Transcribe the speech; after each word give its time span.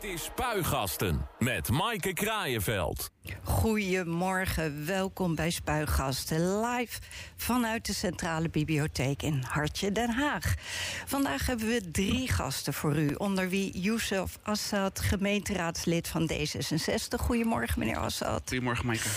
Dit 0.00 0.10
is 0.10 0.24
Spuigasten 0.24 1.28
met 1.38 1.70
Maaike 1.70 2.12
Kraaienveld. 2.12 3.10
Goedemorgen, 3.42 4.86
welkom 4.86 5.34
bij 5.34 5.50
Spuigasten. 5.50 6.60
Live 6.60 7.00
vanuit 7.36 7.86
de 7.86 7.92
Centrale 7.92 8.48
Bibliotheek 8.48 9.22
in 9.22 9.42
Hartje, 9.48 9.92
Den 9.92 10.10
Haag. 10.10 10.54
Vandaag 11.06 11.46
hebben 11.46 11.66
we 11.66 11.90
drie 11.90 12.32
gasten 12.32 12.74
voor 12.74 12.96
u, 12.96 13.14
onder 13.14 13.48
wie 13.48 13.80
Youssef 13.80 14.38
Assad, 14.42 15.00
gemeenteraadslid 15.00 16.08
van 16.08 16.30
D66. 16.32 17.20
Goedemorgen, 17.20 17.78
meneer 17.78 17.98
Assad. 17.98 18.42
Goedemorgen, 18.44 18.86
Maaike. 18.86 19.08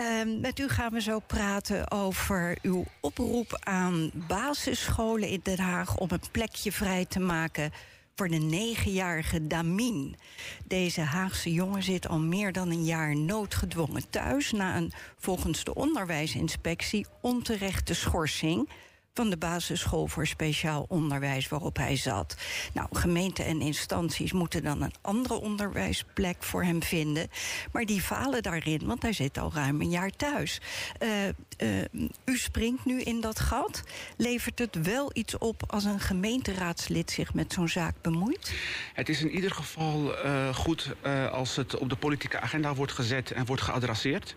Uh, 0.00 0.40
met 0.40 0.58
u 0.58 0.68
gaan 0.68 0.92
we 0.92 1.00
zo 1.00 1.18
praten 1.18 1.90
over 1.90 2.58
uw 2.62 2.84
oproep 3.00 3.58
aan 3.60 4.10
basisscholen 4.14 5.28
in 5.28 5.40
Den 5.42 5.60
Haag 5.60 5.96
om 5.96 6.08
een 6.10 6.30
plekje 6.30 6.72
vrij 6.72 7.04
te 7.04 7.20
maken 7.20 7.72
voor 8.16 8.28
de 8.28 8.36
negenjarige 8.36 9.46
Damin. 9.46 10.16
Deze 10.64 11.00
Haagse 11.00 11.52
jongen 11.52 11.82
zit 11.82 12.08
al 12.08 12.18
meer 12.18 12.52
dan 12.52 12.70
een 12.70 12.84
jaar 12.84 13.16
noodgedwongen 13.16 14.10
thuis... 14.10 14.52
na 14.52 14.76
een 14.76 14.92
volgens 15.18 15.64
de 15.64 15.74
onderwijsinspectie 15.74 17.06
onterechte 17.20 17.94
schorsing 17.94 18.68
van 19.16 19.30
de 19.30 19.36
basisschool 19.36 20.06
voor 20.06 20.26
speciaal 20.26 20.84
onderwijs 20.88 21.48
waarop 21.48 21.76
hij 21.76 21.96
zat. 21.96 22.36
Nou, 22.72 22.88
gemeenten 22.92 23.44
en 23.44 23.60
instanties 23.60 24.32
moeten 24.32 24.62
dan 24.62 24.82
een 24.82 24.94
andere 25.00 25.34
onderwijsplek 25.34 26.36
voor 26.42 26.64
hem 26.64 26.82
vinden. 26.82 27.28
Maar 27.72 27.84
die 27.84 28.00
falen 28.00 28.42
daarin, 28.42 28.86
want 28.86 29.02
hij 29.02 29.12
zit 29.12 29.38
al 29.38 29.52
ruim 29.54 29.80
een 29.80 29.90
jaar 29.90 30.10
thuis. 30.10 30.60
Uh, 31.02 31.08
uh, 31.58 31.84
u 32.24 32.36
springt 32.36 32.84
nu 32.84 33.00
in 33.00 33.20
dat 33.20 33.40
gat. 33.40 33.82
Levert 34.16 34.58
het 34.58 34.82
wel 34.82 35.10
iets 35.12 35.38
op 35.38 35.62
als 35.66 35.84
een 35.84 36.00
gemeenteraadslid 36.00 37.10
zich 37.10 37.34
met 37.34 37.52
zo'n 37.52 37.68
zaak 37.68 37.94
bemoeit? 38.02 38.54
Het 38.92 39.08
is 39.08 39.20
in 39.20 39.30
ieder 39.30 39.50
geval 39.50 40.24
uh, 40.24 40.54
goed 40.54 40.94
als 41.30 41.56
het 41.56 41.76
op 41.78 41.88
de 41.88 41.96
politieke 41.96 42.40
agenda 42.40 42.74
wordt 42.74 42.92
gezet 42.92 43.30
en 43.30 43.46
wordt 43.46 43.62
geadresseerd. 43.62 44.36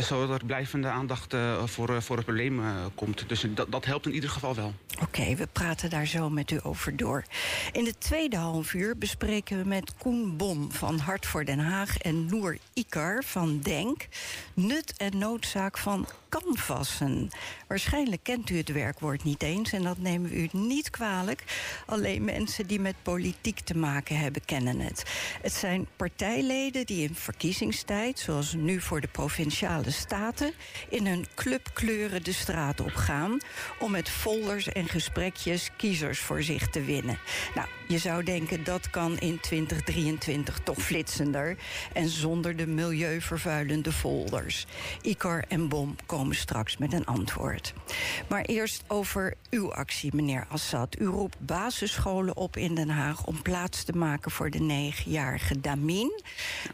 zodat 0.00 0.40
er 0.40 0.46
blijvende 0.46 0.88
aandacht 0.88 1.34
voor, 1.64 2.02
voor 2.02 2.16
het 2.16 2.24
probleem 2.24 2.62
komt. 2.94 3.28
Dus 3.28 3.44
dat, 3.54 3.72
dat 3.72 3.84
helpt 3.84 4.06
in 4.08 4.14
ieder 4.14 4.30
geval 4.30 4.54
wel. 4.54 4.74
Oké, 5.02 5.34
we 5.34 5.46
praten 5.52 5.90
daar 5.90 6.06
zo 6.06 6.30
met 6.30 6.50
u 6.50 6.58
over 6.62 6.96
door. 6.96 7.24
In 7.72 7.84
de 7.84 7.98
tweede 7.98 8.36
half 8.36 8.74
uur 8.74 8.98
bespreken 8.98 9.62
we 9.62 9.68
met 9.68 9.94
Koen 9.98 10.36
Bom 10.36 10.72
van 10.72 10.98
Hart 10.98 11.26
voor 11.26 11.44
Den 11.44 11.58
Haag 11.58 11.98
en 11.98 12.26
Noor 12.26 12.58
Ikar 12.74 13.24
van 13.24 13.60
Denk 13.60 14.08
nut 14.54 14.96
en 14.96 15.18
noodzaak 15.18 15.78
van 15.78 16.08
canvassen. 16.28 17.28
Waarschijnlijk 17.66 18.22
kent 18.22 18.50
u 18.50 18.56
het 18.56 18.72
werkwoord 18.72 19.24
niet 19.24 19.42
eens 19.42 19.72
en 19.72 19.82
dat 19.82 19.98
nemen 19.98 20.30
we 20.30 20.36
u 20.36 20.48
niet 20.52 20.90
kwalijk. 20.90 21.44
Alleen 21.86 22.24
mensen 22.24 22.66
die 22.66 22.80
met 22.80 22.94
politiek 23.02 23.60
te 23.60 23.76
maken 23.76 24.18
hebben 24.18 24.44
kennen 24.44 24.80
het. 24.80 25.02
Het 25.42 25.52
zijn 25.52 25.86
partijleden 25.96 26.86
die 26.86 27.08
in 27.08 27.14
verkiezingstijd, 27.14 28.18
zoals 28.18 28.52
nu 28.52 28.80
voor 28.80 29.00
de 29.00 29.08
provinciale 29.08 29.90
staten, 29.90 30.52
in 30.88 31.06
hun 31.06 31.26
clubkleuren 31.34 32.24
de 32.24 32.32
straat 32.32 32.80
op 32.80 32.94
gaan 32.94 33.38
om 33.78 33.94
met 33.98 34.08
folders 34.08 34.68
en 34.68 34.88
gesprekjes 34.88 35.70
kiezers 35.76 36.18
voor 36.18 36.42
zich 36.42 36.68
te 36.68 36.84
winnen. 36.84 37.18
Nou, 37.54 37.68
je 37.88 37.98
zou 37.98 38.24
denken 38.24 38.64
dat 38.64 38.90
kan 38.90 39.18
in 39.18 39.40
2023 39.40 40.58
toch 40.58 40.78
flitsender 40.78 41.56
en 41.92 42.08
zonder 42.08 42.56
de 42.56 42.66
milieuvervuilende 42.66 43.92
folders. 43.92 44.66
Ikar 45.02 45.44
en 45.48 45.68
Bom 45.68 45.96
komen 46.06 46.36
straks 46.36 46.76
met 46.76 46.92
een 46.92 47.06
antwoord. 47.06 47.74
Maar 48.28 48.42
eerst 48.42 48.84
over 48.86 49.34
uw 49.50 49.74
actie, 49.74 50.14
meneer 50.14 50.46
Assad. 50.48 50.98
U 50.98 51.06
roept 51.06 51.40
basisscholen 51.40 52.36
op 52.36 52.56
in 52.56 52.74
Den 52.74 52.90
Haag 52.90 53.26
om 53.26 53.42
plaats 53.42 53.84
te 53.84 53.92
maken 53.92 54.30
voor 54.30 54.50
de 54.50 54.60
negenjarige 54.60 55.60
Damin. 55.60 56.22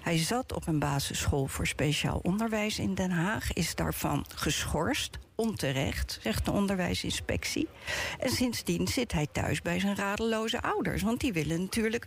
Hij 0.00 0.18
zat 0.18 0.52
op 0.52 0.66
een 0.66 0.78
basisschool 0.78 1.46
voor 1.46 1.66
speciaal 1.66 2.20
onderwijs 2.22 2.78
in 2.78 2.94
Den 2.94 3.10
Haag, 3.10 3.52
is 3.52 3.74
daarvan 3.74 4.24
geschorst 4.34 5.18
onterecht, 5.34 6.18
zegt 6.22 6.44
de 6.44 6.50
onderwijsinspectie. 6.50 7.68
En 8.18 8.30
sindsdien 8.30 8.88
zit 8.88 9.12
hij 9.12 9.26
thuis 9.32 9.62
bij 9.62 9.80
zijn 9.80 9.96
radeloze 9.96 10.62
ouders. 10.62 11.02
Want 11.02 11.20
die 11.20 11.32
willen 11.32 11.60
natuurlijk 11.60 12.06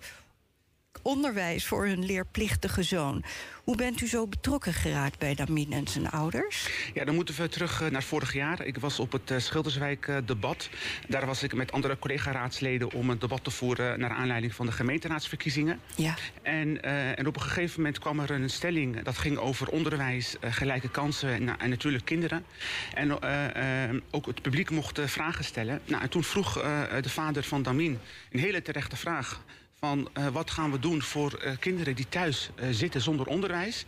onderwijs 1.01 1.65
voor 1.65 1.85
hun 1.85 2.05
leerplichtige 2.05 2.83
zoon. 2.83 3.23
Hoe 3.63 3.75
bent 3.75 4.01
u 4.01 4.07
zo 4.07 4.27
betrokken 4.27 4.73
geraakt 4.73 5.19
bij 5.19 5.35
Damin 5.35 5.73
en 5.73 5.87
zijn 5.87 6.09
ouders? 6.09 6.69
Ja, 6.93 7.05
dan 7.05 7.15
moeten 7.15 7.35
we 7.35 7.49
terug 7.49 7.91
naar 7.91 8.03
vorig 8.03 8.33
jaar. 8.33 8.65
Ik 8.65 8.77
was 8.77 8.99
op 8.99 9.11
het 9.11 9.33
Schilderswijk-debat. 9.37 10.69
Daar 11.07 11.25
was 11.25 11.43
ik 11.43 11.53
met 11.53 11.71
andere 11.71 11.99
collega-raadsleden 11.99 12.93
om 12.93 13.09
een 13.09 13.19
debat 13.19 13.43
te 13.43 13.51
voeren... 13.51 13.99
naar 13.99 14.09
aanleiding 14.09 14.55
van 14.55 14.65
de 14.65 14.71
gemeenteraadsverkiezingen. 14.71 15.79
Ja. 15.95 16.15
En, 16.41 16.67
uh, 16.67 17.19
en 17.19 17.27
op 17.27 17.35
een 17.35 17.41
gegeven 17.41 17.81
moment 17.81 17.99
kwam 17.99 18.19
er 18.19 18.31
een 18.31 18.49
stelling... 18.49 19.03
dat 19.03 19.17
ging 19.17 19.37
over 19.37 19.69
onderwijs, 19.69 20.35
uh, 20.43 20.53
gelijke 20.53 20.89
kansen 20.89 21.29
en, 21.29 21.59
en, 21.59 21.69
natuurlijk 21.69 22.05
kinderen. 22.05 22.45
En 22.93 23.07
uh, 23.07 24.01
ook 24.11 24.25
het 24.25 24.41
publiek 24.41 24.69
mocht 24.69 24.99
vragen 25.05 25.43
stellen. 25.43 25.81
Nou, 25.85 26.01
en 26.01 26.09
toen 26.09 26.23
vroeg 26.23 26.53
de 27.01 27.09
vader 27.09 27.43
van 27.43 27.63
Damin 27.63 27.99
een 28.31 28.39
hele 28.39 28.61
terechte 28.61 28.95
vraag 28.95 29.41
van 29.79 30.09
uh, 30.17 30.27
wat 30.27 30.51
gaan 30.51 30.71
we 30.71 30.79
doen 30.79 31.01
voor 31.01 31.41
uh, 31.43 31.51
kinderen 31.59 31.95
die 31.95 32.09
thuis 32.09 32.49
uh, 32.55 32.67
zitten 32.71 33.01
zonder 33.01 33.27
onderwijs. 33.27 33.85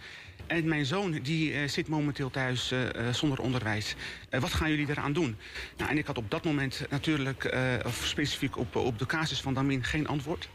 En 0.47 0.67
mijn 0.67 0.85
zoon 0.85 1.11
die 1.11 1.67
zit 1.67 1.87
momenteel 1.87 2.29
thuis 2.29 2.73
zonder 3.11 3.41
onderwijs. 3.41 3.95
wat 4.29 4.53
gaan 4.53 4.69
jullie 4.69 4.89
eraan 4.89 5.13
doen? 5.13 5.37
Nou, 5.77 5.89
en 5.89 5.97
ik 5.97 6.05
had 6.05 6.17
op 6.17 6.31
dat 6.31 6.43
moment 6.43 6.85
natuurlijk, 6.89 7.55
of 7.85 8.05
specifiek 8.05 8.57
op, 8.57 8.75
op 8.75 8.99
de 8.99 9.05
casus 9.05 9.41
van 9.41 9.53
Damin, 9.53 9.83
geen 9.83 10.07
antwoord. 10.07 10.49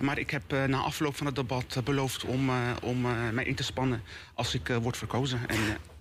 Maar 0.00 0.18
ik 0.18 0.30
heb 0.30 0.42
na 0.66 0.78
afloop 0.78 1.16
van 1.16 1.26
het 1.26 1.34
debat 1.34 1.80
beloofd 1.84 2.24
om, 2.24 2.50
om 2.82 3.00
mij 3.32 3.44
in 3.44 3.54
te 3.54 3.62
spannen 3.62 4.02
als 4.34 4.54
ik 4.54 4.68
word 4.68 4.96
verkozen. 4.96 5.48
En, 5.48 5.58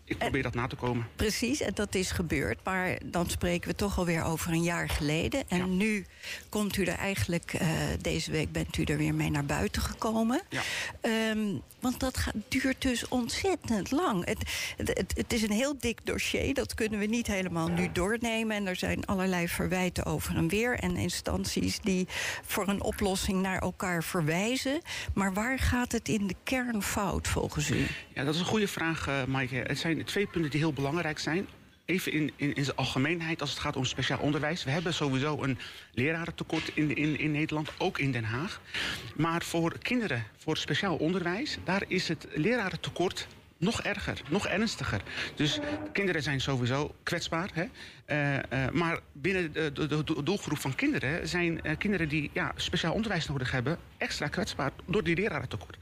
ik 0.09 0.18
probeer 0.18 0.44
dat 0.44 0.53
na 0.53 0.68
te 0.68 0.75
komen. 0.75 1.08
Precies, 1.16 1.62
en 1.62 1.74
dat 1.74 1.96
is 1.96 2.12
gebeurd. 2.12 2.59
Maar 2.64 2.97
dan 3.06 3.30
spreken 3.30 3.70
we 3.70 3.75
toch 3.75 3.97
alweer 3.97 4.24
over 4.24 4.52
een 4.52 4.64
jaar 4.64 4.90
geleden. 4.90 5.44
En 5.47 5.58
ja. 5.58 5.66
nu 5.66 6.06
komt 6.50 6.78
u 6.78 6.84
er 6.84 6.97
eigenlijk, 6.97 7.53
uh, 7.62 7.68
deze 8.02 8.31
week 8.31 8.52
bent 8.52 8.78
u 8.78 8.84
er 8.84 8.98
weer 8.98 9.14
mee 9.14 9.30
naar 9.30 9.46
buiten 9.46 9.81
gekomen. 9.81 10.42
Ja. 10.50 10.62
Um, 11.31 11.62
want 11.80 12.00
dat 12.00 12.18
gaat, 12.18 12.34
duurt 12.48 12.81
dus 12.81 13.08
ontzettend 13.08 13.92
lang. 13.92 14.25
Het, 14.25 14.38
het, 14.78 15.14
het, 15.16 15.34
is 15.34 15.42
een 15.42 15.52
heel 15.52 15.75
dik 15.80 16.00
dossier, 16.03 16.53
dat 16.53 16.74
kunnen 16.74 17.00
we 17.00 17.06
niet 17.06 17.28
helemaal 17.28 17.68
nu 17.68 17.92
doornemen. 17.92 18.56
En 18.56 18.68
er 18.68 18.75
zijn 18.75 19.06
allerlei 19.06 19.48
verwijten 19.48 20.06
over 20.06 20.36
en 20.36 20.48
weer. 20.48 20.80
En 20.80 20.96
instanties 20.96 21.80
die 21.80 22.08
voor 22.46 22.68
een 22.68 22.81
oplossing 22.81 23.42
naar 23.42 23.59
elkaar 23.59 24.03
verwijzen. 24.03 24.81
Maar 25.14 25.34
waar 25.34 25.59
gaat 25.59 25.92
het 25.92 26.09
in 26.09 26.28
de 26.28 26.36
kern 26.44 26.84
fout 26.84 27.28
volgens 27.28 27.69
u? 27.69 27.88
Ja, 28.14 28.24
dat 28.24 28.34
is 28.34 28.40
een 28.40 28.46
goede 28.46 28.68
vraag, 28.68 29.08
uh, 29.08 29.25
Maaike. 29.25 29.56
Het 29.56 29.80
zijn 29.80 29.99
twee 30.06 30.28
punten 30.28 30.52
die 30.52 30.60
heel 30.60 30.74
belangrijk 30.74 31.20
zijn 31.20 31.48
even 31.90 32.12
in, 32.12 32.32
in, 32.36 32.54
in 32.54 32.64
zijn 32.64 32.78
algemeenheid 32.78 33.42
als 33.42 33.50
het 33.50 33.60
gaat 33.60 33.76
om 33.76 33.86
speciaal 33.86 34.20
onderwijs. 34.20 34.64
We 34.64 34.72
hebben 34.72 34.94
sowieso 34.94 35.44
een 35.44 35.58
lerarentekort 35.94 36.72
in, 36.74 36.96
in, 36.96 37.20
in 37.20 37.32
Nederland, 37.32 37.72
ook 37.78 38.00
in 38.00 38.12
Den 38.12 38.24
Haag. 38.24 38.62
Maar 39.16 39.42
voor 39.42 39.78
kinderen, 39.78 40.24
voor 40.38 40.58
speciaal 40.58 40.96
onderwijs, 40.96 41.58
daar 41.64 41.84
is 41.88 42.08
het 42.08 42.28
lerarentekort 42.34 43.28
nog 43.58 43.82
erger, 43.82 44.22
nog 44.30 44.48
ernstiger. 44.48 45.02
Dus 45.36 45.60
kinderen 45.92 46.24
zijn 46.24 46.42
sowieso 46.42 46.96
kwetsbaar. 47.04 47.50
Hè? 47.54 47.66
Uh, 48.08 48.36
uh, 48.36 48.70
maar 48.72 49.00
binnen 49.12 49.54
de, 49.54 50.04
doelgroep 50.24 50.58
van 50.58 50.76
kinderen 50.76 51.28
zijn 51.28 51.60
uh, 51.64 51.72
kinderen 51.78 52.10
die 52.10 52.30
ja, 52.34 52.52
speciaal 52.56 52.94
onderwijs 52.94 53.28
nodig 53.28 53.52
hebben 53.52 53.78
extra 53.98 54.28
kwetsbaar 54.28 54.72
door 54.86 55.04
die 55.04 55.16
lerarentekort. 55.16 55.78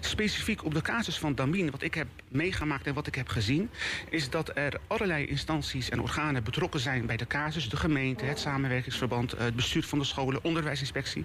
Specifiek 0.00 0.64
op 0.64 0.74
de 0.74 0.82
casus 0.82 1.18
van 1.18 1.34
Damin, 1.34 1.70
wat 1.70 1.82
ik 1.82 1.94
heb 1.94 2.06
meegemaakt 2.28 2.86
en 2.86 2.94
wat 2.94 3.06
ik 3.06 3.14
heb 3.14 3.28
gezien, 3.28 3.70
is 4.10 4.30
dat 4.30 4.56
er 4.56 4.80
allerlei 4.86 5.26
instanties 5.26 5.90
en 5.90 6.00
organen 6.00 6.44
betrokken 6.44 6.80
zijn 6.80 7.06
bij 7.06 7.16
de 7.16 7.26
casus. 7.26 7.68
De 7.68 7.76
gemeente, 7.76 8.24
het 8.24 8.38
samenwerkingsverband, 8.38 9.30
het 9.38 9.56
bestuur 9.56 9.84
van 9.84 9.98
de 9.98 10.04
scholen, 10.04 10.44
onderwijsinspectie. 10.44 11.24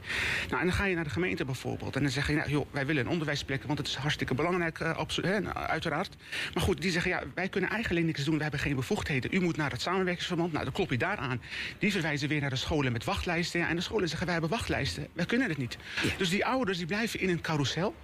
Nou, 0.49 0.61
en 0.61 0.67
dan 0.67 0.75
ga 0.75 0.85
je 0.85 0.95
naar 0.95 1.03
de 1.03 1.09
gemeente 1.09 1.45
bijvoorbeeld 1.45 1.95
en 1.95 2.01
dan 2.01 2.11
zeg 2.11 2.27
je, 2.27 2.33
nou, 2.33 2.49
joh, 2.49 2.65
wij 2.71 2.85
willen 2.85 3.05
een 3.05 3.11
onderwijsplek, 3.11 3.63
want 3.63 3.77
het 3.77 3.87
is 3.87 3.95
hartstikke 3.95 4.33
belangrijk, 4.33 4.79
uh, 4.79 4.99
hè, 5.21 5.53
uiteraard. 5.53 6.15
Maar 6.53 6.63
goed, 6.63 6.81
die 6.81 6.91
zeggen, 6.91 7.11
ja, 7.11 7.23
wij 7.35 7.49
kunnen 7.49 7.69
eigenlijk 7.69 8.05
niks 8.05 8.23
doen, 8.23 8.35
we 8.35 8.41
hebben 8.41 8.59
geen 8.59 8.75
bevoegdheden. 8.75 9.35
U 9.35 9.39
moet 9.39 9.57
naar 9.57 9.71
het 9.71 9.81
samenwerkingsverband, 9.81 10.51
nou, 10.51 10.63
dan 10.63 10.73
klop 10.73 10.89
je 10.89 10.97
daar 10.97 11.17
aan. 11.17 11.41
Die 11.79 11.91
verwijzen 11.91 12.29
weer 12.29 12.41
naar 12.41 12.49
de 12.49 12.55
scholen 12.55 12.91
met 12.91 13.03
wachtlijsten. 13.03 13.59
Ja, 13.59 13.69
en 13.69 13.75
de 13.75 13.81
scholen 13.81 14.07
zeggen, 14.07 14.25
wij 14.25 14.35
hebben 14.35 14.51
wachtlijsten, 14.51 15.07
wij 15.13 15.25
kunnen 15.25 15.49
het 15.49 15.57
niet. 15.57 15.77
Ja. 16.03 16.09
Dus 16.17 16.29
die 16.29 16.45
ouders 16.45 16.77
die 16.77 16.87
blijven 16.87 17.19
in 17.19 17.29
een 17.29 17.41
carousel. 17.41 17.95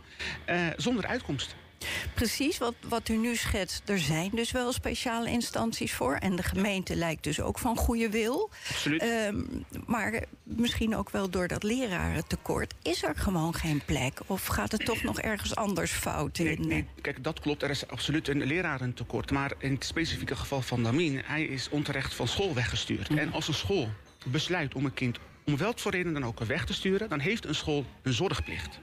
Uh, 0.50 0.68
zonder 0.78 1.06
uitkomst. 1.06 1.56
Precies, 2.14 2.58
wat, 2.58 2.74
wat 2.88 3.10
u 3.10 3.18
nu 3.18 3.36
schetst. 3.36 3.90
Er 3.90 4.00
zijn 4.00 4.30
dus 4.34 4.52
wel 4.52 4.74
speciale 4.74 5.30
instanties 5.30 5.94
voor. 5.94 6.16
En 6.16 6.36
de 6.36 6.44
gemeente 6.44 6.96
lijkt 6.96 7.24
dus 7.24 7.42
ook 7.42 7.60
van 7.60 7.78
goede 7.78 8.10
wil. 8.10 8.50
Absoluut. 8.70 9.04
Uh, 9.04 9.10
maar 9.86 10.24
misschien 10.44 10.96
ook 10.96 11.10
wel 11.10 11.30
door 11.30 11.48
dat 11.48 11.64
lerarentekort... 11.64 12.74
is 12.82 13.04
er 13.04 13.16
gewoon 13.16 13.54
geen 13.54 13.82
plek? 13.86 14.20
Of 14.26 14.46
gaat 14.46 14.72
het 14.72 14.86
toch 14.86 15.04
nog 15.04 15.20
ergens 15.20 15.56
anders 15.56 15.92
fout 15.92 16.38
in? 16.38 16.46
Nee, 16.46 16.58
nee, 16.58 16.88
kijk, 17.02 17.24
dat 17.24 17.40
klopt. 17.40 17.64
Er 17.64 17.70
is 17.70 17.88
absoluut 17.88 18.28
een 18.28 18.44
lerarentekort. 18.44 19.32
Maar 19.32 19.54
in 19.58 19.74
het 19.74 19.86
specifieke 19.86 20.36
geval 20.36 20.62
van 20.62 20.84
Damin... 20.84 21.22
hij 21.26 21.44
is 21.44 21.70
onterecht 21.70 22.14
van 22.14 22.28
school 22.28 22.54
weggestuurd. 22.54 23.10
Mm. 23.10 23.18
En 23.18 23.34
als 23.34 23.48
een 23.48 23.54
school 23.54 23.90
besluit 24.26 24.74
om 24.74 24.86
een 24.86 24.94
kind... 24.94 25.20
om 25.46 25.58
welke 25.58 25.82
voor 25.82 25.92
reden 25.92 26.14
dan 26.14 26.26
ook 26.26 26.40
weg 26.40 26.66
te 26.66 26.74
sturen... 26.74 27.10
dan 27.10 27.20
heeft 27.20 27.46
een 27.46 27.56
school 27.56 27.86
een 28.02 28.14
zorgplicht. 28.14 28.80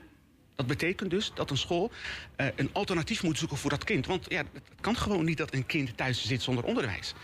Dat 0.61 0.69
betekent 0.69 1.11
dus 1.11 1.31
dat 1.35 1.51
een 1.51 1.57
school 1.57 1.91
uh, 2.37 2.47
een 2.57 2.71
alternatief 2.73 3.23
moet 3.23 3.39
zoeken 3.39 3.57
voor 3.57 3.71
dat 3.71 3.85
kind. 3.85 4.07
Want 4.07 4.27
ja, 4.29 4.39
het 4.53 4.81
kan 4.81 4.97
gewoon 4.97 5.25
niet 5.25 5.39
dat 5.39 5.55
een 5.55 5.67
kind 5.67 5.97
thuis 5.97 6.27
zit 6.27 6.43
zonder 6.43 6.65
onderwijs. 6.65 7.15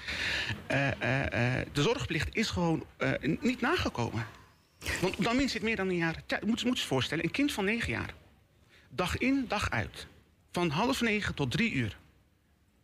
Uh, 0.70 0.90
de 1.72 1.82
zorgplicht 1.82 2.34
is 2.34 2.50
gewoon 2.50 2.86
niet 3.40 3.60
nagekomen. 3.60 4.26
Want 5.00 5.24
dan 5.24 5.36
min 5.36 5.48
zit 5.48 5.62
meer 5.62 5.76
dan 5.76 5.88
een 5.88 5.96
jaar. 5.96 6.22
Moet, 6.44 6.64
moet 6.64 6.76
je 6.76 6.80
je 6.80 6.86
voorstellen, 6.86 7.24
een 7.24 7.30
kind 7.30 7.52
van 7.52 7.64
negen 7.64 7.92
jaar. 7.92 8.14
Dag 8.88 9.18
in, 9.18 9.44
dag 9.48 9.70
uit. 9.70 10.06
Van 10.52 10.70
half 10.70 11.00
negen 11.00 11.34
tot 11.34 11.50
drie 11.50 11.72
uur. 11.72 11.96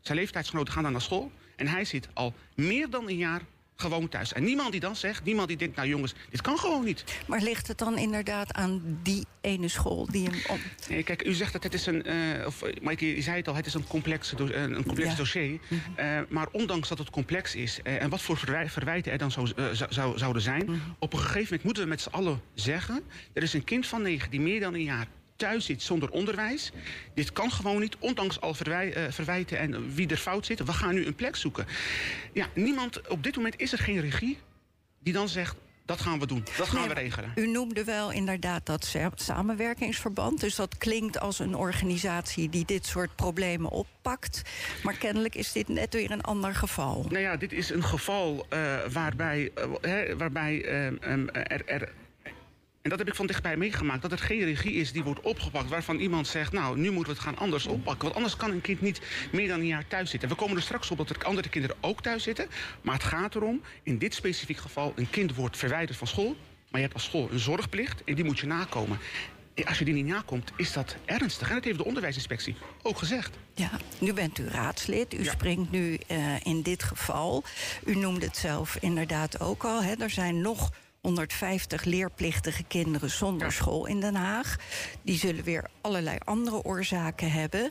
Zijn 0.00 0.19
leeftijdsgenoten 0.19 0.72
gaan 0.72 0.82
dan 0.82 0.93
naar 0.93 1.00
school. 1.00 1.32
En 1.56 1.66
hij 1.66 1.84
zit 1.84 2.08
al 2.12 2.34
meer 2.54 2.90
dan 2.90 3.08
een 3.08 3.16
jaar 3.16 3.43
gewoon 3.82 4.08
thuis. 4.08 4.32
En 4.32 4.44
niemand 4.44 4.73
die 4.73 4.81
dan 4.81 4.96
zegt, 4.96 5.25
niemand 5.25 5.49
die 5.49 5.56
denkt, 5.56 5.76
nou 5.76 5.88
jongens, 5.88 6.14
dit 6.31 6.40
kan 6.40 6.58
gewoon 6.58 6.84
niet. 6.84 7.05
Maar 7.26 7.40
ligt 7.40 7.69
het 7.69 7.79
dan 7.79 7.99
inderdaad 7.99 8.52
aan 8.52 8.99
die 9.02 9.26
ene 9.40 9.69
school 9.69 10.06
die 10.11 10.29
hem... 10.29 10.40
Om... 10.49 10.58
Nee, 10.88 11.02
kijk, 11.02 11.26
u 11.26 11.32
zegt 11.32 11.52
dat 11.52 11.62
het 11.62 11.75
is 11.75 11.87
een, 11.87 12.08
uh, 12.08 12.46
of 12.46 12.62
Mike, 12.81 13.14
je 13.14 13.23
zei 13.23 13.37
het 13.37 13.49
al, 13.49 13.55
het 13.55 13.67
is 13.67 13.75
een 13.75 13.87
complex, 13.87 14.32
een 14.38 14.84
complex 14.84 15.17
dossier. 15.17 15.58
Mhm. 15.69 15.81
uh, 15.99 16.20
maar 16.29 16.49
ondanks 16.52 16.88
dat 16.88 16.99
het 16.99 17.11
complex 17.11 17.55
is, 17.55 17.81
uh, 17.84 18.02
en 18.02 18.11
wat 18.11 18.23
voor 18.23 18.37
verwijten 18.37 19.12
er 19.12 19.19
dan 19.19 19.31
zo, 19.31 19.46
zou, 19.88 20.19
zouden 20.19 20.43
zijn... 20.43 20.64
Mhm. 20.64 20.78
op 20.99 21.12
een 21.12 21.19
gegeven 21.19 21.43
moment 21.43 21.62
moeten 21.62 21.82
we 21.82 21.88
met 21.88 22.00
z'n 22.00 22.11
allen 22.11 22.40
zeggen... 22.55 23.02
er 23.32 23.43
is 23.43 23.52
een 23.52 23.64
kind 23.64 23.87
van 23.87 24.02
negen 24.02 24.31
die 24.31 24.40
meer 24.40 24.61
dan 24.61 24.75
een 24.75 24.82
jaar 24.82 25.06
thuis 25.43 25.65
zit 25.65 25.83
zonder 25.83 26.11
onderwijs. 26.11 26.73
Dit 27.15 27.33
kan 27.33 27.50
gewoon 27.50 27.81
niet, 27.81 27.97
ondanks 27.99 28.41
al 28.41 28.55
verwij, 28.55 28.97
uh, 28.97 29.12
verwijten 29.12 29.59
en 29.59 29.94
wie 29.94 30.09
er 30.09 30.17
fout 30.17 30.47
zit. 30.47 30.65
We 30.65 30.73
gaan 30.73 30.94
nu 30.94 31.06
een 31.06 31.15
plek 31.15 31.37
zoeken. 31.37 31.67
Ja, 32.33 32.47
niemand, 32.55 33.09
op 33.09 33.23
dit 33.23 33.37
moment 33.37 33.61
is 33.61 33.73
er 33.73 33.79
geen 33.79 34.00
regie 34.00 34.39
die 34.99 35.12
dan 35.12 35.29
zegt... 35.29 35.56
Dat 35.85 36.00
gaan 36.00 36.19
we 36.19 36.27
doen. 36.27 36.44
Dat 36.56 36.69
gaan 36.69 36.89
we 36.89 36.94
regelen. 36.94 37.33
U 37.35 37.47
noemde 37.47 37.85
wel 37.85 38.12
inderdaad 38.12 38.67
dat 38.67 38.97
samenwerkingsverband. 39.15 40.41
Dus 40.41 40.55
dat 40.55 40.79
klinkt 40.79 41.21
als 41.21 41.39
een 41.39 41.55
organisatie 41.55 42.49
die 42.49 42.65
dit 42.65 42.87
soort 42.87 43.17
problemen 43.17 43.71
oppakt. 43.71 44.43
Maar 44.83 44.97
kennelijk 44.97 45.35
is 45.35 45.53
dit 45.53 45.69
net 45.69 45.95
weer 45.95 46.11
een 46.11 46.21
ander 46.21 46.55
geval. 46.55 47.06
Nou 47.09 47.23
ja, 47.23 47.37
dit 47.37 47.53
is 47.53 47.71
een 47.71 47.85
geval 47.85 48.47
uh, 48.53 48.77
waarbij, 48.93 49.50
uh, 49.83 50.15
waarbij 50.17 50.87
um, 50.87 51.29
er, 51.31 51.67
er 51.67 51.93
en 52.82 52.90
dat 52.90 52.99
heb 52.99 53.08
ik 53.08 53.14
van 53.14 53.26
dichtbij 53.26 53.56
meegemaakt. 53.56 54.02
Dat 54.02 54.12
er 54.12 54.19
geen 54.19 54.44
regie 54.44 54.73
is 54.73 54.93
die 54.93 55.02
wordt 55.02 55.20
opgepakt. 55.20 55.69
Waarvan 55.69 55.99
iemand 55.99 56.26
zegt, 56.26 56.52
nou, 56.52 56.79
nu 56.79 56.90
moeten 56.90 57.12
we 57.12 57.19
het 57.19 57.29
gaan 57.29 57.38
anders 57.38 57.67
oppakken. 57.67 58.02
Want 58.02 58.14
anders 58.14 58.37
kan 58.37 58.50
een 58.50 58.61
kind 58.61 58.81
niet 58.81 59.00
meer 59.32 59.49
dan 59.49 59.61
een 59.61 59.67
jaar 59.67 59.88
thuis 59.88 60.11
zitten. 60.11 60.29
We 60.29 60.34
komen 60.34 60.56
er 60.56 60.62
straks 60.62 60.90
op 60.90 60.96
dat 60.96 61.11
er 61.11 61.25
andere 61.25 61.49
kinderen 61.49 61.76
ook 61.81 62.02
thuis 62.02 62.23
zitten. 62.23 62.49
Maar 62.81 62.94
het 62.94 63.05
gaat 63.05 63.34
erom, 63.34 63.62
in 63.82 63.99
dit 63.99 64.14
specifiek 64.14 64.56
geval... 64.56 64.93
een 64.96 65.11
kind 65.11 65.34
wordt 65.34 65.56
verwijderd 65.56 65.99
van 65.99 66.06
school. 66.06 66.37
Maar 66.70 66.81
je 66.81 66.87
hebt 66.87 66.94
als 66.94 67.05
school 67.05 67.29
een 67.31 67.38
zorgplicht 67.38 68.05
en 68.05 68.14
die 68.14 68.25
moet 68.25 68.38
je 68.38 68.46
nakomen. 68.46 68.99
Als 69.64 69.78
je 69.78 69.85
die 69.85 69.94
niet 69.94 70.06
nakomt, 70.06 70.52
is 70.56 70.73
dat 70.73 70.96
ernstig. 71.05 71.49
En 71.49 71.55
dat 71.55 71.64
heeft 71.64 71.78
de 71.78 71.85
onderwijsinspectie 71.85 72.56
ook 72.82 72.99
gezegd. 72.99 73.37
Ja, 73.55 73.70
nu 73.99 74.12
bent 74.12 74.38
u 74.38 74.49
raadslid. 74.49 75.14
U 75.14 75.25
springt 75.25 75.70
nu 75.70 75.99
uh, 76.11 76.35
in 76.43 76.62
dit 76.62 76.82
geval. 76.82 77.44
U 77.85 77.96
noemde 77.96 78.26
het 78.26 78.37
zelf 78.37 78.76
inderdaad 78.81 79.40
ook 79.40 79.64
al. 79.64 79.82
Hè. 79.82 79.94
Er 79.94 80.11
zijn 80.11 80.40
nog 80.40 80.70
150 81.02 81.84
leerplichtige 81.84 82.64
kinderen 82.64 83.10
zonder 83.10 83.52
school 83.52 83.87
in 83.87 84.00
Den 84.00 84.14
Haag. 84.14 84.56
Die 85.02 85.19
zullen 85.19 85.44
weer 85.44 85.70
allerlei 85.81 86.19
andere 86.25 86.64
oorzaken 86.64 87.32
hebben. 87.32 87.70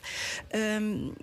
Um, 0.51 1.13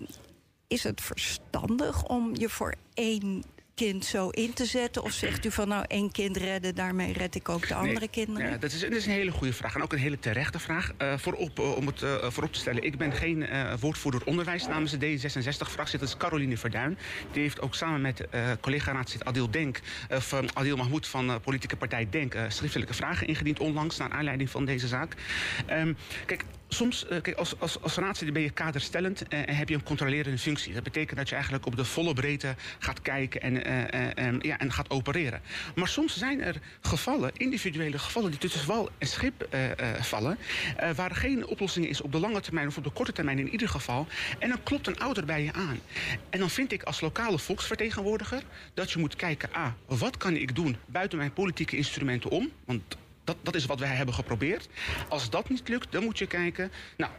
is 0.66 0.82
het 0.82 1.00
verstandig 1.00 2.04
om 2.04 2.36
je 2.36 2.48
voor 2.48 2.74
één 2.94 3.44
kind 3.78 4.04
zo 4.04 4.28
in 4.28 4.52
te 4.52 4.64
zetten? 4.64 5.02
Of 5.02 5.12
zegt 5.12 5.44
u 5.44 5.50
van 5.50 5.68
nou 5.68 5.84
één 5.88 6.10
kind 6.10 6.36
redden, 6.36 6.74
daarmee 6.74 7.12
red 7.12 7.34
ik 7.34 7.48
ook 7.48 7.68
de 7.68 7.74
andere 7.74 8.08
kinderen? 8.08 8.50
Ja, 8.50 8.56
dat, 8.56 8.72
is, 8.72 8.80
dat 8.80 8.92
is 8.92 9.06
een 9.06 9.12
hele 9.12 9.30
goede 9.30 9.52
vraag 9.52 9.74
en 9.74 9.82
ook 9.82 9.92
een 9.92 9.98
hele 9.98 10.18
terechte 10.18 10.58
vraag. 10.58 10.92
Uh, 11.02 11.18
voorop, 11.18 11.58
uh, 11.58 11.76
om 11.76 11.86
het 11.86 12.02
uh, 12.02 12.16
voorop 12.22 12.52
te 12.52 12.58
stellen, 12.58 12.82
ik 12.82 12.98
ben 12.98 13.12
geen 13.12 13.46
woordvoerder 13.80 14.22
onderwijs 14.24 14.66
namens 14.66 14.98
de 14.98 15.18
D66-fractie. 15.18 15.98
Dat 15.98 16.08
is 16.08 16.16
Caroline 16.16 16.56
Verduin. 16.56 16.98
Die 17.32 17.42
heeft 17.42 17.60
ook 17.60 17.74
samen 17.74 18.00
met 18.00 18.26
collega-raadslid 18.60 19.24
Adil 19.24 19.50
Denk, 19.50 19.80
of 20.10 20.34
Adil 20.52 20.76
Mahmoud 20.76 21.06
van 21.06 21.40
politieke 21.40 21.76
partij 21.76 22.06
Denk, 22.10 22.36
schriftelijke 22.48 22.94
vragen 22.94 23.26
ingediend 23.26 23.60
onlangs 23.60 23.96
naar 23.96 24.10
aanleiding 24.10 24.50
van 24.50 24.64
deze 24.64 24.86
zaak. 24.86 25.14
Um, 25.70 25.96
kijk, 26.26 26.44
soms, 26.68 27.04
uh, 27.04 27.08
kijk, 27.08 27.36
als, 27.36 27.60
als, 27.60 27.82
als 27.82 27.94
raadslid 27.94 28.32
ben 28.32 28.42
je 28.42 28.50
kaderstellend 28.50 29.22
uh, 29.22 29.48
en 29.48 29.56
heb 29.56 29.68
je 29.68 29.74
een 29.74 29.82
controlerende 29.82 30.38
functie. 30.38 30.74
Dat 30.74 30.82
betekent 30.82 31.18
dat 31.18 31.28
je 31.28 31.34
eigenlijk 31.34 31.66
op 31.66 31.76
de 31.76 31.84
volle 31.84 32.14
breedte 32.14 32.54
gaat 32.78 33.02
kijken 33.02 33.40
en, 33.40 33.54
uh, 33.54 34.40
ja, 34.40 34.58
en 34.58 34.72
gaat 34.72 34.90
opereren. 34.90 35.40
Maar 35.74 35.88
soms 35.88 36.16
zijn 36.16 36.42
er 36.42 36.56
gevallen, 36.80 37.30
individuele 37.36 37.98
gevallen, 37.98 38.30
die 38.30 38.40
tussen 38.40 38.66
wal 38.66 38.90
en 38.98 39.06
schip 39.06 39.48
vallen, 40.00 40.38
waar 40.94 41.14
geen 41.14 41.46
oplossing 41.46 41.86
is 41.88 42.00
op 42.00 42.12
de 42.12 42.18
lange 42.18 42.40
termijn 42.40 42.66
of 42.66 42.76
op 42.76 42.84
de 42.84 42.90
korte 42.90 43.12
termijn 43.12 43.38
in 43.38 43.50
ieder 43.50 43.68
geval. 43.68 44.06
En 44.38 44.48
dan 44.48 44.62
klopt 44.62 44.86
een 44.86 44.98
ouder 44.98 45.24
bij 45.24 45.42
je 45.42 45.52
aan. 45.52 45.80
En 46.30 46.38
dan 46.38 46.50
vind 46.50 46.72
ik 46.72 46.82
als 46.82 47.00
lokale 47.00 47.38
volksvertegenwoordiger 47.38 48.42
dat 48.74 48.90
je 48.90 48.98
moet 48.98 49.16
kijken, 49.16 49.52
ah, 49.52 49.72
wat 49.86 50.16
kan 50.16 50.36
ik 50.36 50.54
doen 50.54 50.76
buiten 50.86 51.18
mijn 51.18 51.32
politieke 51.32 51.76
instrumenten 51.76 52.30
om? 52.30 52.50
Want 52.64 52.96
dat, 53.28 53.36
dat 53.42 53.54
is 53.54 53.66
wat 53.66 53.78
wij 53.78 53.94
hebben 53.94 54.14
geprobeerd. 54.14 54.68
Als 55.08 55.30
dat 55.30 55.48
niet 55.48 55.68
lukt, 55.68 55.92
dan 55.92 56.04
moet 56.04 56.18
je 56.18 56.26
kijken... 56.26 56.70
Nou, 56.96 57.12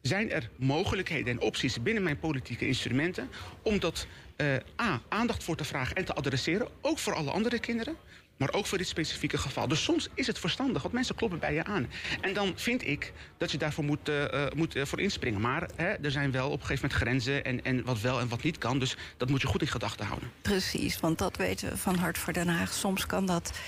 zijn 0.00 0.30
er 0.30 0.50
mogelijkheden 0.56 1.32
en 1.32 1.40
opties 1.40 1.82
binnen 1.82 2.02
mijn 2.02 2.18
politieke 2.18 2.66
instrumenten... 2.66 3.28
om 3.62 3.80
dat 3.80 4.06
uh, 4.36 4.54
A, 4.80 5.00
aandacht 5.08 5.44
voor 5.44 5.56
te 5.56 5.64
vragen 5.64 5.96
en 5.96 6.04
te 6.04 6.14
adresseren... 6.14 6.68
ook 6.80 6.98
voor 6.98 7.14
alle 7.14 7.30
andere 7.30 7.58
kinderen, 7.58 7.96
maar 8.36 8.52
ook 8.52 8.66
voor 8.66 8.78
dit 8.78 8.88
specifieke 8.88 9.38
geval. 9.38 9.68
Dus 9.68 9.82
soms 9.82 10.08
is 10.14 10.26
het 10.26 10.38
verstandig, 10.38 10.82
want 10.82 10.94
mensen 10.94 11.14
kloppen 11.14 11.38
bij 11.38 11.54
je 11.54 11.64
aan. 11.64 11.90
En 12.20 12.34
dan 12.34 12.52
vind 12.56 12.86
ik 12.86 13.12
dat 13.38 13.50
je 13.50 13.58
daarvoor 13.58 13.84
moet, 13.84 14.08
uh, 14.08 14.46
moet 14.54 14.76
uh, 14.76 14.84
voor 14.84 15.00
inspringen. 15.00 15.40
Maar 15.40 15.68
hè, 15.76 15.88
er 15.92 16.10
zijn 16.10 16.30
wel 16.30 16.50
op 16.50 16.60
een 16.60 16.66
gegeven 16.66 16.88
moment 16.88 17.02
grenzen 17.02 17.44
en, 17.44 17.64
en 17.64 17.84
wat 17.84 18.00
wel 18.00 18.20
en 18.20 18.28
wat 18.28 18.42
niet 18.42 18.58
kan. 18.58 18.78
Dus 18.78 18.96
dat 19.16 19.28
moet 19.28 19.40
je 19.40 19.46
goed 19.46 19.60
in 19.60 19.68
gedachten 19.68 20.06
houden. 20.06 20.30
Precies, 20.42 21.00
want 21.00 21.18
dat 21.18 21.36
weten 21.36 21.68
we 21.68 21.76
van 21.76 21.94
Hart 21.94 22.18
voor 22.18 22.32
Den 22.32 22.48
Haag. 22.48 22.72
Soms 22.72 23.06
kan 23.06 23.26
dat 23.26 23.58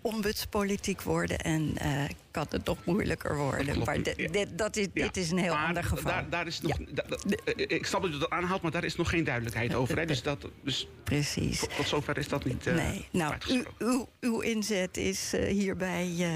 ombudspolitiek 0.00 1.02
worden 1.02 1.38
en 1.38 1.74
uh, 1.82 2.04
kan 2.30 2.46
het 2.50 2.64
nog 2.64 2.78
moeilijker 2.84 3.36
worden. 3.36 3.78
Maar 3.84 4.02
dit, 4.02 4.48
dat 4.58 4.76
is, 4.76 4.86
dit 4.92 5.16
is 5.16 5.30
een 5.30 5.38
heel 5.38 5.56
ander 5.56 5.84
geval. 5.84 6.12
Daar, 6.12 6.30
daar 6.30 6.46
is 6.46 6.60
nog, 6.60 6.78
ik 7.56 7.86
snap 7.86 8.02
dat 8.02 8.12
je 8.12 8.18
dat 8.18 8.30
aanhaalt, 8.30 8.62
maar 8.62 8.70
daar 8.70 8.84
is 8.84 8.96
nog 8.96 9.10
geen 9.10 9.24
duidelijkheid 9.24 9.74
over. 9.74 9.98
Hè? 9.98 10.06
Dus 10.06 10.22
dat, 10.22 10.48
dus 10.62 10.88
Precies. 11.04 11.60
Tot, 11.76 11.88
zover 11.88 12.18
is 12.18 12.28
dat 12.28 12.44
niet 12.44 12.66
uh, 12.66 12.74
Nee, 12.74 13.06
nou, 13.10 13.34
u, 13.50 13.64
uw, 13.78 14.08
uw 14.20 14.40
inzet 14.40 14.96
is 14.96 15.34
uh, 15.34 15.46
hierbij 15.46 16.26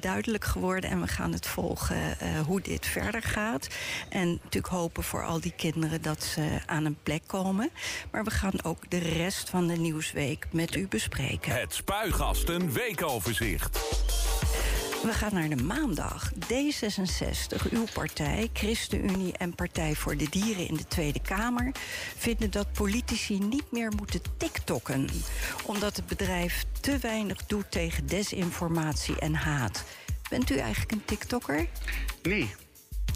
duidelijk 0.00 0.44
geworden... 0.44 0.90
en 0.90 1.00
we 1.00 1.06
gaan 1.06 1.32
het 1.32 1.46
volgen 1.46 2.16
hoe 2.46 2.60
dit 2.60 2.86
verder 2.86 3.22
gaat. 3.22 3.68
En 4.08 4.28
natuurlijk 4.28 4.72
hopen 4.72 5.02
voor 5.02 5.24
al 5.24 5.40
die 5.40 5.52
kinderen 5.56 6.02
dat 6.02 6.22
ze 6.22 6.58
aan 6.66 6.84
een 6.84 6.98
plek 7.02 7.22
komen. 7.26 7.70
Maar 8.10 8.24
we 8.24 8.30
gaan 8.30 8.64
ook 8.64 8.90
de 8.90 8.98
rest 8.98 9.50
van 9.50 9.66
de 9.66 9.76
Nieuwsweek 9.76 10.46
met 10.52 10.74
u 10.74 10.88
bespreken. 10.88 11.52
Het 11.52 11.74
Spuigasten 11.74 12.72
Weekoverzicht. 13.08 13.78
We 15.02 15.12
gaan 15.12 15.34
naar 15.34 15.48
de 15.48 15.62
maandag. 15.62 16.32
D66, 16.32 17.70
uw 17.70 17.84
partij, 17.92 18.50
ChristenUnie 18.52 19.32
en 19.32 19.54
Partij 19.54 19.94
voor 19.94 20.16
de 20.16 20.26
Dieren 20.30 20.68
in 20.68 20.74
de 20.74 20.86
Tweede 20.86 21.20
Kamer... 21.20 21.72
vinden 22.16 22.50
dat 22.50 22.72
politici 22.72 23.38
niet 23.38 23.72
meer 23.72 23.92
moeten 23.96 24.20
tiktokken. 24.36 25.08
Omdat 25.66 25.96
het 25.96 26.06
bedrijf 26.06 26.64
te 26.80 26.98
weinig 26.98 27.46
doet 27.46 27.70
tegen 27.70 28.06
desinformatie 28.06 29.18
en 29.18 29.34
haat. 29.34 29.84
Bent 30.30 30.50
u 30.50 30.56
eigenlijk 30.56 30.92
een 30.92 31.04
tiktokker? 31.04 31.66
Nee. 32.22 32.54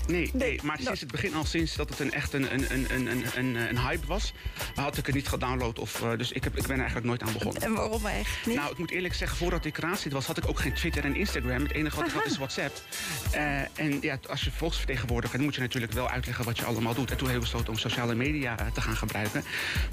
Nee, 0.06 0.30
nee, 0.32 0.61
maar 0.62 0.78
sinds 0.80 1.00
het 1.00 1.11
begin 1.11 1.35
al, 1.35 1.44
sinds 1.44 1.76
dat 1.76 1.88
het 1.88 2.00
een 2.00 2.12
echt 2.12 2.32
een, 2.32 2.54
een, 2.54 2.66
een, 2.73 2.87
een, 2.94 3.25
een, 3.37 3.54
een 3.54 3.78
hype 3.78 4.06
was, 4.06 4.32
had 4.75 4.99
ik 4.99 5.06
het 5.06 5.14
niet 5.14 5.28
gedownload. 5.28 5.78
Of, 5.78 6.02
uh, 6.02 6.16
dus 6.16 6.32
ik, 6.32 6.44
heb, 6.44 6.56
ik 6.56 6.62
ben 6.62 6.73
er 6.73 6.78
eigenlijk 6.78 7.06
nooit 7.06 7.23
aan 7.23 7.32
begonnen. 7.32 7.62
En 7.62 7.75
waarom 7.75 8.06
eigenlijk 8.06 8.47
niet? 8.47 8.56
Nou, 8.56 8.71
ik 8.71 8.78
moet 8.78 8.90
eerlijk 8.90 9.14
zeggen, 9.14 9.38
voordat 9.38 9.64
ik 9.64 9.76
raadslid 9.76 10.12
was, 10.12 10.26
had 10.26 10.38
ik 10.38 10.49
ook 10.49 10.61
geen 10.61 10.75
Twitter 10.75 11.04
en 11.04 11.16
Instagram. 11.16 11.62
Het 11.62 11.73
enige 11.73 11.97
wat 11.97 12.06
ik 12.06 12.12
had 12.12 12.26
is 12.26 12.37
WhatsApp. 12.37 12.82
Uh, 13.35 13.61
en 13.75 13.99
ja, 14.00 14.18
als 14.28 14.44
je 14.44 14.50
volksvertegenwoordiger, 14.50 15.37
dan 15.37 15.47
moet 15.47 15.54
je 15.54 15.61
natuurlijk 15.61 15.92
wel 15.92 16.09
uitleggen 16.09 16.44
wat 16.44 16.59
je 16.59 16.64
allemaal 16.64 16.94
doet. 16.94 17.11
En 17.11 17.16
toen 17.16 17.28
hebben 17.28 17.44
we 17.44 17.50
besloten 17.50 17.73
om 17.73 17.78
sociale 17.78 18.14
media 18.14 18.56
te 18.75 18.80
gaan 18.80 18.97
gebruiken. 18.97 19.44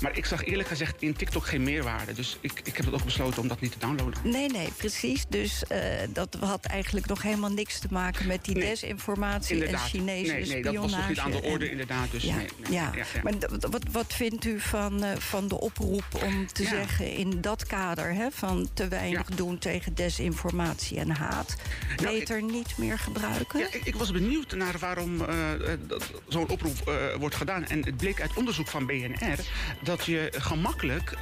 Maar 0.01 0.17
ik 0.17 0.25
zag 0.25 0.43
eerlijk 0.45 0.67
gezegd 0.67 1.01
in 1.01 1.13
TikTok 1.13 1.45
geen 1.45 1.63
meerwaarde. 1.63 2.13
Dus 2.13 2.37
ik, 2.41 2.61
ik 2.63 2.77
heb 2.77 2.85
het 2.85 2.93
ook 2.93 3.03
besloten 3.03 3.41
om 3.41 3.47
dat 3.47 3.61
niet 3.61 3.71
te 3.71 3.79
downloaden. 3.79 4.19
Nee, 4.23 4.49
nee, 4.49 4.69
precies. 4.77 5.25
Dus 5.29 5.63
uh, 5.71 5.79
dat 6.09 6.37
had 6.39 6.65
eigenlijk 6.65 7.05
nog 7.05 7.21
helemaal 7.21 7.51
niks 7.51 7.79
te 7.79 7.87
maken 7.91 8.27
met 8.27 8.45
die 8.45 8.55
nee, 8.55 8.67
desinformatie 8.69 9.65
en 9.65 9.77
Chinese 9.99 10.31
nee, 10.33 10.45
nee, 10.45 10.61
dat 10.61 10.75
was 10.75 10.91
nog 10.91 11.07
niet 11.07 11.19
aan 11.19 11.31
de 11.31 11.41
orde, 11.41 11.69
inderdaad. 11.69 12.11
Dus 12.11 12.23
ja, 12.23 12.35
nee, 12.35 12.47
nee, 12.57 12.71
ja. 12.71 12.91
Maar 13.23 13.33
wat, 13.69 13.83
wat 13.91 14.13
vindt 14.13 14.45
u 14.45 14.59
van, 14.59 15.03
uh, 15.03 15.15
van 15.17 15.47
de 15.47 15.59
oproep 15.59 16.03
om 16.23 16.47
te 16.47 16.63
zeggen 16.63 17.11
in 17.11 17.41
dat 17.41 17.65
kader 17.65 18.13
hè, 18.13 18.31
van 18.31 18.69
te 18.73 18.87
weinig 18.87 19.27
doen 19.27 19.57
tegen 19.57 19.95
desinformatie 19.95 20.99
en 20.99 21.09
haat, 21.09 21.55
nou, 21.97 22.19
beter 22.19 22.37
ik, 22.37 22.43
niet 22.43 22.77
meer 22.77 22.99
gebruiken? 22.99 23.59
Ja, 23.59 23.67
ik, 23.71 23.85
ik, 23.85 23.95
was 23.95 24.11
benieuwd 24.11 24.55
naar 24.55 24.75
waarom 24.79 25.21
uh, 25.21 25.27
zo'n 26.27 26.49
oproep 26.49 26.75
uh, 26.87 26.95
wordt 27.15 27.35
gedaan. 27.35 27.65
En 27.65 27.85
het 27.85 27.97
bleek 27.97 28.21
uit 28.21 28.33
onderzoek 28.33 28.67
van 28.67 28.85
BNR 28.85 29.39
dat 29.83 30.05
je 30.05 30.33
gemakkelijk 30.37 31.17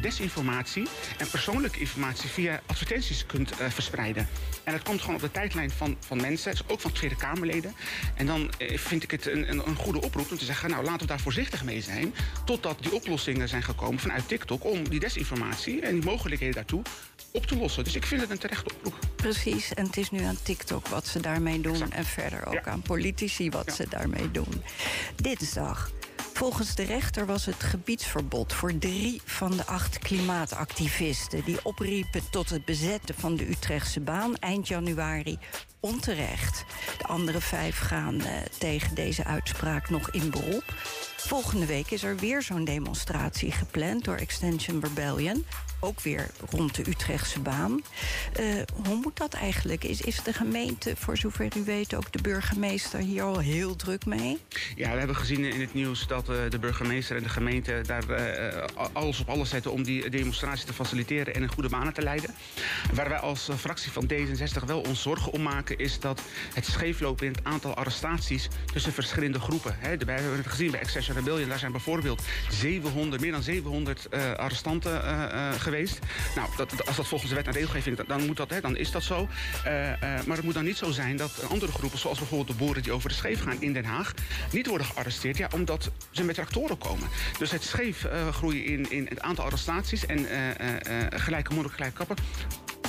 desinformatie 0.00 0.88
en 1.18 1.28
persoonlijke 1.30 1.80
informatie 1.80 2.28
via 2.30 2.60
advertenties 2.66 3.26
kunt 3.26 3.52
verspreiden. 3.68 4.28
En 4.64 4.72
dat 4.72 4.82
komt 4.82 5.00
gewoon 5.00 5.14
op 5.14 5.20
de 5.20 5.30
tijdlijn 5.30 5.70
van, 5.70 5.96
van 6.00 6.20
mensen, 6.20 6.50
dus 6.50 6.62
ook 6.66 6.80
van 6.80 6.92
Tweede 6.92 7.16
Kamerleden. 7.16 7.74
En 8.14 8.26
dan 8.26 8.50
eh, 8.58 8.78
vind 8.78 9.02
ik 9.02 9.10
het 9.10 9.26
een, 9.26 9.50
een, 9.50 9.66
een, 9.66 9.76
goede 9.76 10.00
oproep 10.00 10.30
om 10.30 10.38
te 10.38 10.44
zeggen... 10.44 10.70
nou, 10.70 10.84
laten 10.84 11.00
we 11.00 11.06
daar 11.06 11.20
voorzichtig 11.20 11.64
mee 11.64 11.80
zijn... 11.80 12.14
totdat 12.44 12.82
die 12.82 12.92
oplossingen 12.92 13.48
zijn 13.48 13.62
gekomen 13.62 13.98
vanuit 13.98 14.28
TikTok... 14.28 14.64
om 14.64 14.88
die 14.88 15.00
desinformatie 15.00 15.80
en 15.80 15.92
die 15.92 16.04
mogelijkheden 16.04 16.54
daartoe 16.54 16.82
op 17.30 17.46
te 17.46 17.56
lossen. 17.56 17.84
Dus 17.84 17.94
ik 17.94 18.06
vind 18.06 18.20
het 18.20 18.30
een 18.30 18.38
terechte 18.38 18.74
oproep. 18.74 18.98
Precies, 19.16 19.74
en 19.74 19.86
het 19.86 19.96
is 19.96 20.10
nu 20.10 20.22
aan 20.22 20.38
TikTok 20.42 20.86
wat 20.88 21.06
ze 21.06 21.20
daarmee 21.20 21.60
doen... 21.60 21.92
en 21.92 22.04
verder 22.04 22.46
ook 22.46 22.66
aan 22.66 22.82
politici 22.82 23.50
wat 23.50 23.72
ze 23.74 23.86
daarmee 23.88 24.30
doen. 24.30 24.62
Dinsdag 25.16 25.90
Volgens 26.32 26.74
de 26.74 26.82
rechter 26.82 27.26
was 27.26 27.46
het 27.46 27.62
gebiedsverbod 27.62 28.52
voor 28.52 28.78
drie 28.78 29.20
van 29.24 29.56
de 29.56 29.66
acht 29.66 29.98
klimaatactivisten... 29.98 31.44
die 31.44 31.58
opriepen 31.62 32.30
tot 32.30 32.50
het 32.50 32.64
bezetten 32.64 33.14
van 33.14 33.36
de 33.36 33.50
Utrechtse 33.50 34.00
baan 34.00 34.36
eind 34.36 34.68
januari 34.68 35.38
onterecht. 35.80 36.64
De 36.98 37.06
andere 37.06 37.40
vijf 37.40 37.78
gaan 37.78 38.14
uh, 38.14 38.26
tegen 38.58 38.94
deze 38.94 39.24
uitspraak 39.24 39.90
nog 39.90 40.10
in 40.10 40.30
beroep. 40.30 40.74
Volgende 41.16 41.66
week 41.66 41.90
is 41.90 42.02
er 42.02 42.16
weer 42.16 42.42
zo'n 42.42 42.64
demonstratie 42.64 43.52
gepland 43.52 44.04
door 44.04 44.16
Extension 44.16 44.80
Rebellion 44.80 45.44
ook 45.80 46.00
weer 46.00 46.26
rond 46.50 46.74
de 46.74 46.88
Utrechtse 46.88 47.40
baan. 47.40 47.82
Uh, 48.40 48.62
hoe 48.84 48.96
moet 48.96 49.16
dat 49.16 49.34
eigenlijk? 49.34 49.84
Is, 49.84 50.00
is 50.00 50.22
de 50.22 50.32
gemeente, 50.32 50.96
voor 50.96 51.16
zover 51.16 51.56
u 51.56 51.64
weet, 51.64 51.94
ook 51.94 52.12
de 52.12 52.22
burgemeester 52.22 53.00
hier 53.00 53.22
al 53.22 53.38
heel 53.38 53.76
druk 53.76 54.06
mee? 54.06 54.38
Ja, 54.76 54.92
we 54.92 54.98
hebben 54.98 55.16
gezien 55.16 55.44
in 55.44 55.60
het 55.60 55.74
nieuws 55.74 56.06
dat 56.06 56.28
uh, 56.28 56.36
de 56.48 56.58
burgemeester 56.58 57.16
en 57.16 57.22
de 57.22 57.28
gemeente 57.28 57.82
daar 57.86 58.04
uh, 58.10 58.64
alles 58.92 59.20
op 59.20 59.28
alles 59.28 59.50
zetten 59.50 59.72
om 59.72 59.82
die 59.82 60.10
demonstratie 60.10 60.66
te 60.66 60.72
faciliteren 60.72 61.34
en 61.34 61.42
in 61.42 61.52
goede 61.52 61.68
banen 61.68 61.92
te 61.92 62.02
leiden. 62.02 62.34
Waar 62.92 63.08
wij 63.08 63.18
als 63.18 63.48
fractie 63.56 63.92
van 63.92 64.10
D66 64.12 64.64
wel 64.66 64.80
ons 64.80 65.02
zorgen 65.02 65.32
om 65.32 65.42
maken, 65.42 65.78
is 65.78 66.00
dat 66.00 66.22
het 66.54 66.66
scheeflopen 66.66 67.26
in 67.26 67.32
het 67.32 67.44
aantal 67.44 67.74
arrestaties 67.74 68.48
tussen 68.72 68.92
verschillende 68.92 69.40
groepen. 69.40 69.76
Hè. 69.78 69.96
We 69.96 70.12
hebben 70.12 70.36
het 70.36 70.46
gezien 70.46 70.70
bij 70.70 70.80
Accession 70.80 71.16
Rebellion, 71.16 71.48
daar 71.48 71.58
zijn 71.58 71.72
bijvoorbeeld 71.72 72.22
700, 72.50 73.22
meer 73.22 73.32
dan 73.32 73.42
700 73.42 74.08
arrestanten 74.36 75.02
geweest 75.52 75.69
geweest. 75.70 75.98
Nou, 76.34 76.48
dat, 76.56 76.86
als 76.86 76.96
dat 76.96 77.06
volgens 77.06 77.30
de 77.30 77.36
wet 77.36 77.46
en 77.46 77.52
regelgeving, 77.52 78.06
dan, 78.06 78.26
moet 78.26 78.36
dat, 78.36 78.50
hè, 78.50 78.60
dan 78.60 78.76
is 78.76 78.90
dat 78.90 79.02
zo. 79.02 79.28
Uh, 79.66 79.88
uh, 79.88 79.98
maar 80.00 80.36
het 80.36 80.42
moet 80.42 80.54
dan 80.54 80.64
niet 80.64 80.76
zo 80.76 80.90
zijn 80.90 81.16
dat 81.16 81.44
andere 81.48 81.72
groepen, 81.72 81.98
zoals 81.98 82.18
bijvoorbeeld 82.18 82.58
de 82.58 82.64
boeren 82.64 82.82
die 82.82 82.92
over 82.92 83.08
de 83.08 83.14
scheef 83.14 83.42
gaan 83.42 83.62
in 83.62 83.72
Den 83.72 83.84
Haag, 83.84 84.14
niet 84.52 84.66
worden 84.66 84.86
gearresteerd, 84.86 85.36
ja, 85.36 85.48
omdat 85.54 85.90
ze 86.10 86.24
met 86.24 86.34
tractoren 86.34 86.78
komen. 86.78 87.08
Dus 87.38 87.50
het 87.50 87.62
scheef 87.62 88.04
uh, 88.04 88.28
groeien 88.28 88.64
in, 88.64 88.90
in 88.90 89.06
het 89.08 89.20
aantal 89.20 89.44
arrestaties 89.44 90.06
en 90.06 90.26
gelijke 91.10 91.54
moeder, 91.54 91.72
gelijke 91.72 91.96
kappen, 91.96 92.16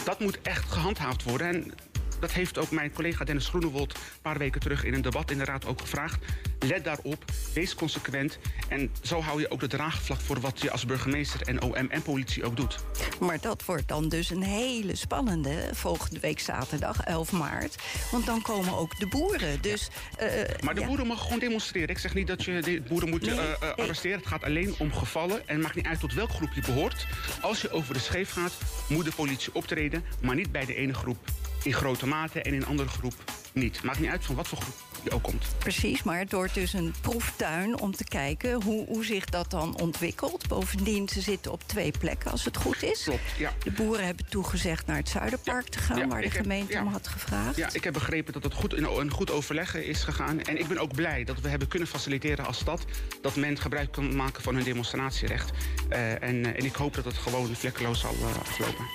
dat 0.06 0.20
moet 0.20 0.42
echt 0.42 0.72
gehandhaafd 0.72 1.24
worden. 1.24 1.48
En 1.48 1.74
dat 2.22 2.32
heeft 2.32 2.58
ook 2.58 2.72
mijn 2.72 2.94
collega 2.94 3.26
Dennis 3.26 3.48
Groenewold... 3.48 3.94
een 3.94 4.00
paar 4.22 4.38
weken 4.38 4.62
terug 4.62 4.84
in 4.84 4.94
een 4.94 5.02
debat 5.02 5.32
in 5.32 5.38
de 5.38 5.46
Raad 5.46 5.66
ook 5.66 5.82
gevraagd. 5.82 6.26
Let 6.60 6.84
daarop, 6.84 7.26
wees 7.54 7.76
consequent. 7.76 8.38
En 8.70 8.92
zo 9.02 9.22
hou 9.22 9.40
je 9.40 9.52
ook 9.52 9.60
de 9.60 9.68
draagvlak 9.68 10.20
voor 10.20 10.40
wat 10.40 10.62
je 10.62 10.72
als 10.72 10.86
burgemeester 10.86 11.42
en 11.42 11.62
OM 11.62 11.74
en 11.74 12.02
politie 12.02 12.44
ook 12.44 12.56
doet. 12.56 12.80
Maar 13.20 13.40
dat 13.42 13.66
wordt 13.66 13.88
dan 13.88 14.10
dus 14.10 14.30
een 14.30 14.44
hele 14.44 14.96
spannende 14.96 15.70
volgende 15.74 16.20
week 16.20 16.40
zaterdag, 16.40 17.02
11 17.04 17.32
maart. 17.32 17.76
Want 18.12 18.26
dan 18.26 18.42
komen 18.42 18.78
ook 18.78 19.00
de 19.00 19.08
boeren. 19.08 19.62
Dus, 19.62 19.90
uh, 20.22 20.28
maar 20.64 20.76
de 20.76 20.86
boeren 20.86 21.08
mogen 21.08 21.24
gewoon 21.24 21.40
demonstreren. 21.40 21.90
Ik 21.90 21.98
zeg 21.98 22.14
niet 22.14 22.28
dat 22.28 22.44
je 22.44 22.62
de 22.62 22.82
boeren 22.88 23.10
moet 23.10 23.22
nee, 23.22 23.36
uh, 23.36 23.72
arresteren. 23.76 24.18
Het 24.18 24.28
gaat 24.28 24.44
alleen 24.44 24.76
om 24.80 24.94
gevallen. 24.94 25.48
En 25.48 25.54
het 25.54 25.64
maakt 25.64 25.76
niet 25.76 25.86
uit 25.86 26.00
tot 26.00 26.14
welk 26.14 26.30
groep 26.30 26.54
je 26.54 26.62
behoort. 26.62 27.08
Als 27.42 27.62
je 27.62 27.72
over 27.72 27.94
de 27.94 28.00
scheef 28.00 28.32
gaat, 28.32 28.54
moet 28.88 29.06
de 29.06 29.12
politie 29.12 29.56
optreden. 29.56 30.04
Maar 30.22 30.36
niet 30.36 30.52
bij 30.52 30.66
de 30.66 30.76
ene 30.76 30.94
groep 30.94 31.18
in 31.64 31.74
grote 31.74 32.08
mate 32.08 32.42
en 32.42 32.54
in 32.54 32.66
andere 32.66 32.90
groep 32.90 33.14
niet. 33.54 33.84
Maakt 33.84 34.00
niet 34.00 34.10
uit 34.10 34.26
van 34.26 34.36
wat 34.36 34.48
voor 34.48 34.58
groep 34.58 34.76
je 35.04 35.12
ook 35.12 35.24
komt. 35.24 35.46
Precies, 35.58 36.04
maar 36.04 36.20
het 36.20 36.32
wordt 36.32 36.54
dus 36.54 36.74
een 36.74 36.94
proeftuin 37.02 37.80
om 37.80 37.96
te 37.96 38.04
kijken 38.04 38.64
hoe, 38.64 38.86
hoe 38.88 39.06
zich 39.06 39.26
dat 39.26 39.52
dan 39.52 39.80
ontwikkelt. 39.80 40.48
Bovendien, 40.48 41.10
ze 41.10 41.22
zitten 41.22 41.52
op 41.52 41.64
twee 41.66 41.92
plekken 42.00 42.32
als 42.32 42.46
het 42.46 42.58
goed 42.58 42.84
is. 42.84 43.04
Klopt, 43.04 43.22
ja. 43.38 43.54
De 43.64 43.72
boeren 43.72 44.06
hebben 44.06 44.26
toegezegd 44.30 44.86
naar 44.86 44.98
het 44.98 45.10
Zuiderpark 45.10 45.68
te 45.68 45.80
gaan, 45.80 46.10
waar 46.10 46.22
de 46.22 46.30
gemeente 46.30 46.80
om 46.80 46.88
had 46.88 47.08
gevraagd. 47.08 47.56
Ja, 47.56 47.70
ik 47.74 47.84
heb 47.84 47.94
begrepen 47.94 48.34
dat 48.34 48.44
het 48.44 48.54
goed 48.54 48.74
in 48.74 48.84
een 48.84 49.12
goed 49.12 49.32
overleg 49.32 49.76
is 49.76 50.04
gegaan. 50.04 50.42
En 50.42 50.60
ik 50.60 50.68
ben 50.68 50.78
ook 50.78 50.96
blij 50.96 51.24
dat 51.24 51.40
we 51.40 51.50
hebben 51.50 51.68
kunnen 51.68 51.88
faciliteren 51.88 52.46
als 52.46 52.58
stad... 52.58 52.86
dat 53.22 53.36
men 53.36 53.60
gebruik 53.60 53.92
kan 53.92 54.16
maken 54.16 54.44
van 54.44 54.56
hun 54.56 54.64
demonstratierecht. 54.64 55.52
Uh, 55.90 56.24
en, 56.24 56.36
uh, 56.36 56.48
en 56.48 56.66
ik 56.66 56.76
hoop 56.76 56.96
dat 56.96 57.06
het 57.06 57.18
gewoon 57.18 57.56
vlekkeloos 57.56 58.00
zal 58.00 58.16
uh, 58.20 58.40
aflopen. 58.40 58.86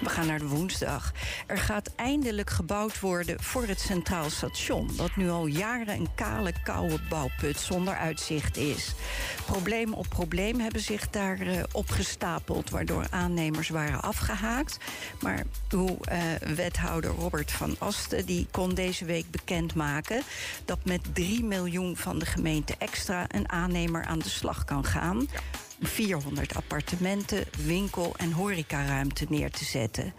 We 0.00 0.08
gaan 0.08 0.26
naar 0.26 0.38
de 0.38 0.46
woensdag. 0.46 1.12
Er 1.46 1.58
gaat 1.58 1.90
eindelijk 1.96 2.50
gebouwd 2.50 3.00
worden 3.00 3.42
voor 3.42 3.66
het 3.66 3.80
Centraal 3.80 4.30
Station... 4.30 4.90
dat 4.96 5.16
nu 5.16 5.30
al 5.30 5.46
jaren 5.46 5.94
een 5.94 6.08
kale, 6.14 6.52
koude 6.64 6.98
bouwput 7.08 7.58
zonder 7.58 7.96
uitzicht 7.96 8.56
is. 8.56 8.94
Probleem 9.46 9.92
op 9.92 10.06
probleem 10.08 10.60
hebben 10.60 10.80
zich 10.80 11.10
daar 11.10 11.40
uh, 11.40 11.62
opgestapeld... 11.72 12.70
waardoor 12.70 13.06
aannemers 13.10 13.68
waren 13.68 14.02
afgehaakt. 14.02 14.78
Maar 15.20 15.42
uw 15.70 15.98
uh, 16.12 16.22
wethouder 16.54 17.10
Robert 17.10 17.52
van 17.52 17.76
Asten 17.78 18.26
die 18.26 18.46
kon 18.50 18.74
deze 18.74 19.04
week 19.04 19.30
bekendmaken... 19.30 20.22
dat 20.64 20.78
met 20.84 21.14
3 21.14 21.44
miljoen 21.44 21.96
van 21.96 22.18
de 22.18 22.26
gemeente 22.26 22.74
extra... 22.78 23.24
een 23.28 23.48
aannemer 23.48 24.04
aan 24.04 24.18
de 24.18 24.28
slag 24.28 24.64
kan 24.64 24.84
gaan... 24.84 25.28
400 25.80 26.54
appartementen, 26.54 27.44
winkel- 27.64 28.14
en 28.16 28.32
horecaruimte 28.32 29.26
neer 29.28 29.50
te 29.50 29.64
zetten. 29.64 30.14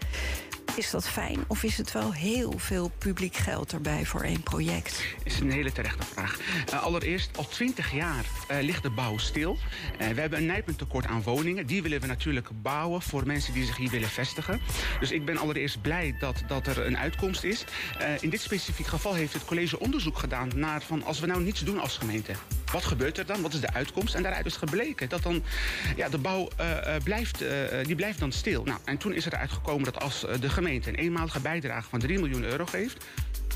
Is 0.75 0.89
dat 0.89 1.09
fijn 1.09 1.43
of 1.47 1.63
is 1.63 1.77
het 1.77 1.91
wel 1.91 2.13
heel 2.13 2.53
veel 2.57 2.91
publiek 2.97 3.35
geld 3.35 3.73
erbij 3.73 4.05
voor 4.05 4.21
één 4.21 4.43
project? 4.43 5.03
is 5.23 5.39
een 5.39 5.51
hele 5.51 5.71
terechte 5.71 6.05
vraag. 6.05 6.39
Uh, 6.73 6.83
allereerst, 6.83 7.37
al 7.37 7.47
twintig 7.47 7.93
jaar 7.93 8.25
uh, 8.51 8.57
ligt 8.61 8.83
de 8.83 8.89
bouw 8.89 9.17
stil. 9.17 9.57
Uh, 10.01 10.07
we 10.07 10.21
hebben 10.21 10.39
een 10.39 10.45
nijpend 10.45 10.77
tekort 10.77 11.05
aan 11.05 11.21
woningen. 11.21 11.65
Die 11.65 11.81
willen 11.81 12.01
we 12.01 12.07
natuurlijk 12.07 12.49
bouwen 12.61 13.01
voor 13.01 13.25
mensen 13.25 13.53
die 13.53 13.65
zich 13.65 13.77
hier 13.77 13.89
willen 13.89 14.09
vestigen. 14.09 14.61
Dus 14.99 15.11
ik 15.11 15.25
ben 15.25 15.37
allereerst 15.37 15.81
blij 15.81 16.15
dat, 16.19 16.43
dat 16.47 16.67
er 16.67 16.85
een 16.85 16.97
uitkomst 16.97 17.43
is. 17.43 17.63
in 18.19 18.29
dit 18.29 18.41
specifiek 18.41 18.87
geval 18.87 19.13
heeft 19.13 19.33
het 19.33 19.45
college 19.45 19.79
onderzoek 19.79 20.17
gedaan 20.17 20.49
naar 20.55 20.81
van 20.81 21.03
als 21.03 21.19
we 21.19 21.27
nou 21.27 21.41
niets 21.41 21.63
doen 21.63 21.79
als 21.79 21.97
gemeente. 21.97 22.31
Wat 22.71 22.85
gebeurt 22.85 23.17
er 23.17 23.25
dan? 23.25 23.41
Wat 23.41 23.53
is 23.53 23.59
de 23.59 23.73
uitkomst? 23.73 24.15
En 24.15 24.23
daaruit 24.23 24.45
is 24.45 24.55
gebleken 24.55 25.09
dat 25.09 25.23
dan 25.23 25.43
ja, 25.95 26.09
de 26.09 26.17
bouw 26.17 26.47
blijft, 27.03 27.43
die 27.83 27.95
blijft 27.95 28.19
dan 28.19 28.31
stil. 28.31 28.63
Nou, 28.63 28.79
en 28.85 28.97
toen 28.97 29.13
is 29.13 29.25
er 29.25 29.35
uitgekomen 29.35 29.83
dat 29.83 30.01
als 30.01 30.25
de 30.39 30.49
gemeente 30.49 30.89
een 30.89 30.95
eenmalige 30.95 31.39
bijdrage 31.39 31.89
van 31.89 31.99
3 31.99 32.19
miljoen 32.19 32.43
euro 32.43 32.65
geeft 32.65 33.05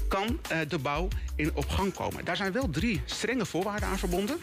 kan 0.07 0.39
de 0.67 0.77
bouw 0.77 1.07
in 1.35 1.51
op 1.53 1.69
gang 1.69 1.93
komen. 1.93 2.25
Daar 2.25 2.35
zijn 2.35 2.51
wel 2.51 2.69
drie 2.69 3.01
strenge 3.05 3.45
voorwaarden 3.45 3.89
aan 3.89 3.99
verbonden. 3.99 4.39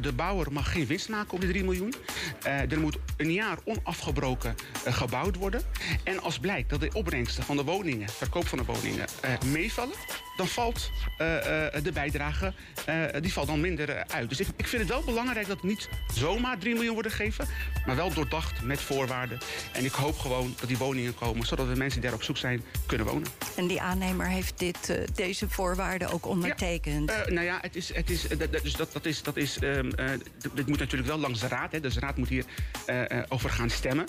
De 0.00 0.12
bouwer 0.12 0.52
mag 0.52 0.72
geen 0.72 0.86
winst 0.86 1.08
maken 1.08 1.32
op 1.32 1.40
die 1.40 1.48
3 1.48 1.64
miljoen. 1.64 1.94
Er 2.42 2.80
moet 2.80 2.98
een 3.16 3.32
jaar 3.32 3.58
onafgebroken 3.64 4.54
gebouwd 4.84 5.36
worden. 5.36 5.62
En 6.04 6.20
als 6.20 6.38
blijkt 6.38 6.70
dat 6.70 6.80
de 6.80 6.90
opbrengsten 6.92 7.42
van 7.42 7.56
de 7.56 7.64
woningen, 7.64 8.08
verkoop 8.08 8.48
van 8.48 8.58
de 8.58 8.64
woningen, 8.64 9.06
meevallen 9.46 9.94
dan 10.40 10.48
valt 10.48 10.90
uh, 11.18 11.26
uh, 11.26 11.82
de 11.82 11.92
bijdrage 11.92 12.52
uh, 12.88 13.04
die 13.20 13.32
valt 13.32 13.46
dan 13.46 13.60
minder 13.60 14.04
uit. 14.06 14.28
Dus 14.28 14.40
ik, 14.40 14.46
ik, 14.56 14.66
vind 14.66 14.82
het 14.82 14.90
wel 14.90 15.02
belangrijk 15.02 15.46
dat 15.46 15.62
niet 15.62 15.88
zomaar 16.14 16.58
3 16.58 16.74
miljoen 16.74 16.94
worden 16.94 17.12
gegeven, 17.12 17.48
maar 17.86 17.96
wel 17.96 18.12
doordacht 18.12 18.62
met 18.62 18.80
voorwaarden. 18.80 19.38
En 19.72 19.84
ik 19.84 19.92
hoop 19.92 20.18
gewoon 20.18 20.54
dat 20.58 20.68
die 20.68 20.78
woningen 20.78 21.14
komen, 21.14 21.46
zodat 21.46 21.68
de 21.68 21.76
mensen 21.76 22.00
die 22.00 22.10
daar 22.10 22.18
op 22.18 22.24
zoek 22.24 22.36
zijn 22.36 22.64
kunnen 22.86 23.06
wonen. 23.06 23.28
En 23.56 23.66
die 23.66 23.80
aannemer 23.80 24.26
heeft 24.26 24.58
dit, 24.58 24.98
deze 25.14 25.48
voorwaarden 25.48 26.10
ook 26.10 26.26
ondertekend? 26.26 27.10
Ja, 27.10 27.32
nou 27.32 27.46
ja, 27.46 27.58
het 27.60 27.76
is, 27.76 27.94
het 27.94 28.10
is, 28.10 28.26
dus 28.62 28.72
dat, 28.72 28.92
dat 28.92 29.06
is, 29.06 29.22
dat 29.22 29.36
is, 29.36 29.58
um, 29.62 29.90
dit 30.54 30.66
moet 30.66 30.78
natuurlijk 30.78 31.08
wel 31.08 31.18
langs 31.18 31.40
de 31.40 31.48
raad. 31.48 31.72
Hè, 31.72 31.80
dus 31.80 31.94
de 31.94 32.00
raad 32.00 32.16
moet 32.16 32.28
hier 32.28 32.44
over 33.28 33.50
gaan 33.50 33.70
stemmen. 33.70 34.04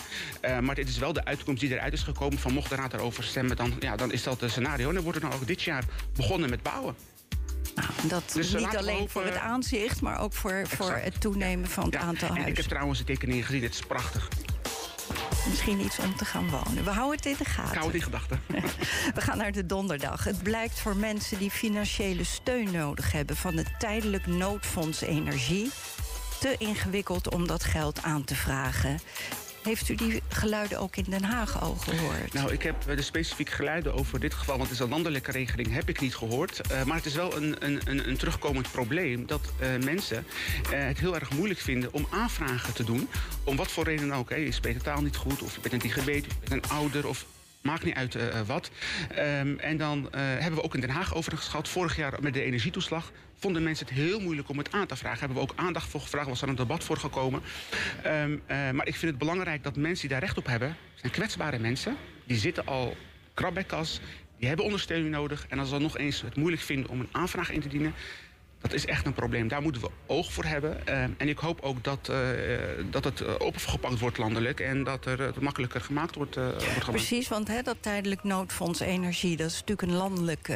maar 0.62 0.76
dit 0.76 0.90
is 0.90 0.98
wel 0.98 1.14
de 1.14 1.26
uitkomst 1.26 1.62
die 1.62 1.74
eruit 1.74 1.94
is 1.94 2.04
gekomen. 2.04 2.40
Van 2.40 2.54
mocht 2.54 2.70
de 2.70 2.76
raad 2.76 2.94
erover 2.94 3.24
stemmen, 3.24 3.56
dan, 3.56 3.74
ja, 3.80 3.96
dan 3.96 4.12
is 4.12 4.24
dat 4.24 4.42
het 4.42 4.52
scenario. 4.52 4.88
En 4.88 4.94
dan 4.94 5.04
wordt 5.04 5.18
er 5.18 5.26
nou 5.26 5.36
ook 5.36 5.48
dit 5.48 5.62
jaar 5.62 5.84
begonnen 6.22 6.50
met 6.50 6.64
bouwen. 6.64 6.96
Nou, 7.76 7.90
dat 8.04 8.32
dus 8.34 8.54
niet 8.54 8.76
alleen 8.76 8.96
hopen, 8.96 9.10
voor 9.10 9.26
het 9.26 9.38
aanzicht, 9.38 10.02
maar 10.02 10.20
ook 10.20 10.34
voor, 10.34 10.68
voor 10.68 10.96
het 10.96 11.22
toenemen 11.22 11.70
van 11.70 11.84
het 11.84 11.94
ja, 11.94 12.00
aantal 12.00 12.28
en 12.28 12.34
huizen. 12.34 12.52
Ik 12.52 12.58
heb 12.58 12.66
trouwens 12.66 13.00
de 13.00 13.06
tekeningen 13.06 13.44
gezien, 13.44 13.64
het 13.64 13.74
is 13.74 13.80
prachtig. 13.80 14.28
Misschien 15.50 15.80
iets 15.80 16.00
om 16.00 16.16
te 16.16 16.26
gaan 16.26 16.50
wonen. 16.50 16.84
We 16.84 16.90
houden 16.90 17.18
het 17.18 17.26
in 17.26 17.36
de 17.38 17.46
gaten. 17.46 17.72
Ik 17.72 17.78
hou 17.78 17.86
het 17.86 17.96
in 17.96 18.02
gedachten. 18.02 18.42
We 19.16 19.22
gaan 19.22 19.38
naar 19.38 19.52
de 19.52 19.66
donderdag. 19.66 20.24
Het 20.24 20.44
blijkt 20.44 20.80
voor 20.80 20.96
mensen 20.96 21.38
die 21.38 21.52
financiële 21.52 22.24
steun 22.24 22.72
nodig 22.72 23.12
hebben... 23.12 23.36
van 23.36 23.58
het 23.58 23.80
tijdelijk 23.80 24.26
noodfonds 24.26 25.02
energie 25.02 25.72
te 26.40 26.56
ingewikkeld 26.58 27.34
om 27.34 27.48
dat 27.48 27.64
geld 27.64 28.02
aan 28.02 28.24
te 28.24 28.36
vragen. 28.36 29.00
Heeft 29.64 29.90
u 29.90 29.96
die 29.96 30.22
geluiden 30.30 30.80
ook 30.80 30.96
in 30.96 31.06
Den 31.10 31.24
Haag 31.24 31.62
al 31.62 31.76
gehoord? 31.76 32.34
Nou, 32.34 32.52
ik 32.52 32.64
heb 32.64 32.76
de 32.96 33.02
specifieke 33.02 33.52
geluiden 33.52 33.94
over 33.94 34.20
dit 34.20 34.34
geval, 34.34 34.58
want 34.58 34.70
het 34.70 34.80
is 34.80 34.84
een 34.84 34.92
landelijke 34.92 35.32
regeling, 35.32 35.74
heb 35.74 35.90
ik 35.90 36.00
niet 36.00 36.16
gehoord. 36.16 36.62
Uh, 36.72 36.84
maar 36.84 36.96
het 36.96 37.06
is 37.06 37.16
wel 37.16 37.36
een, 37.36 37.56
een, 37.60 38.10
een 38.10 38.18
terugkomend 38.18 38.72
probleem 38.72 39.26
dat 39.26 39.52
uh, 39.62 39.84
mensen 39.84 40.26
het 40.70 41.00
heel 41.00 41.16
erg 41.16 41.32
moeilijk 41.32 41.60
vinden 41.60 41.94
om 41.94 42.08
aanvragen 42.10 42.74
te 42.74 42.84
doen. 42.84 43.10
Om 43.44 43.56
wat 43.56 43.72
voor 43.72 43.84
reden 43.84 44.12
ook. 44.12 44.30
Hè. 44.30 44.36
Je 44.36 44.52
spreekt 44.52 44.78
de 44.78 44.84
taal 44.84 45.02
niet 45.02 45.16
goed, 45.16 45.42
of 45.42 45.56
je 45.56 45.70
bent 45.70 45.84
een 45.84 45.90
of 45.90 46.06
je 46.06 46.24
bent 46.50 46.64
een 46.64 46.70
ouder, 46.70 47.08
of 47.08 47.26
Maakt 47.62 47.84
niet 47.84 47.96
uit 47.96 48.18
wat. 48.46 48.70
Um, 49.12 49.60
en 49.60 49.78
dan 49.78 50.08
hebben 50.12 50.56
we 50.56 50.64
ook 50.64 50.76
in 50.76 50.82
Den 50.82 50.90
Haag 50.90 51.16
overigens 51.16 51.48
gehad. 51.48 51.68
Vorig 51.68 51.96
jaar 51.96 52.14
met 52.22 52.34
de 52.34 52.42
energietoeslag 52.42 53.12
vonden 53.42 53.64
mensen 53.64 53.86
het 53.86 53.96
heel 53.96 54.20
moeilijk 54.20 54.50
om 54.50 54.58
het 54.58 54.72
aan 54.72 54.88
te 54.88 54.96
vragen. 54.96 55.20
Hebben 55.20 55.38
we 55.38 55.44
ook 55.44 55.54
aandacht 55.56 55.90
voor 55.90 56.02
gevraagd, 56.02 56.28
was 56.28 56.42
er 56.42 56.50
een 56.50 56.56
debat 56.56 56.84
voor 56.84 56.98
gekomen. 56.98 57.42
Um, 58.06 58.32
uh, 58.32 58.72
maar 58.72 58.88
ik 58.88 58.96
vind 58.96 59.12
het 59.12 59.18
belangrijk 59.18 59.64
dat 59.64 59.76
mensen 59.76 60.08
die 60.08 60.10
daar 60.18 60.28
recht 60.28 60.38
op 60.38 60.46
hebben... 60.46 60.76
zijn 60.96 61.12
kwetsbare 61.12 61.60
mensen. 61.60 61.96
Die 62.26 62.38
zitten 62.38 62.66
al 62.66 62.96
krabbekas. 63.34 64.00
Die 64.38 64.48
hebben 64.48 64.66
ondersteuning 64.66 65.12
nodig. 65.12 65.46
En 65.50 65.60
als 65.60 65.68
ze 65.68 65.74
dan 65.74 65.84
nog 65.84 65.98
eens 65.98 66.22
het 66.22 66.36
moeilijk 66.36 66.62
vinden 66.62 66.90
om 66.90 67.00
een 67.00 67.10
aanvraag 67.12 67.52
in 67.52 67.62
te 67.62 67.68
dienen... 67.68 67.94
Dat 68.62 68.74
is 68.74 68.86
echt 68.86 69.06
een 69.06 69.14
probleem. 69.14 69.48
Daar 69.48 69.62
moeten 69.62 69.82
we 69.82 69.90
oog 70.06 70.34
voor 70.34 70.46
hebben. 70.46 70.82
Uh, 70.90 71.04
en 71.04 71.30
ik 71.30 71.38
hoop 71.38 71.62
ook 71.62 71.84
dat, 71.84 72.08
uh, 72.12 72.18
dat 72.90 73.04
het 73.04 73.38
opgepakt 73.38 74.00
wordt 74.00 74.18
landelijk... 74.18 74.60
en 74.60 74.84
dat 74.84 75.06
er 75.06 75.20
het 75.20 75.42
makkelijker 75.42 75.82
gemaakt 75.82 76.16
wordt, 76.16 76.38
uh, 76.38 76.44
wordt 76.44 76.64
gemaakt. 76.64 76.92
Precies, 76.92 77.28
want 77.28 77.48
hè, 77.48 77.62
dat 77.62 77.78
tijdelijk 77.80 78.24
noodfonds 78.24 78.80
energie... 78.80 79.38
dat 79.38 79.50
is 79.50 79.60
natuurlijk 79.60 79.82
een 79.82 79.98
landelijk 79.98 80.52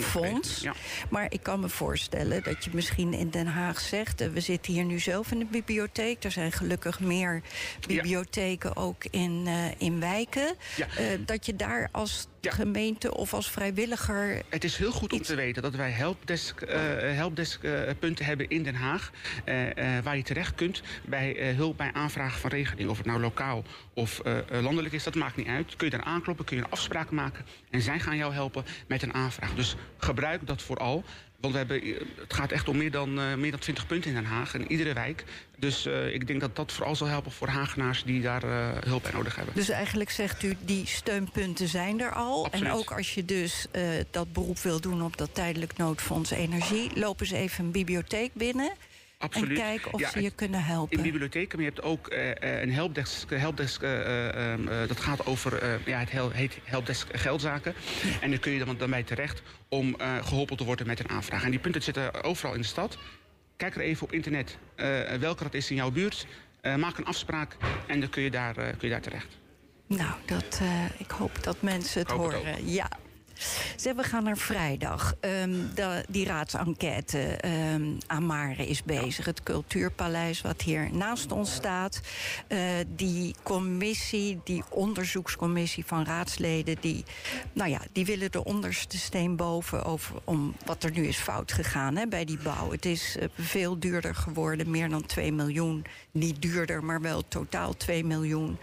fonds. 0.00 0.60
Ja. 0.60 0.74
Maar 1.08 1.26
ik 1.28 1.42
kan 1.42 1.60
me 1.60 1.68
voorstellen 1.68 2.42
dat 2.42 2.64
je 2.64 2.70
misschien 2.72 3.12
in 3.12 3.30
Den 3.30 3.46
Haag 3.46 3.80
zegt... 3.80 4.32
we 4.32 4.40
zitten 4.40 4.72
hier 4.72 4.84
nu 4.84 4.98
zelf 4.98 5.32
in 5.32 5.38
de 5.38 5.44
bibliotheek. 5.44 6.24
Er 6.24 6.30
zijn 6.30 6.52
gelukkig 6.52 7.00
meer 7.00 7.42
bibliotheken 7.86 8.72
ja. 8.74 8.80
ook 8.80 9.04
in, 9.10 9.48
in 9.78 10.00
wijken. 10.00 10.54
Ja. 10.76 10.86
dat 11.26 11.46
je 11.46 11.56
daar 11.56 11.88
als 11.92 12.26
ja. 12.46 12.52
gemeente 12.52 13.14
of 13.14 13.34
als 13.34 13.50
vrijwilliger... 13.50 14.42
Het 14.48 14.64
is 14.64 14.76
heel 14.76 14.92
goed 14.92 15.12
om 15.12 15.22
te 15.22 15.34
weten 15.34 15.62
dat 15.62 15.74
wij 15.74 15.90
helpdesk, 15.90 16.62
uh, 16.62 16.68
helpdeskpunten 16.98 18.22
uh, 18.22 18.26
hebben 18.26 18.48
in 18.48 18.62
Den 18.62 18.74
Haag... 18.74 19.10
Uh, 19.46 19.54
waar 20.02 20.16
je 20.16 20.22
terecht 20.22 20.54
kunt 20.54 20.82
bij 21.04 21.54
hulp 21.56 21.76
bij 21.76 21.90
aanvragen 21.92 22.40
van 22.40 22.50
regeling. 22.50 22.90
Of 22.90 22.96
het 22.96 23.06
nou 23.06 23.20
lokaal 23.20 23.64
of 23.94 24.22
landelijk 24.50 24.94
is, 24.94 25.04
dat 25.04 25.14
maakt 25.14 25.36
niet 25.36 25.46
uit. 25.46 25.76
Kun 25.76 25.90
je 25.90 25.96
daar 25.96 26.06
aankloppen, 26.06 26.44
kun 26.44 26.56
je 26.56 26.62
een 26.62 26.70
afspraak 26.70 27.10
maken... 27.10 27.44
en 27.70 27.82
zij 27.82 28.00
gaan 28.00 28.16
jou 28.16 28.32
helpen 28.32 28.64
met 28.86 29.02
een 29.02 29.14
aanvraag. 29.14 29.54
Dus 29.54 29.76
gebruik 29.98 30.46
dat 30.46 30.62
vooral. 30.62 31.04
Want 31.52 31.68
we 31.68 31.74
hebben, 31.74 32.08
het 32.20 32.34
gaat 32.34 32.52
echt 32.52 32.68
om 32.68 32.76
meer 32.76 32.90
dan, 32.90 33.18
uh, 33.18 33.34
meer 33.34 33.50
dan 33.50 33.60
20 33.60 33.86
punten 33.86 34.10
in 34.10 34.16
Den 34.16 34.24
Haag. 34.24 34.54
In 34.54 34.70
iedere 34.70 34.92
wijk. 34.92 35.24
Dus 35.58 35.86
uh, 35.86 36.14
ik 36.14 36.26
denk 36.26 36.40
dat 36.40 36.56
dat 36.56 36.72
vooral 36.72 36.96
zal 36.96 37.06
helpen 37.06 37.32
voor 37.32 37.48
Hagenaars 37.48 38.04
die 38.04 38.22
daar 38.22 38.44
uh, 38.44 38.68
hulp 38.80 39.02
bij 39.02 39.12
nodig 39.12 39.36
hebben. 39.36 39.54
Dus 39.54 39.68
eigenlijk 39.68 40.10
zegt 40.10 40.42
u, 40.42 40.56
die 40.60 40.86
steunpunten 40.86 41.68
zijn 41.68 42.00
er 42.00 42.12
al. 42.12 42.44
Absoluut. 42.44 42.66
En 42.66 42.72
ook 42.72 42.92
als 42.92 43.14
je 43.14 43.24
dus 43.24 43.66
dat 44.10 44.32
beroep 44.32 44.58
wil 44.58 44.80
doen 44.80 45.02
op 45.02 45.16
dat 45.16 45.34
tijdelijk 45.34 45.76
noodfonds 45.76 46.30
energie... 46.30 46.90
lopen 46.94 47.26
ze 47.26 47.36
even 47.36 47.64
een 47.64 47.70
bibliotheek 47.70 48.34
binnen... 48.34 48.72
Absoluut. 49.18 49.58
En 49.58 49.64
kijken 49.64 49.92
of 49.92 50.00
ja, 50.00 50.10
ze 50.10 50.22
je 50.22 50.30
kunnen 50.30 50.64
helpen. 50.64 50.96
In 50.96 51.02
bibliotheken, 51.02 51.58
maar 51.58 51.66
je 51.66 51.72
hebt 51.74 51.86
ook 51.86 52.12
uh, 52.12 52.28
een 52.62 52.72
helpdesk. 52.72 53.30
helpdesk 53.30 53.82
uh, 53.82 54.58
uh, 54.58 54.88
dat 54.88 55.00
gaat 55.00 55.26
over, 55.26 55.80
ja, 55.86 55.98
het 55.98 56.32
heet 56.32 56.58
helpdesk 56.64 57.16
geldzaken. 57.16 57.74
Ja. 58.02 58.20
En 58.20 58.30
dan 58.30 58.38
kun 58.38 58.52
je 58.52 58.64
dan, 58.64 58.76
dan 58.76 58.90
bij 58.90 59.02
terecht 59.02 59.42
om 59.68 59.96
geholpen 60.22 60.56
te 60.56 60.64
worden 60.64 60.86
met 60.86 61.00
een 61.00 61.08
aanvraag. 61.08 61.44
En 61.44 61.50
die 61.50 61.60
punten 61.60 61.82
zitten 61.82 62.24
overal 62.24 62.54
in 62.54 62.60
de 62.60 62.66
stad. 62.66 62.98
Kijk 63.56 63.74
er 63.74 63.80
even 63.80 64.06
op 64.06 64.12
internet 64.12 64.58
welke 65.20 65.42
dat 65.42 65.54
is 65.54 65.70
in 65.70 65.76
jouw 65.76 65.90
buurt. 65.90 66.26
maak 66.76 66.98
een 66.98 67.04
afspraak 67.04 67.56
en 67.86 68.00
dan 68.00 68.08
kun 68.08 68.22
je 68.22 68.30
daar, 68.30 68.54
kun 68.54 68.76
je 68.80 68.88
daar 68.88 69.00
terecht. 69.00 69.38
Nou, 69.86 70.12
dat, 70.26 70.60
ik 70.98 71.10
hoop 71.10 71.42
dat 71.42 71.62
mensen 71.62 72.00
het 72.00 72.10
horen. 72.10 72.46
Het 72.46 72.60
ja, 72.64 72.88
Zeg, 73.76 73.94
we 73.94 74.02
gaan 74.02 74.24
naar 74.24 74.36
vrijdag. 74.36 75.14
Um, 75.20 75.70
de, 75.74 76.04
die 76.08 76.26
raadsenquête 76.26 77.38
um, 77.74 77.98
Amare 78.06 78.66
is 78.66 78.82
bezig. 78.82 79.24
Het 79.24 79.42
Cultuurpaleis 79.42 80.40
wat 80.40 80.62
hier 80.62 80.88
naast 80.92 81.32
ons 81.32 81.54
staat. 81.54 82.00
Uh, 82.48 82.58
die 82.86 83.34
commissie, 83.42 84.40
die 84.44 84.64
onderzoekscommissie 84.68 85.84
van 85.86 86.04
raadsleden... 86.04 86.76
die, 86.80 87.04
nou 87.52 87.70
ja, 87.70 87.80
die 87.92 88.04
willen 88.04 88.30
de 88.30 88.44
onderste 88.44 88.98
steen 88.98 89.36
boven 89.36 89.84
over 89.84 90.14
om 90.24 90.54
wat 90.64 90.82
er 90.82 90.90
nu 90.90 91.06
is 91.06 91.18
fout 91.18 91.52
gegaan 91.52 91.96
hè, 91.96 92.06
bij 92.06 92.24
die 92.24 92.38
bouw. 92.38 92.70
Het 92.70 92.84
is 92.84 93.16
uh, 93.16 93.24
veel 93.38 93.78
duurder 93.78 94.14
geworden, 94.14 94.70
meer 94.70 94.88
dan 94.88 95.06
2 95.06 95.32
miljoen. 95.32 95.84
Niet 96.10 96.42
duurder, 96.42 96.84
maar 96.84 97.00
wel 97.00 97.22
totaal 97.28 97.76
2 97.76 98.04
miljoen. 98.04 98.58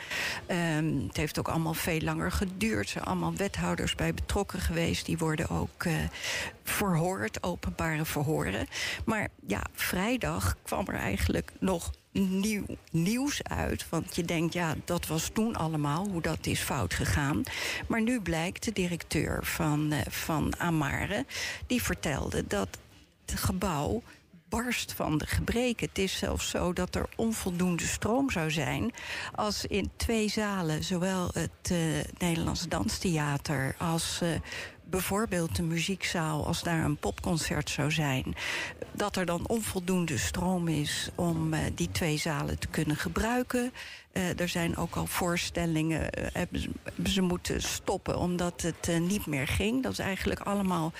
Um, 0.78 1.04
het 1.08 1.18
heeft 1.18 1.40
ook 1.40 1.48
allemaal 1.48 1.74
veel 1.74 2.00
langer 2.00 2.32
geduurd. 2.32 2.86
Er 2.86 2.90
zijn 2.90 3.04
allemaal 3.04 3.36
wethouders 3.36 3.96
bij 3.96 4.14
betrokken 4.14 4.60
geweest. 4.64 5.06
Die 5.06 5.18
worden 5.18 5.50
ook 5.50 5.84
uh, 5.84 5.94
verhoord, 6.64 7.44
openbare 7.44 8.06
verhoren. 8.06 8.68
Maar 9.06 9.28
ja, 9.48 9.62
vrijdag 9.74 10.56
kwam 10.64 10.88
er 10.88 10.96
eigenlijk 10.96 11.52
nog 11.60 11.92
nieuw 12.12 12.66
nieuws 12.92 13.44
uit. 13.44 13.90
Want 13.90 14.16
je 14.16 14.24
denkt, 14.24 14.54
ja, 14.54 14.76
dat 14.86 15.08
was 15.08 15.30
toen 15.34 15.56
allemaal, 15.56 16.08
hoe 16.08 16.22
dat 16.22 16.46
is 16.46 16.60
fout 16.60 16.94
gegaan. 16.94 17.44
Maar 17.88 18.02
nu 18.02 18.22
blijkt 18.22 18.64
de 18.64 18.74
directeur 18.74 19.46
van, 19.46 19.94
uh, 19.94 20.00
van 20.10 20.54
Amare... 20.58 21.26
die 21.68 21.84
vertelde 21.84 22.48
dat 22.48 22.68
het 23.26 23.40
gebouw 23.40 24.02
barst 24.54 24.94
van 24.94 25.18
de 25.18 25.28
gebreken. 25.28 25.88
Het 25.88 25.98
is 25.98 26.18
zelfs 26.18 26.50
zo 26.50 26.74
dat 26.74 26.96
er 26.96 27.10
onvoldoende 27.16 27.84
stroom 27.84 28.32
zou 28.32 28.52
zijn... 28.52 28.92
als 29.36 29.66
in 29.66 29.92
twee 29.96 30.30
zalen, 30.30 30.84
zowel 30.84 31.30
het 31.34 31.72
uh, 31.72 31.78
Nederlands 32.18 32.68
Danstheater... 32.68 33.76
als 33.78 34.20
uh, 34.24 34.30
bijvoorbeeld 34.84 35.56
de 35.56 35.64
muziekzaal, 35.64 36.46
als 36.46 36.64
daar 36.64 36.84
een 36.84 36.98
popconcert 36.98 37.70
zou 37.70 37.92
zijn... 37.92 38.36
dat 38.92 39.16
er 39.16 39.26
dan 39.26 39.48
onvoldoende 39.48 40.18
stroom 40.18 40.68
is 40.68 41.10
om 41.16 41.54
uh, 41.54 41.60
die 41.76 41.92
twee 41.92 42.18
zalen 42.18 42.60
te 42.60 42.68
kunnen 42.68 42.96
gebruiken. 42.96 43.74
Er 44.38 44.50
zijn 44.50 44.78
ook 44.78 44.96
al 44.96 45.06
voorstellingen, 45.06 46.10
ze, 46.52 46.70
ze, 47.06 47.22
moeten 47.22 47.62
stoppen 47.62 48.18
omdat 48.18 48.62
het 48.62 49.00
niet 49.00 49.26
meer 49.26 49.48
ging. 49.48 49.84
Dat 49.84 49.92
is 49.92 50.00
eigenlijk 50.00 50.40
allemaal, 50.40 50.92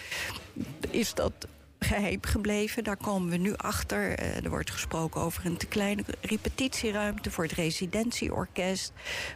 is 0.90 1.14
dat 1.14 1.48
geheim 1.84 2.20
gebleven. 2.22 2.84
Daar 2.84 2.98
komen 2.98 3.30
we 3.30 3.38
nu 3.38 3.54
achter. 3.56 4.20
Uh, 4.20 4.44
er 4.44 4.50
wordt 4.50 4.72
gesproken 4.72 5.22
over 5.22 5.46
een 5.46 5.58
te 5.58 5.66
kleine 5.66 6.04
repetitieruimte 6.22 7.32
voor 7.32 7.44
het 7.44 7.54
residentieorkest. 7.54 8.94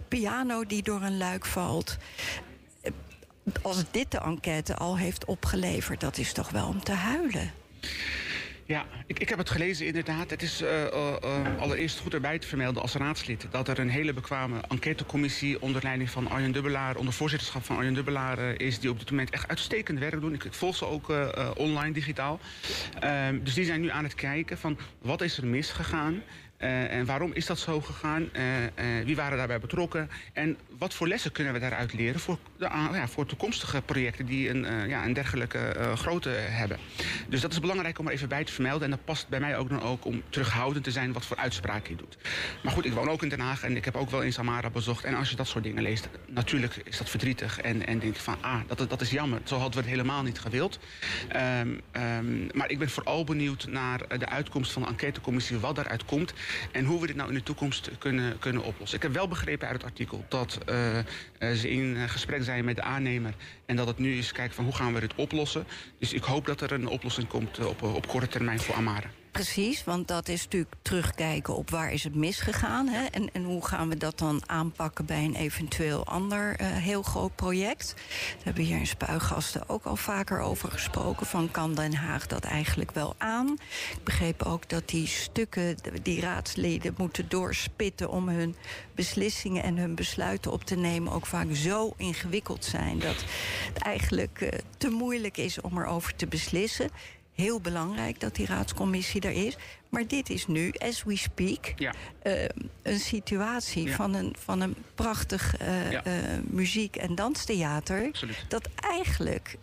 Piano 0.08 0.66
die 0.66 0.84
door 0.84 1.02
een 1.02 1.18
luik 1.18 1.46
valt 1.46 1.98
als 3.62 3.84
dit 3.92 4.12
de 4.12 4.20
enquête 4.20 4.76
al 4.76 4.98
heeft 4.98 5.26
opgeleverd, 5.26 6.00
dat 6.00 6.18
is 6.18 6.34
toch 6.34 6.50
wel 6.50 6.68
om 6.68 6.84
te 6.84 6.92
huilen. 6.92 7.52
Ja, 8.68 8.86
ik, 9.06 9.20
ik 9.20 9.30
heb 9.30 9.38
het 9.38 9.50
gelezen 9.50 9.86
inderdaad. 9.86 10.30
Het 10.30 10.42
is 10.42 10.62
uh, 10.62 10.70
uh, 10.70 11.16
uh, 11.24 11.62
allereerst 11.62 12.00
goed 12.00 12.14
erbij 12.14 12.40
te 12.40 12.48
vermelden 12.48 12.82
als 12.82 12.94
raadslid... 12.94 13.48
dat 13.52 13.68
er 13.68 13.80
een 13.80 13.90
hele 13.90 14.14
bekwame 14.14 14.60
enquêtecommissie 14.68 15.62
onder 15.62 15.84
leiding 15.84 16.10
van 16.10 16.30
Arjen 16.30 16.52
Dubbelaar... 16.52 16.96
onder 16.96 17.14
voorzitterschap 17.14 17.64
van 17.64 17.78
Arjen 17.78 17.94
Dubbelaar 17.94 18.62
is... 18.62 18.80
die 18.80 18.90
op 18.90 19.00
dit 19.00 19.10
moment 19.10 19.30
echt 19.30 19.48
uitstekend 19.48 20.00
werk 20.00 20.22
doen. 20.22 20.34
Ik, 20.34 20.44
ik 20.44 20.54
volg 20.54 20.76
ze 20.76 20.86
ook 20.86 21.14
online, 21.56 21.94
digitaal. 21.94 22.40
Ehm, 23.00 23.40
dus 23.44 23.54
die 23.54 23.66
zijn 23.66 23.82
nu 23.82 23.90
aan 23.90 24.04
het 24.04 24.16
kijken 24.16 24.58
van 24.58 24.78
wat 25.02 25.22
is 25.22 25.38
er 25.38 25.46
misgegaan... 25.46 26.22
Uh, 26.60 26.92
en 26.94 27.06
waarom 27.06 27.32
is 27.34 27.46
dat 27.46 27.60
zo 27.60 27.82
gegaan? 27.82 28.30
Uh, 28.34 28.64
uh, 28.64 29.06
wie 29.06 29.16
waren 29.16 29.38
daarbij 29.38 29.60
betrokken? 29.60 30.10
En 30.34 30.58
wat 30.78 30.94
voor 30.94 31.08
lessen 31.08 31.32
kunnen 31.32 31.54
we 31.54 31.60
daaruit 31.60 31.94
leren 31.94 32.20
voor, 32.20 32.38
de, 32.58 32.66
ja, 32.66 33.08
voor 33.08 33.26
toekomstige 33.26 33.82
projecten 33.82 34.26
die 34.26 34.50
een, 34.50 34.90
ja, 34.90 35.06
een 35.06 35.14
dergelijke 35.14 35.92
grootte 35.96 36.30
hebben? 36.30 36.78
Dus 37.28 37.42
dat 37.42 37.52
is 37.52 37.60
belangrijk 37.60 38.00
om 38.00 38.08
er 38.08 38.14
even 38.14 38.30
bij 38.30 38.44
te 38.44 38.52
vermelden. 38.52 38.84
En 38.84 38.90
dat 38.90 39.06
past 39.06 39.28
bij 39.28 39.40
mij 39.40 39.58
ook 39.58 39.70
dan 39.70 39.82
ook 39.82 40.06
om 40.06 40.24
terughoudend 40.30 40.84
te 40.84 40.92
zijn 40.92 41.14
wat 41.14 41.26
voor 41.26 41.38
uitspraken 41.38 41.90
je 41.90 41.96
doet. 41.96 42.18
Maar 42.64 42.74
goed, 42.74 42.86
ik 42.86 42.94
woon 42.94 43.10
ook 43.10 43.24
in 43.24 43.30
Den 43.30 43.40
Haag 43.40 43.64
en 43.64 43.76
ik 43.76 43.86
heb 43.86 43.96
ook 43.96 44.10
wel 44.10 44.22
in 44.22 44.34
Samara 44.34 44.70
bezocht. 44.70 45.04
En 45.04 45.16
als 45.16 45.30
je 45.30 45.36
dat 45.36 45.48
soort 45.48 45.64
dingen 45.64 45.84
leest, 45.84 46.10
natuurlijk 46.28 46.82
is 46.84 46.98
dat 46.98 47.10
verdrietig. 47.10 47.62
En, 47.62 47.88
en 47.88 48.00
denk 48.00 48.16
je 48.16 48.22
van, 48.22 48.38
ah, 48.42 48.60
dat, 48.68 48.90
dat 48.90 49.02
is 49.02 49.12
jammer. 49.12 49.40
Zo 49.44 49.56
hadden 49.56 49.74
we 49.74 49.80
het 49.80 49.90
helemaal 49.90 50.24
niet 50.24 50.40
gewild. 50.40 50.80
Um, 51.36 51.82
um, 52.02 52.50
maar 52.54 52.70
ik 52.70 52.80
ben 52.80 52.90
vooral 52.90 53.24
benieuwd 53.24 53.68
naar 53.68 54.18
de 54.18 54.30
uitkomst 54.30 54.72
van 54.72 54.82
de 54.82 54.88
enquêtecommissie, 54.88 55.58
wat 55.58 55.76
daaruit 55.76 56.06
komt. 56.06 56.34
En 56.72 56.86
hoe 56.86 57.02
we 57.02 57.08
dit 57.08 57.16
nou 57.16 57.30
in 57.30 57.36
de 57.36 57.44
toekomst 57.44 57.90
kunnen, 57.98 58.40
kunnen 58.40 58.64
oplossen. 58.64 58.98
Ik 58.98 59.04
heb 59.04 59.14
wel 59.14 59.28
begrepen 59.28 59.68
uit 59.68 59.82
het 59.82 59.92
artikel 59.92 60.26
dat 60.30 60.58
uh, 60.70 60.98
ze 61.54 61.70
in 61.70 62.10
gesprek 62.10 62.44
zijn 62.44 62.66
met 62.66 62.76
de 62.76 62.82
aannemer. 62.82 63.34
En 63.66 63.76
dat 63.76 63.88
het 63.88 63.98
nu 63.98 64.18
is 64.18 64.32
kijken 64.32 64.56
van 64.56 64.64
hoe 64.64 64.76
gaan 64.76 64.94
we 64.94 65.00
dit 65.00 65.16
oplossen. 65.16 65.68
Dus 66.00 66.14
ik 66.14 66.24
hoop 66.24 66.46
dat 66.46 66.62
er 66.62 66.72
een 66.72 66.88
oplossing 66.88 67.28
komt 67.28 67.66
op, 67.66 67.82
op 67.82 68.08
korte 68.08 68.28
termijn 68.28 68.60
voor 68.60 68.76
Amare. 68.76 69.08
Precies, 69.44 69.84
want 69.84 70.08
dat 70.08 70.28
is 70.28 70.44
natuurlijk 70.44 70.74
terugkijken 70.82 71.56
op 71.56 71.70
waar 71.70 71.92
is 71.92 72.04
het 72.04 72.16
misgegaan. 72.16 72.88
Hè? 72.88 73.06
En, 73.06 73.30
en 73.34 73.44
hoe 73.44 73.66
gaan 73.66 73.90
we 73.90 73.98
dat 73.98 74.18
dan 74.18 74.42
aanpakken 74.46 75.06
bij 75.06 75.24
een 75.24 75.36
eventueel 75.36 76.06
ander 76.06 76.62
uh, 76.62 76.68
heel 76.68 77.02
groot 77.02 77.36
project. 77.36 77.94
Daar 77.96 78.44
hebben 78.44 78.64
we 78.64 78.70
hier 78.70 78.80
in 78.80 78.88
Spuigasten 78.88 79.70
ook 79.70 79.84
al 79.84 79.96
vaker 79.96 80.40
over 80.40 80.72
gesproken. 80.72 81.26
Van 81.26 81.52
kan 81.52 81.76
Den 81.76 81.94
Haag 81.94 82.28
dat 82.28 82.44
eigenlijk 82.44 82.92
wel 82.92 83.16
aan? 83.18 83.58
Ik 83.92 84.04
begreep 84.04 84.44
ook 84.44 84.70
dat 84.70 84.90
die 84.90 85.08
stukken, 85.08 85.78
die 86.04 86.22
raadsleden 86.22 86.94
moeten 86.98 87.30
doorspitten 87.30 88.10
om 88.10 88.30
hun 88.30 88.56
beslissingen 88.96 89.64
en 89.64 89.78
hun 89.78 89.96
besluiten 89.96 90.52
op 90.52 90.64
te 90.64 90.76
nemen 90.76 91.14
ook 91.14 91.26
vaak 91.26 91.48
zo 91.56 91.94
ingewikkeld 91.98 92.66
zijn 92.66 93.00
dat 93.00 93.26
het 93.74 93.78
eigenlijk 93.78 94.42
uh, 94.42 94.50
te 94.78 94.90
moeilijk 94.90 95.38
is 95.38 95.62
om 95.62 95.78
erover 95.78 96.16
te 96.16 96.28
beslissen 96.28 96.90
heel 97.38 97.60
belangrijk 97.62 98.20
dat 98.20 98.36
die 98.36 98.46
raadscommissie 98.46 99.22
er 99.22 99.46
is. 99.46 99.58
Maar 99.90 100.08
dit 100.08 100.30
is 100.30 100.48
nu, 100.48 100.72
as 100.78 101.04
we 101.04 101.18
speak, 101.18 101.74
ja. 101.76 101.94
uh, 102.24 102.46
een 102.82 103.00
situatie 103.00 103.84
Ja. 103.88 103.96
van, 103.96 104.14
een, 104.14 104.36
van 104.40 104.62
een 104.62 104.76
prachtig 104.96 105.62
uh, 105.62 105.92
Ja. 105.92 106.06
uh, 106.08 106.14
muziek- 106.44 106.96
en 106.96 107.16
danstheater. 107.16 108.06
Absoluut. 108.06 108.46
Dat 108.48 108.70
eigenlijk 108.76 109.56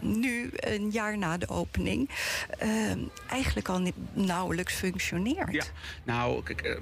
nu, 0.00 0.50
een 0.54 0.90
jaar 0.90 1.18
na 1.18 1.36
de 1.38 1.48
opening, 1.48 2.10
eigenlijk 3.28 3.68
al 3.68 3.82
nauwelijks 4.12 4.74
functioneert. 4.74 5.52
Ja, 5.52 5.64
nou, 6.04 6.42
kijk. 6.42 6.78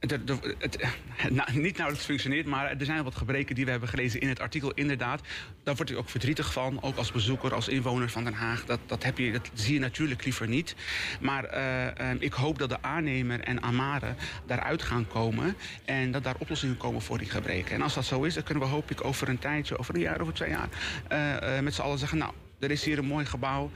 Eh, 0.00 0.36
het, 0.58 0.78
nou, 1.30 1.58
niet 1.58 1.76
nauwelijks 1.76 2.06
functioneert, 2.06 2.46
maar 2.46 2.70
er 2.70 2.84
zijn 2.84 3.04
wat 3.04 3.16
gebreken 3.16 3.54
die 3.54 3.64
we 3.64 3.70
hebben 3.70 3.88
gelezen 3.88 4.20
in 4.20 4.28
het 4.28 4.40
artikel. 4.40 4.72
Inderdaad, 4.72 5.20
daar 5.62 5.74
word 5.74 5.90
ik 5.90 5.96
ook 5.96 6.08
verdrietig 6.08 6.52
van. 6.52 6.82
Ook 6.82 6.96
als 6.96 7.12
bezoeker, 7.12 7.54
als 7.54 7.68
inwoner 7.68 8.10
van 8.10 8.24
Den 8.24 8.34
Haag. 8.34 8.64
Dat, 8.64 8.80
dat, 8.86 9.02
heb 9.02 9.18
je, 9.18 9.32
dat 9.32 9.50
zie 9.54 9.74
je 9.74 9.80
natuurlijk 9.80 10.24
liever 10.24 10.48
niet. 10.48 10.74
Maar 11.20 11.44
eh, 11.44 12.10
eh, 12.10 12.16
ik 12.18 12.32
hoop 12.32 12.58
dat 12.58 12.68
de 12.68 12.82
aannemer 12.82 13.40
en 13.40 13.62
Amare 13.62 14.14
daaruit 14.46 14.82
gaan 14.82 15.06
komen. 15.06 15.56
En 15.84 16.10
dat 16.10 16.24
daar 16.24 16.36
oplossingen 16.38 16.76
komen 16.76 17.02
voor 17.02 17.18
die 17.18 17.30
gebreken. 17.30 17.74
En 17.74 17.82
als 17.82 17.94
dat 17.94 18.04
zo 18.04 18.22
is, 18.22 18.34
dan 18.34 18.42
kunnen 18.42 18.62
we 18.62 18.70
hoop 18.70 18.90
ik 18.90 19.04
over 19.04 19.28
een 19.28 19.38
tijdje, 19.38 19.78
over 19.78 19.94
een 19.94 20.00
jaar, 20.00 20.20
over 20.20 20.34
twee 20.34 20.50
jaar... 20.50 20.68
eh, 21.08 21.60
met 21.60 21.74
z'n 21.74 21.82
allen 21.82 21.98
zeggen, 21.98 22.18
nou, 22.18 22.32
er 22.58 22.70
is 22.70 22.84
hier 22.84 22.98
een 22.98 23.06
mooi 23.06 23.26
gebouw 23.26 23.70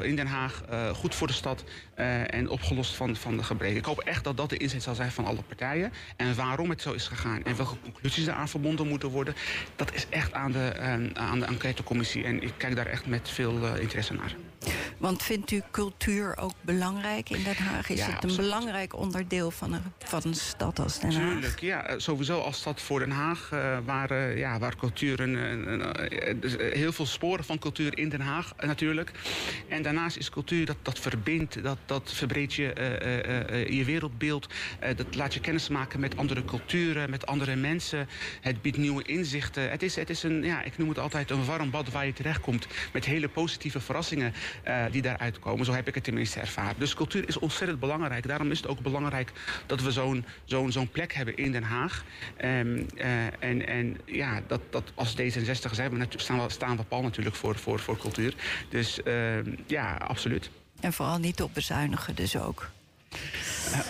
in 0.00 0.16
Den 0.16 0.26
Haag. 0.26 0.62
eh, 0.70 0.88
goed 0.90 1.14
voor 1.14 1.26
de 1.26 1.32
stad 1.32 1.64
eh, 1.94 2.34
en 2.34 2.48
opgelost 2.48 2.94
van, 2.94 3.16
van 3.16 3.36
de 3.36 3.42
gebreken. 3.42 3.76
Ik 3.76 3.84
hoop 3.84 4.00
echt 4.00 4.24
dat 4.24 4.36
dat 4.36 4.50
de 4.50 4.56
inzet 4.56 4.82
zal 4.82 4.94
zijn 4.94 5.10
van 5.12 5.24
alle 5.24 5.42
partijen. 5.42 5.92
En 6.16 6.34
waarom 6.34 6.70
het 6.70 6.82
zo 6.82 6.92
is 6.92 7.08
gegaan 7.08 7.44
en 7.44 7.56
welke 7.56 7.74
conclusies 7.82 8.26
eraan 8.26 8.48
verbonden 8.48 8.88
moeten 8.88 9.08
worden... 9.08 9.34
dat 9.76 9.94
is 9.94 10.06
echt 10.08 10.32
aan 10.32 10.52
de, 10.52 10.68
eh, 10.68 10.92
aan 11.14 11.38
de 11.38 11.44
enquêtecommissie. 11.46 12.24
En 12.24 12.42
ik 12.42 12.52
kijk 12.56 12.76
daar 12.76 12.86
echt 12.86 13.06
met 13.06 13.30
veel 13.30 13.66
eh, 13.66 13.80
interesse 13.80 14.14
naar. 14.14 14.34
Want 14.98 15.22
vindt 15.22 15.50
u 15.50 15.62
cultuur 15.70 16.36
ook 16.36 16.52
belangrijk 16.60 17.30
in 17.30 17.42
Den 17.44 17.56
Haag? 17.56 17.88
Is 17.90 17.98
Ja, 17.98 18.04
het 18.04 18.10
een 18.12 18.14
absoluut. 18.30 18.36
belangrijk 18.50 18.96
onderdeel 18.96 19.50
van 19.50 19.72
een, 19.72 19.82
van 19.98 20.20
een 20.24 20.34
stad 20.34 20.78
als 20.78 21.00
Den 21.00 21.12
Haag? 21.12 21.30
Tuurlijk, 21.32 21.60
ja. 21.60 21.86
eh, 21.86 21.94
Sowieso 21.98 22.40
als 22.40 22.56
stad 22.58 22.80
voor 22.80 22.98
Den 22.98 23.10
Haag, 23.10 23.48
eh, 23.52 23.78
waar, 23.84 24.10
eh, 24.10 24.38
ja, 24.38 24.58
waar 24.58 24.76
cultuur... 24.76 25.20
Een, 25.20 25.34
een- 25.34 25.72
een- 25.72 25.82
eh, 26.08 26.34
dus, 26.40 26.56
eh, 26.56 26.72
heel 26.72 26.92
veel 26.92 27.06
sporen 27.06 27.44
van 27.44 27.58
cultuur 27.58 27.98
in 27.98 28.08
Den 28.08 28.20
Haag 28.20 28.52
eh, 28.56 28.66
natuurlijk. 28.66 29.10
En 29.68 29.82
daarnaast 29.82 30.16
is 30.16 30.30
cultuur, 30.30 30.66
dat, 30.66 30.76
dat 30.82 30.98
verbindt, 30.98 31.62
dat, 31.62 31.78
dat 31.86 32.12
verbreedt 32.12 32.54
je, 32.54 32.72
eh, 32.72 33.18
eh, 33.18 33.62
eh, 33.62 33.68
je 33.68 33.84
wereldbeeld. 33.84 34.48
Dat 34.96 35.14
laat 35.14 35.34
je 35.34 35.40
kennis 35.40 35.68
maken 35.68 36.00
met 36.00 36.16
andere 36.16 36.44
culturen, 36.44 37.10
met 37.10 37.26
andere 37.26 37.56
mensen. 37.56 38.08
Het 38.40 38.62
biedt 38.62 38.76
nieuwe 38.76 39.02
inzichten. 39.02 39.70
Het 39.70 39.82
is, 39.82 39.96
het 39.96 40.10
is 40.10 40.22
een, 40.22 40.42
ja, 40.42 40.62
ik 40.62 40.78
noem 40.78 40.88
het 40.88 40.98
altijd 40.98 41.30
een 41.30 41.44
warm 41.44 41.70
bad 41.70 41.90
waar 41.90 42.06
je 42.06 42.12
terechtkomt... 42.12 42.66
met 42.92 43.04
hele 43.04 43.28
positieve 43.28 43.80
verrassingen 43.80 44.34
die 44.90 45.02
daaruit 45.02 45.38
komen. 45.38 45.64
Zo 45.64 45.72
heb 45.72 45.88
ik 45.88 45.94
het 45.94 46.04
tenminste 46.04 46.40
ervaren. 46.40 46.74
Dus 46.78 46.94
cultuur 46.94 47.28
is 47.28 47.38
ontzettend 47.38 47.80
belangrijk. 47.80 48.26
Daarom 48.26 48.50
is 48.50 48.58
het 48.58 48.66
ook 48.66 48.80
belangrijk 48.80 49.32
dat 49.66 49.82
we 49.82 49.92
zo'n 49.92 50.24
zo'n 50.44 50.72
zo'n 50.72 50.90
plek 50.90 51.12
hebben 51.12 51.36
in 51.36 51.52
Den 51.52 51.62
Haag. 51.62 52.04
Eh, 52.36 52.60
en, 53.38 53.66
en 53.66 53.96
ja, 54.04 54.40
dat, 54.46 54.60
dat 54.70 54.92
als 54.94 55.16
D66 55.16 55.70
zijn 55.72 55.98
we 55.98 56.06
staan 56.16 56.42
we, 56.42 56.50
staan 56.50 56.76
we 56.76 56.82
pal 56.82 57.02
natuurlijk 57.02 57.36
voor, 57.36 57.56
voor, 57.56 57.78
voor 57.78 57.98
cultuur. 57.98 58.34
Dus 58.68 59.00
ja, 59.66 59.94
absoluut. 59.96 60.50
En 60.80 60.92
vooral 60.92 61.18
niet 61.18 61.42
op 61.42 61.54
bezuinigen 61.54 62.14
dus 62.14 62.36
ook. 62.36 62.70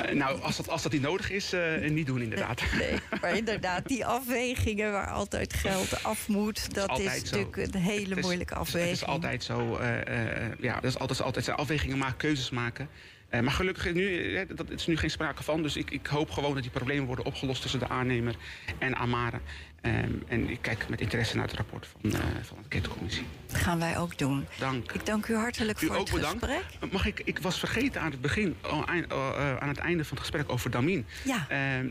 Eh, 0.02 0.14
nou, 0.14 0.40
als 0.40 0.56
dat, 0.56 0.68
als 0.68 0.82
dat 0.82 0.92
niet 0.92 1.02
nodig 1.02 1.30
is, 1.30 1.52
eh, 1.52 1.90
niet 1.90 2.06
doen 2.06 2.20
inderdaad. 2.22 2.62
Nee, 2.78 2.98
maar 3.20 3.36
inderdaad, 3.36 3.86
die 3.88 4.06
afwegingen 4.06 4.92
waar 4.92 5.10
altijd 5.10 5.54
geld 5.54 6.02
af 6.04 6.28
moet... 6.28 6.74
dat 6.74 6.98
is, 6.98 7.04
zo. 7.04 7.36
natuurlijk 7.36 7.56
een 7.74 7.80
hele 7.80 8.14
is- 8.14 8.22
moeilijke 8.24 8.54
afweging. 8.54 8.90
Het 8.92 9.00
is 9.02 9.06
altijd 9.06 9.44
zo. 9.44 9.76
eh, 9.76 10.46
eh, 10.46 10.52
ja, 10.60 10.74
dat 10.74 10.84
is 10.90 10.98
altijd, 10.98 11.22
altijd 11.22 11.44
zijn 11.44 11.56
afwegingen 11.56 11.98
maken, 11.98 12.16
keuzes 12.16 12.50
maken. 12.50 12.88
Eh, 13.28 13.40
maar 13.40 13.52
gelukkig 13.52 13.92
nu, 13.94 14.34
eh, 14.36 14.46
dat 14.54 14.70
is 14.70 14.86
nu 14.86 14.96
geen 14.96 15.10
sprake 15.10 15.42
van. 15.42 15.62
Dus 15.62 15.76
ik, 15.76 15.90
ik 15.90 16.06
hoop 16.06 16.30
gewoon 16.30 16.54
dat 16.54 16.62
die 16.62 16.72
problemen 16.72 17.06
worden 17.06 17.24
opgelost 17.24 17.62
tussen 17.62 17.80
de 17.80 17.88
aannemer 17.88 18.34
en 18.78 18.96
Amare. 18.96 19.40
Ehm, 19.84 20.12
en 20.26 20.48
ik 20.50 20.58
kijk 20.60 20.88
met 20.88 21.00
interesse 21.00 21.36
naar 21.36 21.46
het 21.46 21.56
rapport 21.56 21.86
van, 21.86 22.12
eh 22.12 22.18
van 22.42 22.56
de 22.56 22.62
enquêtecommissie. 22.62 23.24
Dat 23.46 23.56
gaan 23.56 23.78
wij 23.78 23.98
ook 23.98 24.18
doen. 24.18 24.46
Dank. 24.58 24.92
Ik 24.92 25.06
dank 25.06 25.26
u 25.26 25.34
hartelijk 25.36 25.80
U 25.80 25.86
voor 25.86 25.96
ook 25.96 26.06
het 26.08 26.14
bedankt. 26.14 26.44
gesprek. 26.44 26.92
Mag 26.92 27.06
ik, 27.06 27.20
ik 27.24 27.38
was 27.38 27.58
vergeten 27.58 28.00
aan 28.00 28.10
het 28.10 28.20
begin, 28.20 28.56
eh, 28.62 29.56
aan 29.56 29.68
het 29.68 29.78
einde 29.78 30.04
van 30.04 30.16
het 30.16 30.26
gesprek 30.26 30.52
over 30.52 30.70
Damin. 30.70 31.06
Ja. 31.24 31.46
Ehm, 31.48 31.88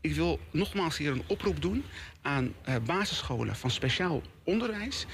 ik 0.00 0.14
wil 0.14 0.40
nogmaals 0.50 0.96
hier 0.98 1.10
een 1.12 1.22
oproep 1.26 1.62
doen 1.62 1.84
aan 2.22 2.52
eh, 2.64 2.74
basisscholen 2.84 3.56
van 3.56 3.70
speciaal 3.70 4.22
onderwijs. 4.44 5.06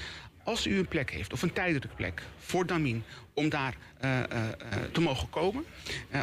Als 0.43 0.67
u 0.67 0.77
een 0.77 0.87
plek 0.87 1.11
heeft, 1.11 1.33
of 1.33 1.41
een 1.41 1.53
tijdelijke 1.53 1.87
plek 1.87 2.21
voor 2.39 2.65
Damin, 2.65 3.03
om 3.33 3.49
daar 3.49 3.75
eh, 3.99 4.19
eh, 4.19 4.25
eh, 4.47 4.53
te 4.91 5.01
mogen 5.01 5.29
komen, 5.29 5.65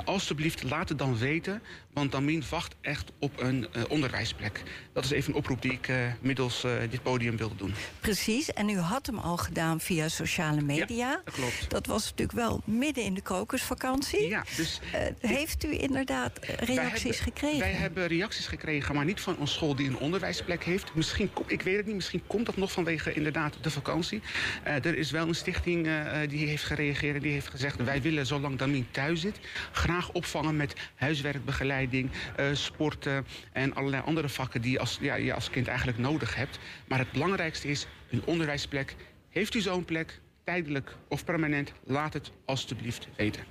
alstublieft 0.04 0.62
laat 0.62 0.88
het 0.88 0.98
dan 0.98 1.18
weten, 1.18 1.62
want 1.92 2.12
Damin 2.12 2.42
wacht 2.50 2.74
echt 2.80 3.10
op 3.18 3.40
een 3.40 3.66
onderwijsplek. 3.88 4.62
Dat 4.92 5.04
is 5.04 5.10
even 5.10 5.30
een 5.32 5.38
oproep 5.38 5.62
die 5.62 5.72
ik 5.72 5.88
middels 6.20 6.66
dit 6.90 7.02
podium 7.02 7.36
wilde 7.36 7.56
doen. 7.56 7.74
Precies, 8.00 8.52
en 8.52 8.68
u 8.68 8.78
had 8.78 9.06
hem 9.06 9.18
al 9.18 9.36
gedaan 9.36 9.80
via 9.80 10.08
sociale 10.08 10.60
media. 10.60 10.86
Ja, 11.08 11.20
dat 11.24 11.34
klopt. 11.34 11.70
Dat 11.70 11.86
was 11.86 12.02
natuurlijk 12.10 12.38
wel 12.38 12.60
midden 12.64 13.04
in 13.04 13.14
de 13.14 13.20
krokusvakantie. 13.20 14.28
Ja, 14.28 14.44
dus 14.56 14.80
heeft 15.20 15.64
u 15.64 15.78
inderdaad 15.80 16.38
Wij 16.46 16.56
reacties 16.56 17.02
hebben- 17.02 17.14
gekregen? 17.14 17.58
Wij 17.58 17.72
hebben 17.72 18.06
reacties 18.06 18.46
gekregen, 18.46 18.94
maar 18.94 19.04
niet 19.04 19.20
van 19.20 19.36
een 19.40 19.48
school 19.48 19.74
die 19.74 19.88
een 19.88 19.98
onderwijsplek 19.98 20.64
heeft. 20.64 20.94
Misschien, 20.94 21.32
kom- 21.32 21.44
ik 21.46 21.62
weet 21.62 21.76
het 21.76 21.86
niet, 21.86 21.94
misschien 21.94 22.22
komt 22.26 22.46
dat 22.46 22.56
nog 22.56 22.72
vanwege 22.72 23.12
inderdaad 23.12 23.56
de 23.60 23.70
vakantie. 23.70 24.22
Er 24.62 24.96
is 24.98 25.10
wel 25.10 25.28
een 25.28 25.34
stichting 25.34 25.88
die 26.28 26.46
heeft 26.46 26.64
gereageerd 26.64 26.98
en 27.08 27.20
die 27.20 27.32
heeft 27.32 27.48
gezegd... 27.48 27.84
wij 27.84 28.02
willen, 28.02 28.26
zolang 28.26 28.58
Damien 28.58 28.90
thuis 28.90 29.20
zit, 29.20 29.40
graag 29.72 30.12
opvangen 30.12 30.56
met 30.56 30.74
huiswerkbegeleiding... 30.94 32.10
eh, 32.36 32.46
sporten 32.52 33.26
en 33.52 33.74
allerlei 33.74 34.02
andere 34.06 34.28
vakken 34.28 34.62
die 34.62 34.72
je 34.72 34.78
als, 34.78 34.98
ja, 35.00 35.14
je 35.14 35.34
als 35.34 35.50
kind 35.50 35.66
eigenlijk 35.66 35.98
nodig 35.98 36.34
hebt. 36.34 36.58
Maar 36.88 36.98
het 36.98 37.12
belangrijkste 37.12 37.68
is 37.68 37.86
een 38.10 38.22
onderwijsplek. 38.24 38.96
Heeft 39.28 39.54
u 39.54 39.60
zo'n 39.60 39.84
plek, 39.84 40.20
tijdelijk 40.44 40.96
of 41.08 41.24
permanent, 41.24 41.72
laat 41.84 42.12
het 42.12 42.30
alstublieft 42.44 43.08
weten. 43.16 43.44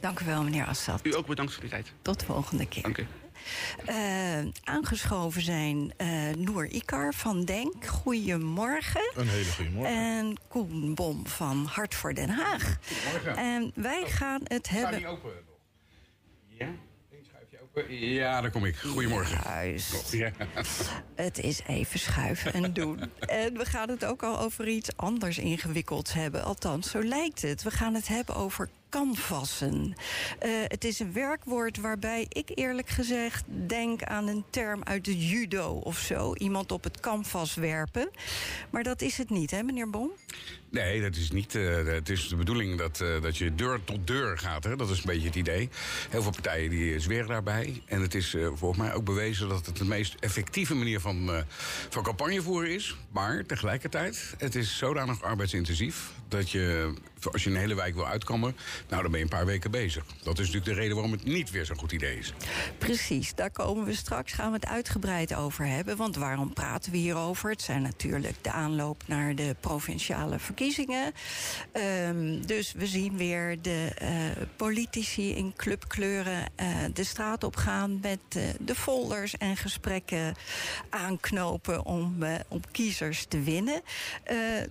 Dank 0.00 0.20
u 0.20 0.24
wel, 0.24 0.42
meneer 0.42 0.64
Assad. 0.64 1.06
U 1.06 1.14
ook 1.14 1.26
bedankt 1.26 1.52
voor 1.52 1.62
uw 1.62 1.68
tijd. 1.68 1.92
Tot 2.02 2.20
de 2.20 2.26
volgende 2.26 2.66
keer. 2.66 2.82
Dank 2.82 2.98
u. 2.98 3.06
Eh, 3.84 4.38
aangeschoven 4.64 5.42
zijn 5.42 5.92
eh, 5.96 6.08
Noor 6.36 6.66
Ikar 6.66 7.14
van 7.14 7.44
Denk. 7.44 7.86
Goedemorgen. 7.86 9.12
Een 9.14 9.28
hele 9.28 9.52
goede 9.52 9.70
morgen. 9.70 9.94
En 9.94 10.36
Koen 10.48 10.94
Bom 10.94 11.26
van 11.26 11.66
Hart 11.70 11.94
voor 11.94 12.14
Den 12.14 12.28
Haag. 12.30 12.78
En 13.36 13.72
wij 13.74 14.04
gaan 14.06 14.40
het 14.44 14.68
hebben... 14.68 14.98
die 14.98 15.06
open 15.06 15.30
nog? 15.46 15.56
Ja? 16.58 16.68
Ja, 17.88 18.40
daar 18.40 18.50
kom 18.50 18.64
ik. 18.64 18.76
Goedemorgen. 18.76 19.40
Juist. 19.44 20.12
Ja. 20.12 20.30
Het 21.14 21.38
is 21.38 21.62
even 21.66 21.98
schuiven 21.98 22.52
en 22.52 22.72
doen. 22.72 23.00
En 23.20 23.56
we 23.56 23.64
gaan 23.64 23.88
het 23.88 24.04
ook 24.04 24.22
al 24.22 24.38
over 24.38 24.68
iets 24.68 24.96
anders 24.96 25.38
ingewikkelds 25.38 26.12
hebben. 26.12 26.44
Althans, 26.44 26.90
zo 26.90 27.02
lijkt 27.02 27.42
het. 27.42 27.62
We 27.62 27.70
gaan 27.70 27.94
het 27.94 28.08
hebben 28.08 28.34
over 28.34 28.68
canvassen. 28.92 29.94
Eh, 30.38 30.50
het 30.66 30.84
is 30.84 30.98
een 30.98 31.12
werkwoord 31.12 31.76
waarbij 31.80 32.26
ik 32.28 32.50
eerlijk 32.54 32.88
gezegd 32.88 33.44
denk 33.66 34.02
aan 34.02 34.28
een 34.28 34.44
term 34.50 34.80
uit 34.84 35.04
de 35.04 35.26
judo 35.28 35.72
of 35.72 35.98
zo. 35.98 36.34
Iemand 36.34 36.72
op 36.72 36.84
het 36.84 37.00
canvas 37.00 37.54
werpen. 37.54 38.10
Maar 38.70 38.82
dat 38.82 39.02
is 39.02 39.18
het 39.18 39.30
niet, 39.30 39.50
hè, 39.50 39.62
meneer 39.62 39.90
Bom? 39.90 40.10
Nee, 40.70 41.00
dat 41.00 41.16
is 41.16 41.30
niet. 41.30 41.54
eh, 41.54 41.84
het 41.84 42.08
is 42.08 42.28
de 42.28 42.36
bedoeling 42.36 42.78
dat, 42.78 43.00
eh, 43.00 43.22
dat 43.22 43.36
je 43.36 43.54
deur 43.54 43.84
tot 43.84 44.06
deur 44.06 44.38
gaat. 44.38 44.64
Hè? 44.64 44.76
Dat 44.76 44.90
is 44.90 44.98
een 44.98 45.04
beetje 45.06 45.26
het 45.26 45.36
idee. 45.36 45.68
Heel 46.10 46.22
veel 46.22 46.30
partijen 46.30 46.70
die 46.70 47.00
zweren 47.00 47.28
daarbij. 47.28 47.82
En 47.86 48.00
het 48.00 48.14
is 48.14 48.34
eh, 48.34 48.46
volgens 48.54 48.80
mij 48.80 48.94
ook 48.94 49.04
bewezen 49.04 49.48
dat 49.48 49.66
het 49.66 49.76
de 49.76 49.84
meest 49.84 50.14
effectieve 50.20 50.74
manier 50.74 51.00
van, 51.00 51.44
van 51.88 52.02
campagne 52.02 52.42
voeren 52.42 52.70
is. 52.70 52.96
Maar 53.10 53.46
tegelijkertijd, 53.46 54.34
het 54.38 54.54
is 54.54 54.78
zodanig 54.78 55.22
arbeidsintensief 55.22 56.12
dat 56.28 56.50
je 56.50 56.94
als 57.30 57.44
je 57.44 57.50
een 57.50 57.56
hele 57.56 57.74
wijk 57.74 57.94
wil 57.94 58.06
uitkammen, 58.06 58.56
nou 58.88 59.02
dan 59.02 59.10
ben 59.10 59.20
je 59.20 59.26
een 59.26 59.38
paar 59.38 59.46
weken 59.46 59.70
bezig. 59.70 60.04
Dat 60.22 60.38
is 60.38 60.46
natuurlijk 60.46 60.64
de 60.64 60.80
reden 60.80 60.94
waarom 60.94 61.12
het 61.12 61.24
niet 61.24 61.50
weer 61.50 61.66
zo'n 61.66 61.78
goed 61.78 61.92
idee 61.92 62.18
is. 62.18 62.32
Precies, 62.78 63.34
daar 63.34 63.50
komen 63.50 63.84
we 63.84 63.94
straks, 63.94 64.32
gaan 64.32 64.50
we 64.50 64.56
het 64.56 64.66
uitgebreid 64.66 65.34
over 65.34 65.66
hebben. 65.66 65.96
Want 65.96 66.16
waarom 66.16 66.52
praten 66.52 66.92
we 66.92 66.98
hierover? 66.98 67.50
Het 67.50 67.62
zijn 67.62 67.82
natuurlijk 67.82 68.44
de 68.44 68.50
aanloop 68.50 69.02
naar 69.06 69.34
de 69.34 69.56
provinciale 69.60 70.38
verkiezingen. 70.38 71.12
Ehm, 71.72 72.40
dus 72.46 72.72
we 72.72 72.86
zien 72.86 73.16
weer 73.16 73.62
de 73.62 73.92
uh, 74.02 74.08
politici 74.56 75.34
in 75.34 75.52
clubkleuren 75.56 76.44
uh, 76.60 76.66
de 76.92 77.04
straat 77.04 77.44
op 77.44 77.56
gaan 77.56 77.98
met 78.00 78.20
uh, 78.36 78.42
de 78.60 78.74
folders 78.74 79.36
en 79.36 79.56
gesprekken 79.56 80.34
aanknopen 80.90 81.84
om, 81.84 82.24
om 82.48 82.60
kiezers 82.70 83.24
te 83.28 83.40
winnen. 83.40 83.80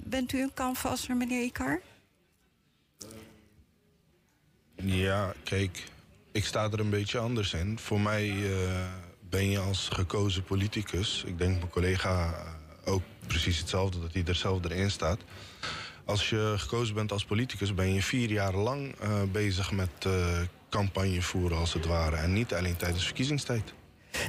bent 0.04 0.34
u 0.34 0.42
een 0.42 0.54
canvasser, 0.54 1.16
meneer 1.16 1.44
Ikar? 1.44 1.82
Ja, 4.84 5.34
kijk, 5.44 5.84
ik 6.32 6.46
sta 6.46 6.70
er 6.72 6.80
een 6.80 6.90
beetje 6.90 7.18
anders 7.18 7.54
in. 7.54 7.80
Voor 7.80 8.02
mij 8.02 8.30
uh, 8.30 8.50
ben 9.30 9.50
je 9.50 9.60
als 9.60 9.90
gekozen 9.90 10.44
politicus, 10.44 11.24
ik 11.26 11.38
denk 11.38 11.58
mijn 11.58 11.70
collega 11.70 12.44
ook 12.86 13.02
precies 13.28 13.60
hetzelfde, 13.60 14.00
dat 14.02 14.14
hij 14.14 14.24
er 14.26 14.36
zelf 14.36 14.64
erin 14.64 14.92
staat. 14.92 15.20
Als 16.06 16.30
je 16.30 16.54
gekozen 16.58 16.96
bent 16.96 17.12
als 17.12 17.26
politicus, 17.26 17.74
ben 17.74 17.94
je 17.94 18.02
vier 18.02 18.32
jaar 18.32 18.56
lang 18.56 18.96
uh, 19.04 19.22
bezig 19.32 19.72
met 19.72 19.90
uh, 20.08 20.40
campagne 20.70 21.22
voeren, 21.22 21.58
als 21.58 21.74
het 21.74 21.86
ware. 21.86 22.16
En 22.16 22.34
niet 22.34 22.54
alleen 22.54 22.76
tijdens 22.76 23.06
verkiezingstijd. 23.06 23.74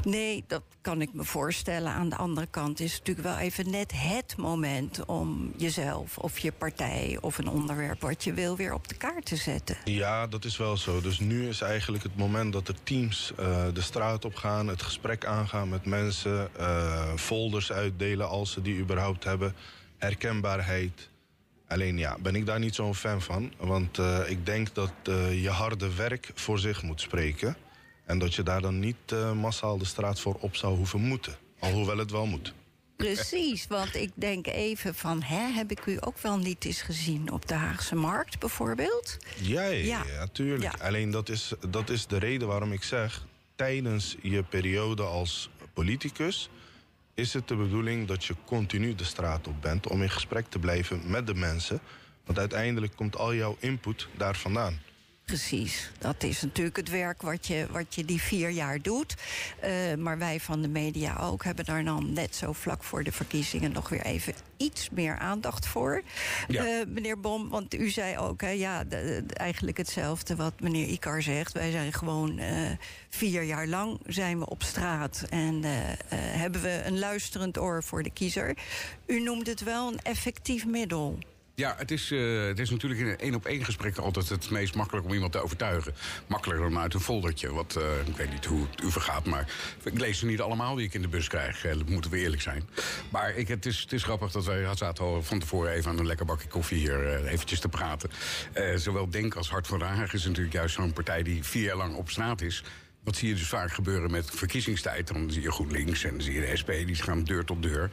Nee, 0.04 0.44
dat 0.46 0.62
kan 0.80 1.00
ik 1.00 1.12
me 1.12 1.24
voorstellen. 1.24 1.92
Aan 1.92 2.08
de 2.08 2.16
andere 2.16 2.46
kant 2.46 2.80
is 2.80 2.92
het 2.92 2.98
natuurlijk 2.98 3.36
wel 3.36 3.46
even 3.46 3.70
net 3.70 3.92
het 3.94 4.36
moment 4.36 5.04
om 5.04 5.52
jezelf 5.56 6.18
of 6.18 6.38
je 6.38 6.52
partij 6.52 7.18
of 7.20 7.38
een 7.38 7.48
onderwerp 7.48 8.00
wat 8.00 8.24
je 8.24 8.32
wil 8.32 8.56
weer 8.56 8.74
op 8.74 8.88
de 8.88 8.94
kaart 8.94 9.24
te 9.24 9.36
zetten. 9.36 9.76
Ja, 9.84 10.26
dat 10.26 10.44
is 10.44 10.56
wel 10.56 10.76
zo. 10.76 11.00
Dus 11.00 11.18
nu 11.18 11.48
is 11.48 11.60
eigenlijk 11.60 12.02
het 12.02 12.16
moment 12.16 12.52
dat 12.52 12.68
er 12.68 12.82
teams 12.82 13.32
uh, 13.40 13.64
de 13.72 13.80
straat 13.80 14.24
op 14.24 14.34
gaan, 14.34 14.68
het 14.68 14.82
gesprek 14.82 15.24
aangaan 15.24 15.68
met 15.68 15.84
mensen, 15.84 16.50
uh, 16.60 17.14
folders 17.16 17.72
uitdelen 17.72 18.28
als 18.28 18.52
ze 18.52 18.62
die 18.62 18.78
überhaupt 18.78 19.24
hebben, 19.24 19.54
herkenbaarheid. 19.98 21.10
Alleen 21.68 21.98
ja, 21.98 22.16
ben 22.20 22.34
ik 22.34 22.46
daar 22.46 22.58
niet 22.58 22.74
zo'n 22.74 22.94
fan 22.94 23.22
van. 23.22 23.52
Want 23.56 23.98
uh, 23.98 24.18
ik 24.26 24.46
denk 24.46 24.74
dat 24.74 24.92
je 25.32 25.50
harde 25.50 25.94
werk 25.94 26.30
voor 26.34 26.58
zich 26.58 26.82
moet 26.82 27.00
spreken. 27.00 27.56
En 28.04 28.18
dat 28.18 28.34
je 28.34 28.42
daar 28.42 28.60
dan 28.60 28.78
niet 28.78 28.96
uh, 29.12 29.32
massaal 29.32 29.78
de 29.78 29.84
straat 29.84 30.20
voor 30.20 30.36
op 30.40 30.56
zou 30.56 30.76
hoeven 30.76 31.00
moeten. 31.00 31.36
Alhoewel 31.58 31.98
het 31.98 32.10
wel 32.10 32.26
moet. 32.26 32.54
Precies, 32.96 33.66
want 33.66 33.94
ik 33.94 34.10
denk 34.14 34.46
even 34.46 34.94
van... 34.94 35.22
Hè, 35.22 35.52
heb 35.52 35.70
ik 35.70 35.86
u 35.86 35.96
ook 36.00 36.18
wel 36.18 36.38
niet 36.38 36.64
eens 36.64 36.82
gezien 36.82 37.32
op 37.32 37.48
de 37.48 37.54
Haagse 37.54 37.94
Markt 37.94 38.38
bijvoorbeeld? 38.38 39.16
Ja, 39.40 39.66
ja, 39.66 40.04
ja. 40.06 40.26
tuurlijk. 40.32 40.76
Ja. 40.76 40.84
Alleen 40.86 41.10
dat 41.10 41.28
is, 41.28 41.52
dat 41.68 41.90
is 41.90 42.06
de 42.06 42.18
reden 42.18 42.48
waarom 42.48 42.72
ik 42.72 42.82
zeg... 42.82 43.26
tijdens 43.56 44.16
je 44.22 44.42
periode 44.42 45.02
als 45.02 45.50
politicus... 45.72 46.50
is 47.14 47.32
het 47.32 47.48
de 47.48 47.56
bedoeling 47.56 48.08
dat 48.08 48.24
je 48.24 48.34
continu 48.44 48.94
de 48.94 49.04
straat 49.04 49.46
op 49.46 49.62
bent... 49.62 49.86
om 49.88 50.02
in 50.02 50.10
gesprek 50.10 50.46
te 50.48 50.58
blijven 50.58 51.10
met 51.10 51.26
de 51.26 51.34
mensen. 51.34 51.80
Want 52.24 52.38
uiteindelijk 52.38 52.96
komt 52.96 53.16
al 53.16 53.34
jouw 53.34 53.56
input 53.58 54.08
daar 54.16 54.36
vandaan. 54.36 54.80
Precies, 55.32 55.90
dat 55.98 56.22
is 56.22 56.42
natuurlijk 56.42 56.76
het 56.76 56.90
werk 56.90 57.22
wat 57.22 57.46
je, 57.46 57.66
wat 57.70 57.94
je 57.94 58.04
die 58.04 58.22
vier 58.22 58.50
jaar 58.50 58.82
doet. 58.82 59.14
Uh, 59.64 59.94
maar 59.94 60.18
wij 60.18 60.40
van 60.40 60.62
de 60.62 60.68
media 60.68 61.16
ook 61.16 61.44
hebben 61.44 61.64
daar 61.64 61.84
dan 61.84 62.12
net 62.12 62.36
zo 62.36 62.52
vlak 62.52 62.84
voor 62.84 63.04
de 63.04 63.12
verkiezingen 63.12 63.72
nog 63.72 63.88
weer 63.88 64.04
even 64.04 64.34
iets 64.56 64.90
meer 64.90 65.18
aandacht 65.18 65.66
voor. 65.66 66.02
Ja. 66.48 66.64
Uh, 66.64 66.86
meneer 66.86 67.20
Bom, 67.20 67.48
want 67.48 67.74
u 67.74 67.90
zei 67.90 68.18
ook, 68.18 68.40
hè, 68.40 68.48
ja, 68.48 68.84
de, 68.84 69.22
de, 69.26 69.34
eigenlijk 69.34 69.76
hetzelfde 69.76 70.36
wat 70.36 70.60
meneer 70.60 70.86
Ikar 70.86 71.22
zegt. 71.22 71.52
Wij 71.52 71.70
zijn 71.70 71.92
gewoon 71.92 72.38
uh, 72.38 72.70
vier 73.08 73.42
jaar 73.42 73.66
lang 73.66 74.00
zijn 74.06 74.38
we 74.38 74.48
op 74.48 74.62
straat 74.62 75.24
en 75.30 75.62
hebben 76.14 76.62
we 76.62 76.82
een 76.84 76.98
luisterend 76.98 77.58
oor 77.58 77.82
voor 77.82 78.02
de 78.02 78.10
kiezer. 78.10 78.56
U 79.06 79.20
noemt 79.20 79.46
het 79.46 79.62
wel 79.62 79.92
een 79.92 80.00
effectief 80.02 80.66
middel. 80.66 81.18
Ja, 81.54 81.74
het 81.78 81.90
is, 81.90 82.10
uh, 82.10 82.46
het 82.46 82.58
is 82.58 82.70
natuurlijk 82.70 83.00
in 83.00 83.06
een 83.06 83.18
één 83.18 83.34
op 83.34 83.46
één 83.46 83.64
gesprek 83.64 83.98
altijd 83.98 84.28
het 84.28 84.50
meest 84.50 84.74
makkelijk 84.74 85.06
om 85.06 85.12
iemand 85.12 85.32
te 85.32 85.42
overtuigen. 85.42 85.94
Makkelijker 86.26 86.70
dan 86.70 86.78
uit 86.78 86.94
een 86.94 87.00
foldertje. 87.00 87.52
Wat, 87.52 87.76
uh, 87.78 88.08
ik 88.08 88.16
weet 88.16 88.30
niet 88.30 88.44
hoe 88.44 88.66
het 88.70 88.82
u 88.82 88.90
vergaat, 88.90 89.24
maar 89.24 89.52
ik 89.82 89.98
lees 89.98 90.18
ze 90.18 90.26
niet 90.26 90.40
allemaal 90.40 90.74
die 90.74 90.86
ik 90.86 90.94
in 90.94 91.02
de 91.02 91.08
bus 91.08 91.28
krijg. 91.28 91.64
Uh, 91.64 91.72
moeten 91.86 92.10
we 92.10 92.18
eerlijk 92.18 92.42
zijn. 92.42 92.68
Maar 93.08 93.36
ik, 93.36 93.48
het, 93.48 93.66
is, 93.66 93.80
het 93.80 93.92
is 93.92 94.02
grappig 94.02 94.32
dat 94.32 94.44
wij 94.44 94.76
zaten 94.76 95.04
al 95.04 95.22
van 95.22 95.38
tevoren 95.38 95.72
even 95.72 95.90
aan 95.90 95.98
een 95.98 96.06
lekker 96.06 96.26
bakje 96.26 96.48
koffie 96.48 96.78
hier 96.78 97.26
eventjes 97.26 97.60
te 97.60 97.68
praten. 97.68 98.10
zowel 98.76 99.10
Denk 99.10 99.34
als 99.34 99.50
Hart 99.50 99.68
Haag 99.68 100.12
is 100.12 100.24
natuurlijk 100.24 100.54
juist 100.54 100.74
zo'n 100.74 100.92
partij 100.92 101.22
die 101.22 101.44
vier 101.44 101.64
jaar 101.64 101.76
lang 101.76 101.94
op 101.94 102.10
straat 102.10 102.40
is. 102.40 102.64
Wat 103.04 103.16
zie 103.16 103.28
je 103.28 103.34
dus 103.34 103.48
vaak 103.48 103.72
gebeuren 103.72 104.10
met 104.10 104.30
verkiezingstijd? 104.30 105.08
Dan 105.08 105.30
zie 105.30 105.42
je 105.42 105.52
GroenLinks 105.52 106.04
en 106.04 106.10
dan 106.10 106.22
zie 106.22 106.34
je 106.34 106.40
de 106.40 106.56
SP, 106.60 106.70
die 106.86 106.94
gaan 106.94 107.24
deur 107.24 107.44
tot 107.44 107.62
deur. 107.62 107.90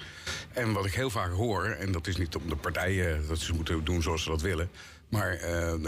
En 0.54 0.74
wat 0.74 0.86
ik 0.86 0.93
heel 0.93 1.10
vaak 1.10 1.32
hoor, 1.32 1.65
en 1.65 1.91
dat 1.91 2.08
is 2.08 2.17
niet 2.17 2.36
om 2.36 2.50
de 2.50 2.56
partijen 2.56 3.28
dat 3.28 3.39
ze 3.39 3.54
moeten 3.54 3.84
doen 3.84 4.02
zoals 4.02 4.24
ze 4.24 4.30
dat 4.30 4.41
willen. 4.41 4.69
Maar 5.10 5.39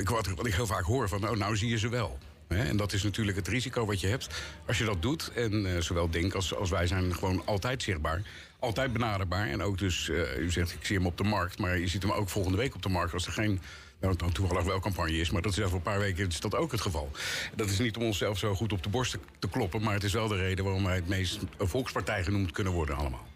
wat, 0.03 0.27
wat 0.27 0.45
ik 0.45 0.53
heel 0.53 0.65
vaak 0.65 0.83
hoor 0.83 1.09
van, 1.09 1.21
nou, 1.21 1.37
nou 1.37 1.57
zie 1.57 1.69
je 1.69 1.77
ze 1.77 1.89
wel. 1.89 2.19
En 2.57 2.77
dat 2.77 2.93
is 2.93 3.03
natuurlijk 3.03 3.37
het 3.37 3.47
risico 3.47 3.85
wat 3.85 3.99
je 3.99 4.07
hebt 4.07 4.27
als 4.67 4.77
je 4.77 4.85
dat 4.85 5.01
doet. 5.01 5.31
En 5.35 5.65
uh, 5.65 5.79
zowel 5.79 6.09
Denk 6.09 6.33
als, 6.33 6.55
als 6.55 6.69
wij 6.69 6.87
zijn 6.87 7.15
gewoon 7.15 7.41
altijd 7.45 7.83
zichtbaar. 7.83 8.21
Altijd 8.59 8.93
benaderbaar. 8.93 9.47
En 9.47 9.61
ook 9.61 9.77
dus, 9.77 10.07
uh, 10.07 10.37
u 10.37 10.51
zegt 10.51 10.71
ik 10.73 10.85
zie 10.85 10.97
hem 10.97 11.05
op 11.05 11.17
de 11.17 11.23
markt. 11.23 11.59
Maar 11.59 11.77
je 11.77 11.87
ziet 11.87 12.01
hem 12.01 12.11
ook 12.11 12.29
volgende 12.29 12.57
week 12.57 12.75
op 12.75 12.81
de 12.81 12.89
markt 12.89 13.13
als 13.13 13.25
er 13.25 13.31
geen 13.31 13.61
nou, 14.01 14.15
dan 14.15 14.31
toevallig 14.31 14.63
wel 14.63 14.79
campagne 14.79 15.17
is. 15.17 15.29
Maar 15.29 15.41
dat 15.41 15.51
is 15.51 15.59
over 15.59 15.75
een 15.75 15.81
paar 15.81 15.99
weken 15.99 16.27
is 16.27 16.39
dat 16.39 16.55
ook 16.55 16.71
het 16.71 16.81
geval. 16.81 17.09
Dat 17.55 17.69
is 17.69 17.79
niet 17.79 17.97
om 17.97 18.03
onszelf 18.03 18.37
zo 18.37 18.55
goed 18.55 18.73
op 18.73 18.83
de 18.83 18.89
borst 18.89 19.17
te 19.39 19.49
kloppen. 19.49 19.81
Maar 19.81 19.93
het 19.93 20.03
is 20.03 20.13
wel 20.13 20.27
de 20.27 20.35
reden 20.35 20.63
waarom 20.63 20.83
wij 20.83 20.95
het 20.95 21.07
meest 21.07 21.39
een 21.57 21.67
volkspartij 21.67 22.23
genoemd 22.23 22.51
kunnen 22.51 22.73
worden 22.73 22.95
allemaal. 22.95 23.29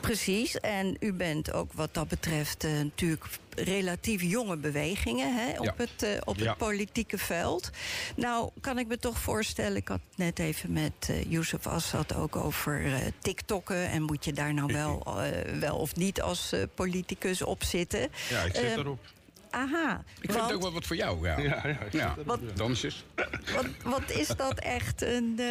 Precies, 0.00 0.60
en 0.60 0.96
u 1.00 1.12
bent 1.12 1.52
ook 1.52 1.72
wat 1.72 1.94
dat 1.94 2.08
betreft 2.08 2.64
uh, 2.64 2.72
natuurlijk 2.72 3.24
relatief 3.54 4.22
jonge 4.22 4.56
bewegingen 4.56 5.34
hè, 5.34 5.58
op, 5.58 5.64
ja. 5.64 5.74
het, 5.76 6.02
uh, 6.02 6.10
op 6.24 6.36
ja. 6.36 6.48
het 6.48 6.58
politieke 6.58 7.18
veld. 7.18 7.70
Nou, 8.16 8.50
kan 8.60 8.78
ik 8.78 8.86
me 8.86 8.98
toch 8.98 9.18
voorstellen, 9.18 9.76
ik 9.76 9.88
had 9.88 10.00
net 10.16 10.38
even 10.38 10.72
met 10.72 11.08
uh, 11.10 11.30
Youssef 11.30 11.66
Assad 11.66 12.14
ook 12.14 12.36
over 12.36 12.86
uh, 12.86 12.94
TikTokken. 13.18 13.90
En 13.90 14.02
moet 14.02 14.24
je 14.24 14.32
daar 14.32 14.54
nou 14.54 14.72
wel, 14.82 15.06
wel 15.60 15.76
of 15.76 15.96
niet 15.96 16.22
als 16.22 16.54
politicus 16.74 17.42
op 17.42 17.62
zitten? 17.62 18.08
Ja, 18.28 18.42
ik 18.42 18.54
zit 18.54 18.76
erop. 18.76 18.98
Aha. 19.50 20.04
Ik 20.20 20.32
vind 20.32 20.44
het 20.44 20.52
ook 20.52 20.62
wel 20.62 20.72
wat 20.72 20.84
voor 20.84 20.96
jou. 20.96 21.26
Ja, 21.26 21.38
ja, 21.38 21.60
ja, 21.66 21.78
ja. 21.90 22.14
Wat, 22.24 22.40
dansjes. 22.54 23.04
Wat, 23.54 23.66
wat, 23.84 24.10
is 24.10 24.28
dat 24.28 24.58
echt 24.58 25.02
een. 25.02 25.36
Uh, 25.38 25.46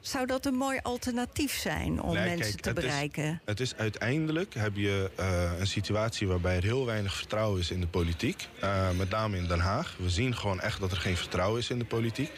zou 0.00 0.26
dat 0.26 0.46
een 0.46 0.54
mooi 0.54 0.78
alternatief 0.82 1.52
zijn 1.52 2.02
om 2.02 2.14
nee, 2.14 2.24
mensen 2.24 2.50
kijk, 2.50 2.60
te 2.60 2.68
het 2.68 2.78
bereiken? 2.78 3.24
Is, 3.24 3.38
het 3.44 3.60
is 3.60 3.76
uiteindelijk 3.76 4.54
heb 4.54 4.76
je 4.76 5.10
uh, 5.20 5.58
een 5.58 5.66
situatie 5.66 6.26
waarbij 6.26 6.56
er 6.56 6.62
heel 6.62 6.86
weinig 6.86 7.14
vertrouwen 7.14 7.60
is 7.60 7.70
in 7.70 7.80
de 7.80 7.86
politiek. 7.86 8.48
Uh, 8.62 8.90
met 8.90 9.10
name 9.10 9.36
in 9.36 9.46
Den 9.46 9.60
Haag. 9.60 9.96
We 9.98 10.10
zien 10.10 10.36
gewoon 10.36 10.60
echt 10.60 10.80
dat 10.80 10.90
er 10.90 10.96
geen 10.96 11.16
vertrouwen 11.16 11.60
is 11.60 11.70
in 11.70 11.78
de 11.78 11.84
politiek. 11.84 12.30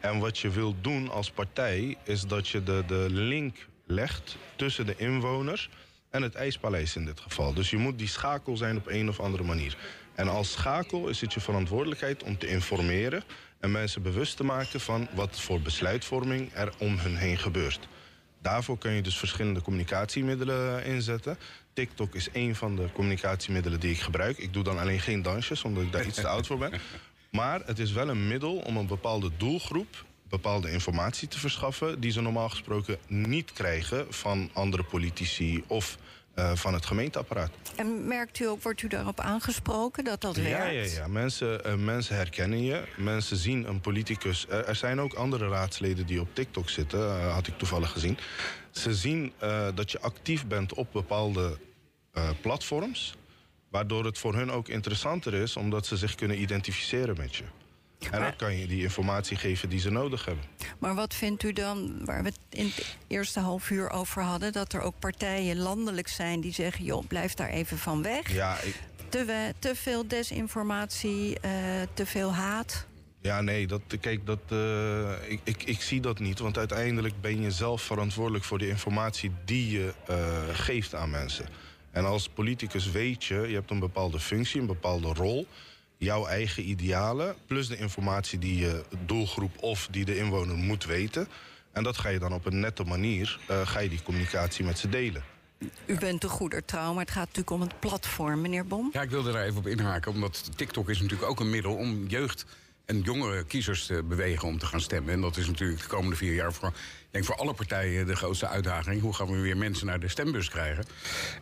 En 0.00 0.18
wat 0.18 0.38
je 0.38 0.50
wilt 0.50 0.84
doen 0.84 1.10
als 1.10 1.30
partij 1.30 1.96
is 2.04 2.22
dat 2.22 2.48
je 2.48 2.62
de, 2.62 2.82
de 2.86 3.06
link 3.10 3.66
legt 3.86 4.36
tussen 4.56 4.86
de 4.86 4.94
inwoners 4.96 5.70
en 6.10 6.22
het 6.22 6.34
ijspaleis 6.34 6.96
in 6.96 7.04
dit 7.04 7.20
geval. 7.20 7.54
Dus 7.54 7.70
je 7.70 7.76
moet 7.76 7.98
die 7.98 8.08
schakel 8.08 8.56
zijn 8.56 8.76
op 8.76 8.86
een 8.86 9.08
of 9.08 9.20
andere 9.20 9.42
manier. 9.42 9.76
En 10.18 10.28
als 10.28 10.52
schakel 10.52 11.08
is 11.08 11.20
het 11.20 11.32
je 11.32 11.40
verantwoordelijkheid 11.40 12.22
om 12.22 12.38
te 12.38 12.48
informeren 12.48 13.24
en 13.60 13.70
mensen 13.70 14.02
bewust 14.02 14.36
te 14.36 14.44
maken 14.44 14.80
van 14.80 15.08
wat 15.14 15.40
voor 15.40 15.60
besluitvorming 15.60 16.50
er 16.54 16.72
om 16.78 16.98
hun 16.98 17.16
heen 17.16 17.38
gebeurt. 17.38 17.88
Daarvoor 18.42 18.78
kun 18.78 18.92
je 18.92 19.02
dus 19.02 19.18
verschillende 19.18 19.62
communicatiemiddelen 19.62 20.84
inzetten. 20.84 21.38
TikTok 21.72 22.14
is 22.14 22.28
een 22.32 22.54
van 22.54 22.76
de 22.76 22.88
communicatiemiddelen 22.92 23.80
die 23.80 23.90
ik 23.90 24.00
gebruik. 24.00 24.38
Ik 24.38 24.52
doe 24.52 24.62
dan 24.62 24.78
alleen 24.78 25.00
geen 25.00 25.22
dansjes, 25.22 25.62
omdat 25.64 25.82
ik 25.82 25.92
daar 25.92 26.06
iets 26.06 26.20
te 26.20 26.28
oud 26.28 26.46
voor 26.46 26.58
ben. 26.58 26.72
Maar 27.30 27.60
het 27.64 27.78
is 27.78 27.92
wel 27.92 28.08
een 28.08 28.28
middel 28.28 28.56
om 28.56 28.76
een 28.76 28.86
bepaalde 28.86 29.30
doelgroep 29.36 30.04
bepaalde 30.28 30.70
informatie 30.70 31.28
te 31.28 31.38
verschaffen... 31.38 32.00
die 32.00 32.10
ze 32.10 32.20
normaal 32.20 32.48
gesproken 32.48 32.98
niet 33.06 33.52
krijgen 33.52 34.06
van 34.14 34.50
andere 34.52 34.82
politici 34.82 35.64
of 35.66 35.98
uh, 36.38 36.50
van 36.54 36.74
het 36.74 36.86
gemeenteapparaat. 36.86 37.50
En 37.76 38.06
merkt 38.06 38.38
u 38.38 38.46
ook, 38.46 38.62
wordt 38.62 38.82
u 38.82 38.88
daarop 38.88 39.20
aangesproken 39.20 40.04
dat 40.04 40.20
dat 40.20 40.36
ja, 40.36 40.42
werkt? 40.42 40.92
Ja, 40.92 41.00
ja. 41.00 41.08
Mensen, 41.08 41.60
uh, 41.66 41.74
mensen 41.74 42.16
herkennen 42.16 42.62
je. 42.62 42.82
Mensen 42.96 43.36
zien 43.36 43.68
een 43.68 43.80
politicus. 43.80 44.46
Er, 44.48 44.64
er, 44.64 44.76
zijn 44.76 45.00
ook 45.00 45.14
andere 45.14 45.48
raadsleden 45.48 46.06
die 46.06 46.20
op 46.20 46.34
TikTok 46.34 46.68
zitten, 46.68 47.00
uh, 47.00 47.32
had 47.32 47.46
ik 47.46 47.58
toevallig 47.58 47.90
gezien. 47.90 48.18
Ze 48.70 48.94
zien 48.94 49.32
dat 49.74 49.90
je 49.90 50.00
actief 50.00 50.46
bent 50.46 50.74
op 50.74 50.92
bepaalde 50.92 51.58
platforms. 52.40 53.16
Waardoor 53.68 54.04
het 54.04 54.18
voor 54.18 54.34
hun 54.34 54.50
ook 54.50 54.68
interessanter 54.68 55.34
is, 55.34 55.56
omdat 55.56 55.86
ze 55.86 55.96
zich 55.96 56.14
kunnen 56.14 56.40
identificeren 56.40 57.16
met 57.16 57.36
je. 57.36 57.44
En 58.10 58.20
dan 58.20 58.36
kan 58.36 58.56
je 58.56 58.66
die 58.66 58.82
informatie 58.82 59.36
geven 59.36 59.68
die 59.68 59.80
ze 59.80 59.90
nodig 59.90 60.24
hebben. 60.24 60.44
Maar 60.78 60.94
wat 60.94 61.14
vindt 61.14 61.42
u 61.42 61.52
dan, 61.52 62.04
waar 62.04 62.22
we 62.22 62.28
het 62.28 62.38
in 62.48 62.64
het 62.66 62.96
eerste 63.06 63.40
half 63.40 63.70
uur 63.70 63.90
over 63.90 64.22
hadden... 64.22 64.52
dat 64.52 64.72
er 64.72 64.80
ook 64.80 64.98
partijen 64.98 65.56
landelijk 65.56 66.08
zijn 66.08 66.40
die 66.40 66.52
zeggen... 66.52 66.84
joh, 66.84 67.06
blijf 67.06 67.34
daar 67.34 67.48
even 67.48 67.78
van 67.78 68.02
weg? 68.02 68.32
Ja, 68.32 68.58
ik, 68.60 68.74
Te, 69.08 69.54
te 69.58 69.74
veel 69.74 70.08
desinformatie, 70.08 71.28
uh, 71.44 71.50
te 71.94 72.06
veel 72.06 72.34
haat? 72.34 72.86
Ja, 73.20 73.40
nee, 73.40 73.66
dat, 73.66 73.82
kijk, 74.00 74.26
dat, 74.26 74.38
uh, 74.52 75.10
ik, 75.26 75.40
ik, 75.44 75.62
ik 75.62 75.80
zie 75.80 76.00
dat 76.00 76.18
niet. 76.18 76.38
Want 76.38 76.58
uiteindelijk 76.58 77.20
ben 77.20 77.40
je 77.40 77.50
zelf 77.50 77.82
verantwoordelijk 77.82 78.44
voor 78.44 78.58
de 78.58 78.68
informatie 78.68 79.30
die 79.44 79.70
je 79.70 79.92
uh, 80.10 80.16
geeft 80.52 80.94
aan 80.94 81.10
mensen. 81.10 81.46
En 81.90 82.04
als 82.04 82.28
politicus 82.28 82.90
weet 82.90 83.24
je, 83.24 83.34
je 83.34 83.54
hebt 83.54 83.70
een 83.70 83.78
bepaalde 83.78 84.20
functie, 84.20 84.60
een 84.60 84.66
bepaalde 84.66 85.12
rol. 85.12 85.46
Jouw 85.98 86.26
eigen 86.26 86.68
idealen, 86.68 87.34
plus 87.46 87.68
de 87.68 87.76
informatie 87.76 88.38
die 88.38 88.58
je 88.58 88.84
doelgroep 89.06 89.62
of 89.62 89.88
die 89.90 90.04
de 90.04 90.16
inwoner 90.16 90.56
moet 90.56 90.84
weten. 90.84 91.28
En 91.72 91.82
dat 91.82 91.98
ga 91.98 92.08
je 92.08 92.18
dan 92.18 92.32
op 92.32 92.46
een 92.46 92.60
nette 92.60 92.84
manier, 92.84 93.38
uh, 93.50 93.66
ga 93.66 93.78
je 93.78 93.88
die 93.88 94.02
communicatie 94.02 94.64
met 94.64 94.78
ze 94.78 94.88
delen. 94.88 95.22
U 95.86 95.98
bent 95.98 96.24
een 96.24 96.30
goeder 96.30 96.64
trouw, 96.64 96.92
maar 96.92 97.04
het 97.04 97.12
gaat 97.12 97.26
natuurlijk 97.26 97.50
om 97.50 97.60
het 97.60 97.80
platform, 97.80 98.40
meneer 98.40 98.66
Bom. 98.66 98.90
Ja, 98.92 99.02
ik 99.02 99.10
wilde 99.10 99.32
daar 99.32 99.44
even 99.44 99.58
op 99.58 99.66
inhaken, 99.66 100.12
omdat 100.12 100.50
TikTok 100.56 100.88
is 100.88 101.00
natuurlijk 101.00 101.30
ook 101.30 101.40
een 101.40 101.50
middel 101.50 101.74
om 101.74 102.06
jeugd 102.06 102.46
en 102.84 103.00
jongere 103.00 103.44
kiezers 103.44 103.86
te 103.86 104.02
bewegen 104.02 104.48
om 104.48 104.58
te 104.58 104.66
gaan 104.66 104.80
stemmen. 104.80 105.14
En 105.14 105.20
dat 105.20 105.36
is 105.36 105.46
natuurlijk 105.46 105.80
de 105.80 105.86
komende 105.86 106.16
vier 106.16 106.34
jaar 106.34 106.52
voor, 106.52 106.72
denk 107.10 107.24
voor 107.24 107.34
alle 107.34 107.54
partijen 107.54 108.06
de 108.06 108.16
grootste 108.16 108.48
uitdaging. 108.48 109.00
Hoe 109.00 109.14
gaan 109.14 109.26
we 109.26 109.38
weer 109.38 109.56
mensen 109.56 109.86
naar 109.86 110.00
de 110.00 110.08
stembus 110.08 110.48
krijgen? 110.48 110.84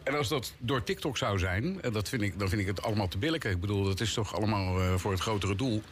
En 0.03 0.17
als 0.17 0.29
dat 0.29 0.53
door 0.59 0.83
TikTok 0.83 1.17
zou 1.17 1.39
zijn, 1.39 1.83
en 1.83 1.93
dat 1.93 2.09
vind 2.09 2.23
ik, 2.23 2.39
dan 2.39 2.49
vind 2.49 2.61
ik 2.61 2.67
het 2.67 2.83
allemaal 2.83 3.09
te 3.09 3.19
billijken. 3.19 3.51
Ik 3.51 3.61
bedoel, 3.61 3.85
dat 3.85 4.01
is 4.01 4.13
toch 4.13 4.35
allemaal 4.35 4.81
uh, 4.81 4.95
voor 4.95 5.11
het 5.11 5.21
grotere 5.21 5.57
doel. 5.57 5.83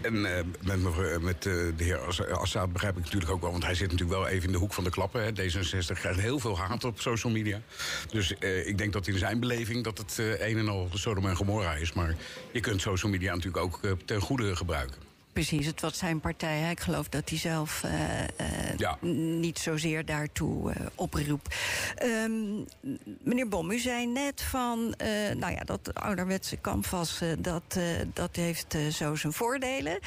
En 0.00 0.14
uh, 0.14 0.30
met, 0.60 1.22
met 1.22 1.42
de 1.42 1.74
heer 1.76 1.98
Assad 2.32 2.72
begrijp 2.72 2.96
ik 2.96 3.04
natuurlijk 3.04 3.32
ook 3.32 3.40
wel, 3.40 3.50
want 3.50 3.64
hij 3.64 3.74
zit 3.74 3.90
natuurlijk 3.90 4.18
wel 4.18 4.28
even 4.28 4.46
in 4.46 4.52
de 4.52 4.58
hoek 4.58 4.72
van 4.72 4.84
de 4.84 4.90
klappen. 4.90 5.22
Hè. 5.22 5.30
D66 5.30 6.00
krijgt 6.00 6.20
heel 6.20 6.38
veel 6.38 6.58
haat 6.58 6.84
op 6.84 7.00
social 7.00 7.32
media. 7.32 7.60
Dus 8.10 8.32
ik 8.64 8.78
denk 8.78 8.92
dat 8.92 9.06
in 9.06 9.18
zijn 9.18 9.40
beleving 9.40 9.84
dat 9.84 9.98
het 9.98 10.18
een 10.18 10.58
en 10.58 10.68
al 10.68 10.88
Sodom 10.92 11.26
en 11.26 11.36
Gomorra 11.36 11.74
is. 11.74 11.92
Maar 11.92 12.16
je 12.52 12.60
kunt 12.60 12.80
social 12.80 13.12
media 13.12 13.34
natuurlijk 13.34 13.64
ook 13.64 13.80
ten 14.04 14.20
goede 14.20 14.56
gebruiken. 14.56 15.11
Precies, 15.32 15.66
het 15.66 15.80
was 15.80 15.98
zijn 15.98 16.20
partij. 16.20 16.70
Ik 16.70 16.80
geloof 16.80 17.08
dat 17.08 17.28
hij 17.28 17.38
zelf 17.38 17.82
uh, 17.84 17.90
uh, 17.90 18.76
ja. 18.76 18.98
niet 19.40 19.58
zozeer 19.58 20.04
daartoe 20.04 20.70
uh, 20.70 20.86
oproept. 20.94 21.54
Um, 22.02 22.64
meneer 23.22 23.48
Bom, 23.48 23.70
u 23.70 23.78
zei 23.78 24.06
net 24.06 24.42
van... 24.42 24.94
nou 25.36 25.52
ja, 25.52 25.60
dat 25.64 25.94
ouderwetse 25.94 26.60
canvas, 26.60 27.20
dat, 27.38 27.78
dat 28.12 28.36
heeft 28.36 28.76
zo 28.92 29.14
zijn 29.14 29.32
voordelen. 29.32 29.98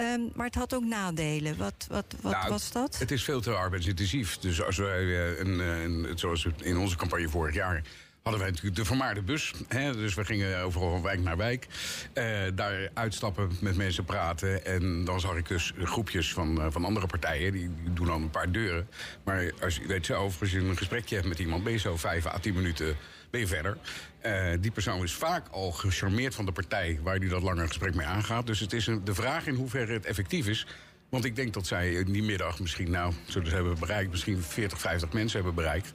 Um, 0.00 0.30
maar 0.34 0.46
het 0.46 0.54
had 0.54 0.74
ook 0.74 0.84
nadelen. 0.84 1.56
Wat, 1.56 1.86
wat, 1.88 2.14
wat 2.20 2.32
nou, 2.32 2.48
was 2.48 2.72
dat? 2.72 2.98
Het 2.98 3.10
is 3.10 3.24
veel 3.24 3.40
te 3.40 3.54
arbeidsintensief. 3.54 4.38
Dus 4.38 4.62
als 4.62 4.76
wij, 4.76 5.38
een, 5.38 5.58
een, 5.58 6.18
zoals 6.18 6.46
in 6.60 6.76
onze 6.76 6.96
campagne 6.96 7.28
vorig 7.28 7.54
jaar 7.54 7.82
hadden 8.24 8.42
wij 8.42 8.52
natuurlijk 8.52 8.80
de 8.80 8.88
vermaarde 8.88 9.22
bus. 9.22 9.52
Hè, 9.68 9.96
dus 9.96 10.14
we 10.14 10.24
gingen 10.24 10.62
overal 10.62 10.90
van 10.90 11.02
wijk 11.02 11.20
naar 11.20 11.36
wijk. 11.36 11.66
Uh, 12.14 12.24
daar 12.54 12.90
uitstappen, 12.94 13.50
met 13.60 13.76
mensen 13.76 14.04
praten. 14.04 14.64
En 14.64 15.04
dan 15.04 15.20
zag 15.20 15.36
ik 15.36 15.48
dus 15.48 15.72
groepjes 15.82 16.32
van, 16.32 16.58
uh, 16.58 16.66
van 16.70 16.84
andere 16.84 17.06
partijen. 17.06 17.52
Die, 17.52 17.70
doen 17.90 18.06
dan 18.06 18.22
een 18.22 18.30
paar 18.30 18.52
deuren. 18.52 18.88
Maar 19.24 19.52
als 19.60 19.76
je 19.76 19.86
weet 19.86 20.10
als 20.10 20.50
je 20.50 20.58
een 20.58 20.76
gesprekje 20.76 21.14
hebt 21.14 21.28
met 21.28 21.38
iemand... 21.38 21.64
ben 21.64 21.72
je 21.72 21.78
zo 21.78 21.96
vijf 21.96 22.26
à 22.26 22.38
tien 22.38 22.54
minuten 22.54 22.96
ben 23.30 23.40
je 23.40 23.46
verder. 23.46 23.76
Uh, 24.26 24.50
die 24.60 24.70
persoon 24.70 25.02
is 25.02 25.12
vaak 25.12 25.48
al 25.48 25.72
gecharmeerd 25.72 26.34
van 26.34 26.46
de 26.46 26.52
partij... 26.52 26.98
waar 27.02 27.20
die 27.20 27.28
dat 27.28 27.42
langer 27.42 27.66
gesprek 27.66 27.94
mee 27.94 28.06
aangaat. 28.06 28.46
Dus 28.46 28.60
het 28.60 28.72
is 28.72 28.84
de 29.04 29.14
vraag 29.14 29.46
in 29.46 29.54
hoeverre 29.54 29.92
het 29.92 30.06
effectief 30.06 30.46
is... 30.46 30.66
Want 31.08 31.24
ik 31.26 31.36
denk 31.36 31.52
dat 31.52 31.66
zij 31.66 31.92
in 31.92 32.12
die 32.12 32.22
middag 32.22 32.60
misschien, 32.60 32.90
nou, 32.90 33.12
ze 33.28 33.40
hebben 33.40 33.78
bereikt, 33.78 34.10
misschien 34.10 34.42
40, 34.42 34.80
50 34.80 35.12
mensen 35.12 35.36
hebben 35.36 35.54
bereikt. 35.54 35.92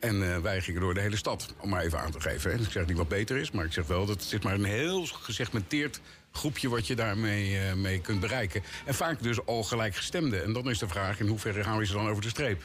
En 0.00 0.16
uh, 0.16 0.38
wij 0.38 0.60
gingen 0.60 0.80
door 0.80 0.94
de 0.94 1.00
hele 1.00 1.16
stad, 1.16 1.54
om 1.56 1.68
maar 1.68 1.82
even 1.82 2.00
aan 2.00 2.10
te 2.10 2.20
geven. 2.20 2.52
En 2.52 2.60
ik 2.60 2.70
zeg 2.70 2.86
niet 2.86 2.96
wat 2.96 3.08
beter 3.08 3.36
is, 3.36 3.50
maar 3.50 3.64
ik 3.64 3.72
zeg 3.72 3.86
wel 3.86 4.06
dat 4.06 4.30
het 4.30 4.42
maar 4.42 4.54
een 4.54 4.64
heel 4.64 5.06
gesegmenteerd 5.06 6.00
groepje 6.32 6.68
wat 6.68 6.86
je 6.86 6.94
daarmee 6.94 7.50
uh, 7.50 7.72
mee 7.72 8.00
kunt 8.00 8.20
bereiken. 8.20 8.62
En 8.84 8.94
vaak 8.94 9.22
dus 9.22 9.46
al 9.46 9.62
gelijkgestemden. 9.62 10.44
En 10.44 10.52
dan 10.52 10.70
is 10.70 10.78
de 10.78 10.88
vraag 10.88 11.20
in 11.20 11.26
hoeverre 11.26 11.64
gaan 11.64 11.78
we 11.78 11.86
ze 11.86 11.92
dan 11.92 12.08
over 12.08 12.22
de 12.22 12.28
streep? 12.28 12.62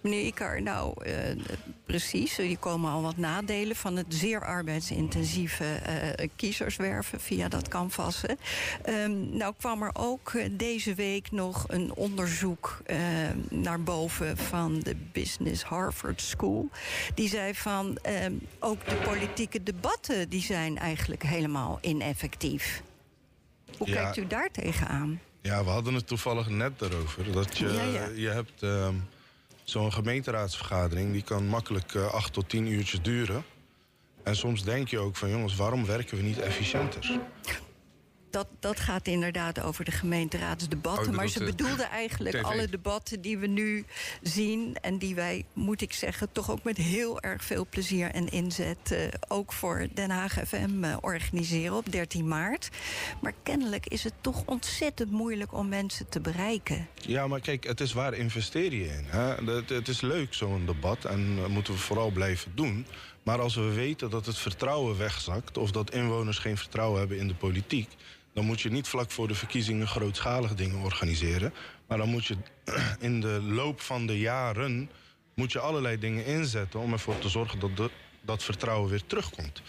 Meneer 0.00 0.26
Ikar, 0.26 0.62
nou 0.62 1.06
uh, 1.06 1.14
precies. 1.86 2.36
Hier 2.36 2.58
komen 2.58 2.90
al 2.90 3.02
wat 3.02 3.16
nadelen 3.16 3.76
van 3.76 3.96
het 3.96 4.06
zeer 4.08 4.44
arbeidsintensieve 4.44 5.64
uh, 5.64 6.28
kiezerswerven 6.36 7.20
via 7.20 7.48
dat 7.48 7.68
canvassen. 7.68 8.38
Um, 8.88 9.36
nou 9.36 9.54
kwam 9.58 9.82
er 9.82 9.90
ook 9.92 10.32
deze 10.50 10.94
week 10.94 11.30
nog 11.30 11.64
een 11.68 11.94
onderzoek 11.94 12.82
uh, 12.86 12.96
naar 13.50 13.82
boven 13.82 14.36
van 14.36 14.80
de 14.80 14.96
Business 15.12 15.62
Harvard 15.62 16.20
School. 16.20 16.68
Die 17.14 17.28
zei 17.28 17.54
van 17.54 17.98
um, 18.24 18.40
ook 18.58 18.88
de 18.88 18.94
politieke 18.94 19.62
debatten 19.62 20.28
die 20.28 20.42
zijn 20.42 20.78
eigenlijk 20.78 21.22
helemaal 21.22 21.78
ineffectief. 21.80 22.82
Hoe 23.76 23.88
ja. 23.88 23.94
kijkt 23.94 24.16
u 24.16 24.26
daar 24.26 24.50
tegenaan? 24.50 25.20
Ja, 25.42 25.64
we 25.64 25.70
hadden 25.70 25.94
het 25.94 26.06
toevallig 26.06 26.48
net 26.48 26.78
daarover. 26.78 27.32
Dat 27.32 27.58
je, 27.58 27.68
ja, 27.68 27.82
ja. 27.82 28.08
je 28.14 28.28
hebt. 28.28 28.62
Uh, 28.62 28.88
Zo'n 29.68 29.92
gemeenteraadsvergadering 29.92 31.12
die 31.12 31.22
kan 31.22 31.46
makkelijk 31.46 31.94
uh, 31.94 32.12
acht 32.12 32.32
tot 32.32 32.48
tien 32.48 32.66
uurtjes 32.66 33.02
duren. 33.02 33.44
En 34.22 34.36
soms 34.36 34.64
denk 34.64 34.88
je 34.88 34.98
ook 34.98 35.16
van 35.16 35.30
jongens, 35.30 35.56
waarom 35.56 35.86
werken 35.86 36.16
we 36.16 36.22
niet 36.22 36.38
efficiënter? 36.38 37.20
Dat, 38.30 38.46
dat 38.60 38.80
gaat 38.80 39.06
inderdaad 39.06 39.60
over 39.60 39.84
de 39.84 39.90
gemeenteraadsdebatten. 39.90 41.08
Oh, 41.10 41.16
maar 41.16 41.28
ze 41.28 41.38
de- 41.38 41.44
bedoelde 41.44 41.82
eigenlijk 41.82 42.36
TV. 42.36 42.44
alle 42.44 42.68
debatten 42.68 43.20
die 43.20 43.38
we 43.38 43.46
nu 43.46 43.84
zien. 44.22 44.76
En 44.80 44.98
die 44.98 45.14
wij, 45.14 45.44
moet 45.52 45.80
ik 45.80 45.92
zeggen, 45.92 46.32
toch 46.32 46.50
ook 46.50 46.62
met 46.62 46.76
heel 46.76 47.20
erg 47.20 47.44
veel 47.44 47.66
plezier 47.70 48.10
en 48.10 48.28
inzet. 48.28 48.92
eh, 48.92 48.98
ook 49.28 49.52
voor 49.52 49.88
Den 49.94 50.10
Haag 50.10 50.32
FM 50.46 50.84
eh, 50.84 50.96
organiseren 51.00 51.76
op 51.76 51.92
13 51.92 52.28
maart. 52.28 52.68
Maar 53.20 53.32
kennelijk 53.42 53.86
is 53.86 54.04
het 54.04 54.12
toch 54.20 54.42
ontzettend 54.46 55.10
moeilijk 55.10 55.52
om 55.54 55.68
mensen 55.68 56.08
te 56.08 56.20
bereiken. 56.20 56.88
Ja, 56.94 57.26
maar 57.26 57.40
kijk, 57.40 57.64
het 57.64 57.80
is 57.80 57.92
waar 57.92 58.14
investeer 58.14 58.74
je 58.74 58.84
in. 58.88 59.04
Hè? 59.06 59.52
Het, 59.52 59.68
het 59.68 59.88
is 59.88 60.00
leuk, 60.00 60.34
zo'n 60.34 60.66
debat, 60.66 61.04
en 61.04 61.36
dat 61.36 61.48
moeten 61.48 61.72
we 61.72 61.78
vooral 61.78 62.10
blijven 62.10 62.52
doen. 62.54 62.86
Maar 63.28 63.40
als 63.40 63.54
we 63.54 63.72
weten 63.72 64.10
dat 64.10 64.26
het 64.26 64.38
vertrouwen 64.38 64.98
wegzakt... 64.98 65.58
of 65.58 65.70
dat 65.70 65.90
inwoners 65.90 66.38
geen 66.38 66.56
vertrouwen 66.56 66.98
hebben 66.98 67.18
in 67.18 67.28
de 67.28 67.34
politiek... 67.34 67.90
dan 68.32 68.44
moet 68.44 68.60
je 68.60 68.70
niet 68.70 68.88
vlak 68.88 69.10
voor 69.10 69.28
de 69.28 69.34
verkiezingen 69.34 69.88
grootschalig 69.88 70.54
dingen 70.54 70.78
organiseren. 70.78 71.54
Maar 71.86 71.98
dan 71.98 72.08
moet 72.08 72.26
je 72.26 72.36
in 73.08 73.20
de 73.20 73.40
loop 73.42 73.80
van 73.80 74.06
de 74.06 74.18
jaren... 74.18 74.90
moet 75.34 75.52
je 75.52 75.58
allerlei 75.58 75.98
dingen 75.98 76.24
inzetten 76.24 76.80
om 76.80 76.92
ervoor 76.92 77.18
te 77.18 77.28
zorgen 77.28 77.58
dat 77.58 77.90
dat 78.20 78.42
vertrouwen 78.42 78.90
weer 78.90 79.06
terugkomt. 79.06 79.62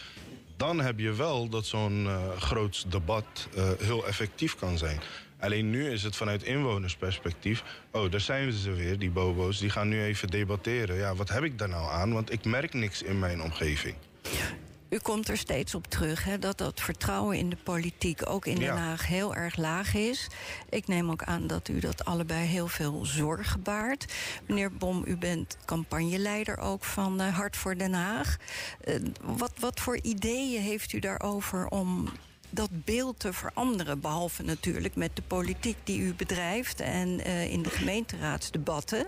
Dan 0.58 0.80
heb 0.80 1.00
je 1.00 1.14
wel 1.14 1.50
dat 1.50 1.66
zo'n 1.66 2.04
uh, 2.06 2.38
groot 2.38 2.92
debat 2.92 3.48
uh, 3.58 3.70
heel 3.80 4.08
effectief 4.08 4.56
kan 4.56 4.78
zijn. 4.78 5.00
Alleen 5.40 5.70
nu 5.70 5.92
is 5.92 6.04
het 6.04 6.16
vanuit 6.16 6.44
inwonersperspectief... 6.44 7.64
oh, 7.92 8.12
daar 8.12 8.20
zijn 8.20 8.52
ze 8.52 8.72
weer, 8.72 9.00
die 9.00 9.12
bobo's. 9.12 9.60
Die 9.60 9.70
gaan 9.70 9.88
nu 9.88 10.04
even 10.04 10.28
debatteren. 10.28 10.96
Ja, 10.96 11.16
wat 11.16 11.30
heb 11.30 11.44
ik 11.44 11.58
daar 11.58 11.70
nou 11.70 11.92
aan? 11.92 12.14
Want 12.14 12.32
ik 12.32 12.46
merk 12.46 12.74
niks 12.74 13.02
in 13.02 13.20
mijn 13.20 13.42
omgeving. 13.42 13.96
U 14.90 14.98
komt 14.98 15.28
er 15.28 15.38
steeds 15.38 15.76
op 15.76 15.88
terug 15.88 16.24
hè, 16.24 16.40
dat 16.40 16.58
dat 16.58 16.82
vertrouwen 16.82 17.38
in 17.38 17.50
de 17.50 17.58
politiek 17.64 18.30
ook 18.30 18.46
in 18.46 18.56
Den 18.56 18.64
Ja. 18.64 18.76
Haag 18.76 19.08
heel 19.08 19.36
erg 19.36 19.58
laag 19.58 19.94
is. 19.94 20.28
Ik 20.70 20.88
neem 20.88 21.10
ook 21.12 21.24
aan 21.24 21.48
dat 21.48 21.68
u 21.68 21.80
dat 21.80 22.06
allebei 22.06 22.48
heel 22.48 22.68
veel 22.68 23.06
zorgen 23.06 23.62
baart. 23.62 24.14
Meneer 24.48 24.72
Bom, 24.72 25.04
u 25.08 25.18
bent 25.18 25.58
campagneleider 25.66 26.58
ook 26.58 26.84
van 26.84 27.22
eh, 27.22 27.36
Hart 27.36 27.58
voor 27.58 27.78
Den 27.78 27.94
Haag. 27.94 28.38
Eh, 28.82 28.96
wat, 29.22 29.52
wat 29.60 29.80
voor 29.80 30.00
ideeën 30.02 30.62
heeft 30.62 30.94
u 30.94 31.00
daarover 31.00 31.68
om 31.68 32.10
dat 32.50 32.70
beeld 32.86 33.20
te 33.20 33.34
veranderen? 33.34 34.00
Behalve 34.00 34.44
natuurlijk 34.44 34.96
met 34.96 35.16
de 35.16 35.22
politiek 35.22 35.78
die 35.84 36.00
u 36.00 36.14
bedrijft 36.14 36.80
en 36.80 37.20
eh, 37.20 37.52
in 37.52 37.62
de 37.62 37.70
gemeenteraadsdebatten. 37.70 39.08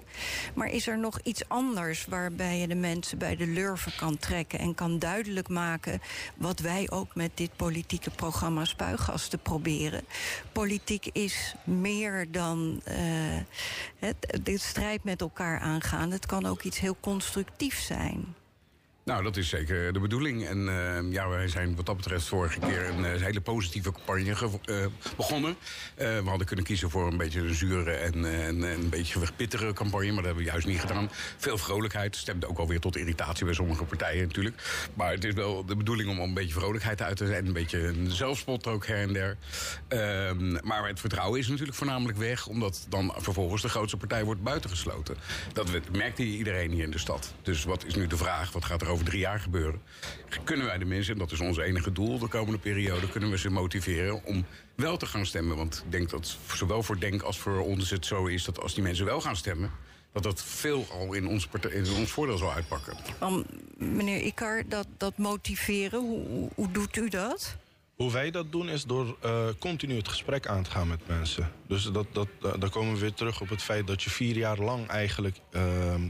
Maar 0.54 0.68
is 0.68 0.88
er 0.88 1.00
nog 1.00 1.20
iets 1.24 1.50
anders 1.50 2.06
waarbij 2.06 2.60
je 2.60 2.68
de 2.68 2.76
mensen 2.76 3.18
bij 3.18 3.36
de 3.36 3.48
lurven 3.48 3.96
kan 3.96 4.18
trekken 4.18 4.60
en 4.60 4.76
kan 4.76 5.00
duidelijk 5.00 5.50
maken 5.50 6.02
wat 6.36 6.60
wij 6.60 6.90
ook 6.90 7.16
met 7.16 7.32
dit 7.34 7.56
politieke 7.56 8.10
programma 8.10 8.66
Spuigasten 8.66 9.40
proberen? 9.40 10.04
Politiek 10.52 11.06
is 11.12 11.56
meer 11.64 12.32
dan 12.32 12.82
eh, 12.84 12.96
het, 14.00 14.40
de 14.44 14.58
strijd 14.58 15.04
met 15.04 15.22
elkaar 15.22 15.60
aangaan. 15.60 16.12
Het 16.12 16.26
kan 16.26 16.46
ook 16.46 16.62
iets 16.62 16.80
heel 16.80 16.98
constructiefs 17.00 17.86
zijn. 17.86 18.36
Nou, 19.04 19.24
dat 19.24 19.38
is 19.38 19.50
zeker 19.50 19.94
de 19.94 20.00
bedoeling. 20.00 20.48
En 20.48 20.68
eh, 20.68 21.12
ja, 21.12 21.30
wij 21.30 21.48
zijn 21.48 21.76
wat 21.76 21.86
dat 21.86 21.96
betreft 21.96 22.26
vorige 22.26 22.60
keer 22.60 22.90
een 22.90 23.06
eh, 23.06 23.22
hele 23.22 23.42
positieve 23.42 23.92
campagne 23.92 24.36
eh, 24.66 24.86
begonnen. 25.18 25.56
Eh, 25.96 26.08
we 26.18 26.30
hadden 26.30 26.48
kunnen 26.48 26.66
kiezen 26.66 26.90
voor 26.90 27.08
een 27.08 27.18
beetje 27.18 27.40
een 27.40 27.54
zure 27.54 27.92
en, 27.92 28.44
en 28.46 28.62
een 28.62 28.90
beetje 28.90 29.20
pittige 29.36 29.74
campagne. 29.74 30.06
Maar 30.06 30.16
dat 30.16 30.26
hebben 30.26 30.44
we 30.44 30.50
juist 30.50 30.68
niet 30.68 30.80
gedaan. 30.80 31.10
Veel 31.38 31.58
vrolijkheid. 31.58 32.16
Stemde 32.16 32.48
ook 32.48 32.58
alweer 32.58 32.80
tot 32.80 32.98
irritatie 32.98 33.46
bij 33.46 33.54
sommige 33.54 33.84
partijen 33.84 34.28
natuurlijk. 34.28 34.90
Maar 34.94 35.12
het 35.12 35.24
is 35.24 35.34
wel 35.34 35.66
de 35.66 35.76
bedoeling 35.76 36.10
om 36.10 36.20
een 36.20 36.34
beetje 36.34 36.54
vrolijkheid 36.54 37.02
uit 37.02 37.18
te 37.18 37.26
zetten. 37.26 37.48
Een 37.48 37.54
beetje 37.54 37.88
een 37.88 38.12
zelfspot 38.12 38.68
ook 38.68 38.86
her 38.88 38.98
en 38.98 39.14
der. 39.14 39.38
Ehm, 39.88 40.68
maar 40.68 40.88
het 40.88 41.00
vertrouwen 41.00 41.40
is 41.40 41.48
natuurlijk 41.48 41.78
voornamelijk 41.78 42.18
weg. 42.18 42.48
Omdat 42.48 42.86
dan 42.90 43.14
vervolgens 43.18 43.62
de 43.62 43.70
grootste 43.70 43.98
partij 43.98 44.24
wordt 44.24 44.44
buitengesloten. 44.44 45.18
Dat 45.54 45.70
merkte 45.92 46.24
iedereen 46.24 46.72
hier 46.72 46.84
in 46.84 46.92
de 46.92 47.00
stad. 47.00 47.34
Dus 47.42 47.64
wat 47.64 47.86
is 47.86 47.96
nu 47.96 48.08
de 48.08 48.18
vraag? 48.18 48.52
Wat 48.52 48.66
gaat 48.66 48.82
er 48.82 48.91
over 48.92 49.06
drie 49.06 49.20
jaar 49.20 49.40
gebeuren. 49.40 49.82
Kunnen 50.44 50.66
wij 50.66 50.78
de 50.78 50.86
mensen, 50.86 51.14
en 51.14 51.20
dat 51.20 51.32
is 51.32 51.40
ons 51.40 51.58
enige 51.58 51.92
doel 51.92 52.20
de 52.20 52.28
komende 52.28 52.60
periode, 52.60 53.10
kunnen 53.10 53.30
we 53.30 53.38
ze 53.38 53.50
motiveren 53.50 54.24
om 54.26 54.46
wel 54.76 54.98
te 54.98 55.06
gaan 55.06 55.26
stemmen. 55.26 55.58
Want 55.58 55.84
ik 55.86 55.92
denk 55.92 56.10
dat 56.10 56.38
zowel 56.54 56.84
voor 56.84 57.00
Denk 57.00 57.22
als 57.22 57.40
voor 57.40 57.60
ons 57.60 57.90
het 57.90 58.06
zo 58.06 58.26
is 58.26 58.44
dat 58.44 58.60
als 58.62 58.74
die 58.74 58.84
mensen 58.84 59.06
wel 59.06 59.22
gaan 59.22 59.36
stemmen, 59.36 59.72
dat 60.12 60.24
dat 60.24 60.44
veel 60.44 60.86
al 60.92 61.14
in 61.14 61.28
ons, 61.28 61.48
in 61.70 61.86
ons 61.98 62.12
voordeel 62.12 62.38
zal 62.38 62.54
uitpakken. 62.54 62.94
Meneer 63.78 64.22
Ikar, 64.22 64.64
dat, 64.68 64.88
dat 64.98 65.18
motiveren, 65.18 66.00
hoe, 66.00 66.50
hoe 66.56 66.72
doet 66.72 66.98
u 66.98 67.10
dat? 67.10 67.56
Hoe 68.02 68.12
wij 68.12 68.32
dat 68.32 68.52
doen 68.52 68.70
is 68.70 68.84
door 68.84 69.18
uh, 69.26 69.46
continu 69.60 69.96
het 69.96 70.08
gesprek 70.08 70.48
aan 70.48 70.64
te 70.64 70.72
gaan 70.72 70.88
met 70.88 71.08
mensen. 71.08 71.52
Dus 71.68 71.84
dat, 71.84 72.06
dat, 72.12 72.28
uh, 72.44 72.52
dan 72.60 72.70
komen 72.70 72.94
we 72.94 73.00
weer 73.00 73.14
terug 73.14 73.42
op 73.42 73.50
het 73.50 73.62
feit 73.62 73.88
dat 73.88 74.04
je 74.04 74.10
vier 74.10 74.36
jaar 74.36 74.58
lang 74.58 74.88
eigenlijk 74.88 75.38
uh, 75.52 75.62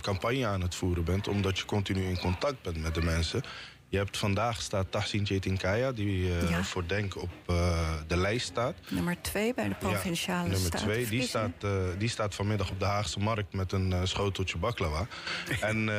campagne 0.02 0.46
aan 0.46 0.62
het 0.62 0.76
voeren 0.76 1.04
bent. 1.04 1.28
Omdat 1.28 1.58
je 1.58 1.66
continu 1.66 2.04
in 2.04 2.20
contact 2.20 2.62
bent 2.62 2.82
met 2.82 2.96
de 2.96 3.02
mensen. 3.02 3.42
Je 3.90 3.98
hebt 3.98 4.18
vandaag 4.18 4.62
staat 4.62 4.92
Tahsin 4.92 5.26
Chetinkaya, 5.26 5.92
die 5.92 6.28
ja. 6.28 6.64
voor 6.64 6.88
Denk 6.88 7.22
op 7.22 7.30
de 8.08 8.18
lijst 8.18 8.48
staat. 8.48 8.76
Nummer 8.90 9.22
twee 9.22 9.54
bij 9.54 9.68
de 9.68 9.76
provinciale 9.76 10.50
ja, 10.50 10.54
Nummer 10.54 10.72
twee, 10.72 11.08
die 11.08 11.22
staat, 11.22 11.66
die 11.98 12.10
staat 12.10 12.36
vanmiddag 12.36 12.70
op 12.70 12.80
de 12.80 12.86
Haagse 12.86 13.20
Markt 13.20 13.54
met 13.54 13.72
een 13.72 14.08
schoteltje 14.08 14.58
baklava. 14.58 15.08
en 15.62 15.90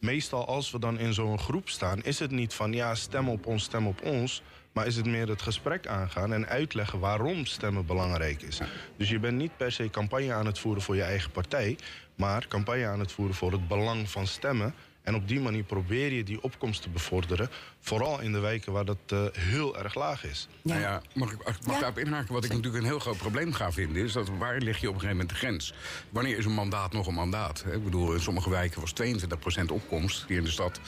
meestal 0.00 0.46
als 0.46 0.70
we 0.70 0.78
dan 0.78 0.98
in 0.98 1.12
zo'n 1.12 1.38
groep 1.38 1.68
staan, 1.68 2.02
is 2.02 2.18
het 2.18 2.30
niet 2.30 2.54
van 2.54 2.72
ja, 2.72 2.94
stem 2.94 3.28
op 3.28 3.46
ons, 3.46 3.62
stem 3.64 3.86
op 3.86 4.02
ons. 4.02 4.42
Maar 4.78 4.86
is 4.86 4.96
het 4.96 5.06
meer 5.06 5.28
het 5.28 5.42
gesprek 5.42 5.86
aangaan 5.86 6.32
en 6.32 6.48
uitleggen 6.48 6.98
waarom 6.98 7.46
stemmen 7.46 7.86
belangrijk 7.86 8.42
is. 8.42 8.60
Dus 8.96 9.08
je 9.08 9.18
bent 9.18 9.36
niet 9.36 9.56
per 9.56 9.72
se 9.72 9.90
campagne 9.90 10.32
aan 10.32 10.46
het 10.46 10.58
voeren 10.58 10.82
voor 10.82 10.96
je 10.96 11.02
eigen 11.02 11.30
partij, 11.30 11.76
maar 12.14 12.48
campagne 12.48 12.86
aan 12.86 13.00
het 13.00 13.12
voeren 13.12 13.34
voor 13.34 13.52
het 13.52 13.68
belang 13.68 14.10
van 14.10 14.26
stemmen 14.26 14.74
en 15.08 15.14
op 15.14 15.28
die 15.28 15.40
manier 15.40 15.64
probeer 15.64 16.12
je 16.12 16.24
die 16.24 16.42
opkomst 16.42 16.82
te 16.82 16.88
bevorderen. 16.88 17.50
Vooral 17.80 18.20
in 18.20 18.32
de 18.32 18.38
wijken 18.38 18.72
waar 18.72 18.84
dat 18.84 18.98
uh, 19.12 19.20
heel 19.32 19.78
erg 19.78 19.94
laag 19.94 20.24
is. 20.24 20.48
Ja. 20.62 20.70
Nou 20.70 20.80
ja, 20.80 21.02
mag 21.14 21.32
ik, 21.32 21.38
mag 21.44 21.74
ja. 21.74 21.80
daarop 21.80 21.98
inhaken? 21.98 22.34
Wat 22.34 22.44
ik 22.44 22.50
natuurlijk 22.50 22.76
een 22.76 22.88
heel 22.88 22.98
groot 22.98 23.16
probleem 23.16 23.52
ga 23.52 23.72
vinden... 23.72 24.04
is 24.04 24.12
dat 24.12 24.28
waar 24.38 24.58
lig 24.58 24.80
je 24.80 24.88
op 24.88 24.94
een 24.94 25.00
gegeven 25.00 25.16
moment 25.16 25.28
de 25.28 25.34
grens? 25.34 25.74
Wanneer 26.10 26.38
is 26.38 26.44
een 26.44 26.54
mandaat 26.54 26.92
nog 26.92 27.06
een 27.06 27.14
mandaat? 27.14 27.64
Ik 27.72 27.84
bedoel, 27.84 28.12
in 28.12 28.20
sommige 28.20 28.50
wijken 28.50 28.80
was 28.80 28.92
22% 29.02 29.72
opkomst 29.72 30.24
hier 30.26 30.38
in 30.38 30.44
de 30.44 30.50
stad. 30.50 30.80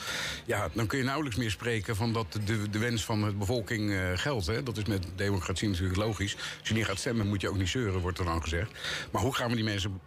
Ja, 0.45 0.69
dan 0.73 0.87
kun 0.87 0.97
je 0.97 1.03
nauwelijks 1.03 1.37
meer 1.37 1.51
spreken 1.51 1.95
van 1.95 2.13
dat 2.13 2.39
de, 2.45 2.69
de 2.69 2.79
wens 2.79 3.03
van 3.03 3.21
de 3.21 3.33
bevolking 3.33 3.89
uh, 3.89 4.11
geldt. 4.15 4.45
Hè? 4.45 4.63
Dat 4.63 4.77
is 4.77 4.85
met 4.85 5.07
democratie 5.15 5.69
natuurlijk 5.69 5.97
logisch. 5.97 6.35
Als 6.59 6.67
je 6.67 6.73
niet 6.73 6.85
gaat 6.85 6.99
stemmen 6.99 7.27
moet 7.27 7.41
je 7.41 7.49
ook 7.49 7.57
niet 7.57 7.69
zeuren, 7.69 8.01
wordt 8.01 8.19
er 8.19 8.25
dan 8.25 8.41
gezegd. 8.41 8.71
Maar 9.11 9.21
hoe 9.21 9.35
gaan 9.35 9.49
we 9.49 9.55
die 9.55 9.63
mensen 9.63 9.99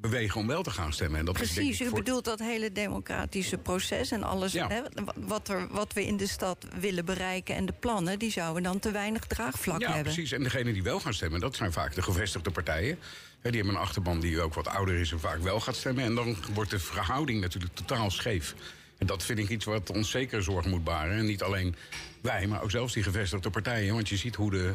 bewegen 0.00 0.40
om 0.40 0.46
wel 0.46 0.62
te 0.62 0.70
gaan 0.70 0.92
stemmen. 0.92 1.18
En 1.18 1.24
dat 1.24 1.34
Precies, 1.34 1.80
is, 1.80 1.86
u 1.86 1.90
bedoelt 1.94 2.24
dat 2.24 2.38
hele 2.38 2.72
democratische 2.72 3.58
proces 3.58 4.10
en 4.10 4.22
alles 4.22 4.52
Ja. 4.52 4.68
hè, 4.68 4.80
wat, 5.16 5.48
er, 5.48 5.68
wat 5.70 5.92
we 5.92 6.06
in 6.06 6.16
de 6.16 6.26
stad 6.26 6.66
willen 6.80 7.04
bereiken 7.04 7.54
en 7.54 7.66
de 7.66 7.72
plannen, 7.80 8.18
die 8.18 8.30
zouden 8.30 8.62
dan 8.62 8.78
te 8.78 8.90
weinig 8.90 9.26
draagvlak 9.26 9.80
Ja, 9.80 9.86
hebben. 9.86 10.12
precies. 10.12 10.32
En 10.32 10.42
degenen 10.42 10.72
die 10.72 10.82
wel 10.82 11.00
gaan 11.00 11.14
stemmen, 11.14 11.40
dat 11.40 11.56
zijn 11.56 11.72
vaak 11.72 11.94
de 11.94 12.02
gevestigde 12.02 12.50
partijen. 12.50 12.98
Hè, 13.40 13.50
die 13.50 13.60
hebben 13.60 13.78
een 13.78 13.82
achterban 13.86 14.20
die 14.20 14.40
ook 14.40 14.54
wat 14.54 14.68
ouder 14.68 14.94
is 14.94 15.12
en 15.12 15.20
vaak 15.20 15.42
wel 15.42 15.60
gaat 15.60 15.76
stemmen. 15.76 16.04
En 16.04 16.14
dan 16.14 16.36
wordt 16.54 16.70
de 16.70 16.78
verhouding 16.78 17.40
natuurlijk 17.40 17.74
totaal 17.74 18.10
scheef. 18.10 18.54
En 18.98 19.06
dat 19.06 19.22
vind 19.24 19.38
ik 19.38 19.48
iets 19.48 19.64
wat 19.64 19.90
ons 19.90 20.10
zeker 20.10 20.42
zorg 20.42 20.66
moet 20.66 20.84
baren. 20.84 21.16
En 21.16 21.24
niet 21.26 21.42
alleen 21.42 21.74
wij, 22.20 22.46
maar 22.46 22.62
ook 22.62 22.70
zelfs 22.70 22.92
die 22.94 23.02
gevestigde 23.02 23.50
partijen. 23.50 23.94
Want 23.94 24.08
je 24.08 24.16
ziet 24.16 24.34
hoe 24.34 24.50
de, 24.50 24.72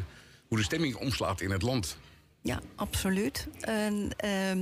hoe 0.48 0.58
de 0.58 0.64
stemming 0.64 0.94
omslaat 0.96 1.40
in 1.40 1.50
het 1.50 1.62
land. 1.62 1.96
Ja, 2.46 2.60
absoluut. 2.74 3.46
En, 3.60 4.10
ehm, 4.16 4.58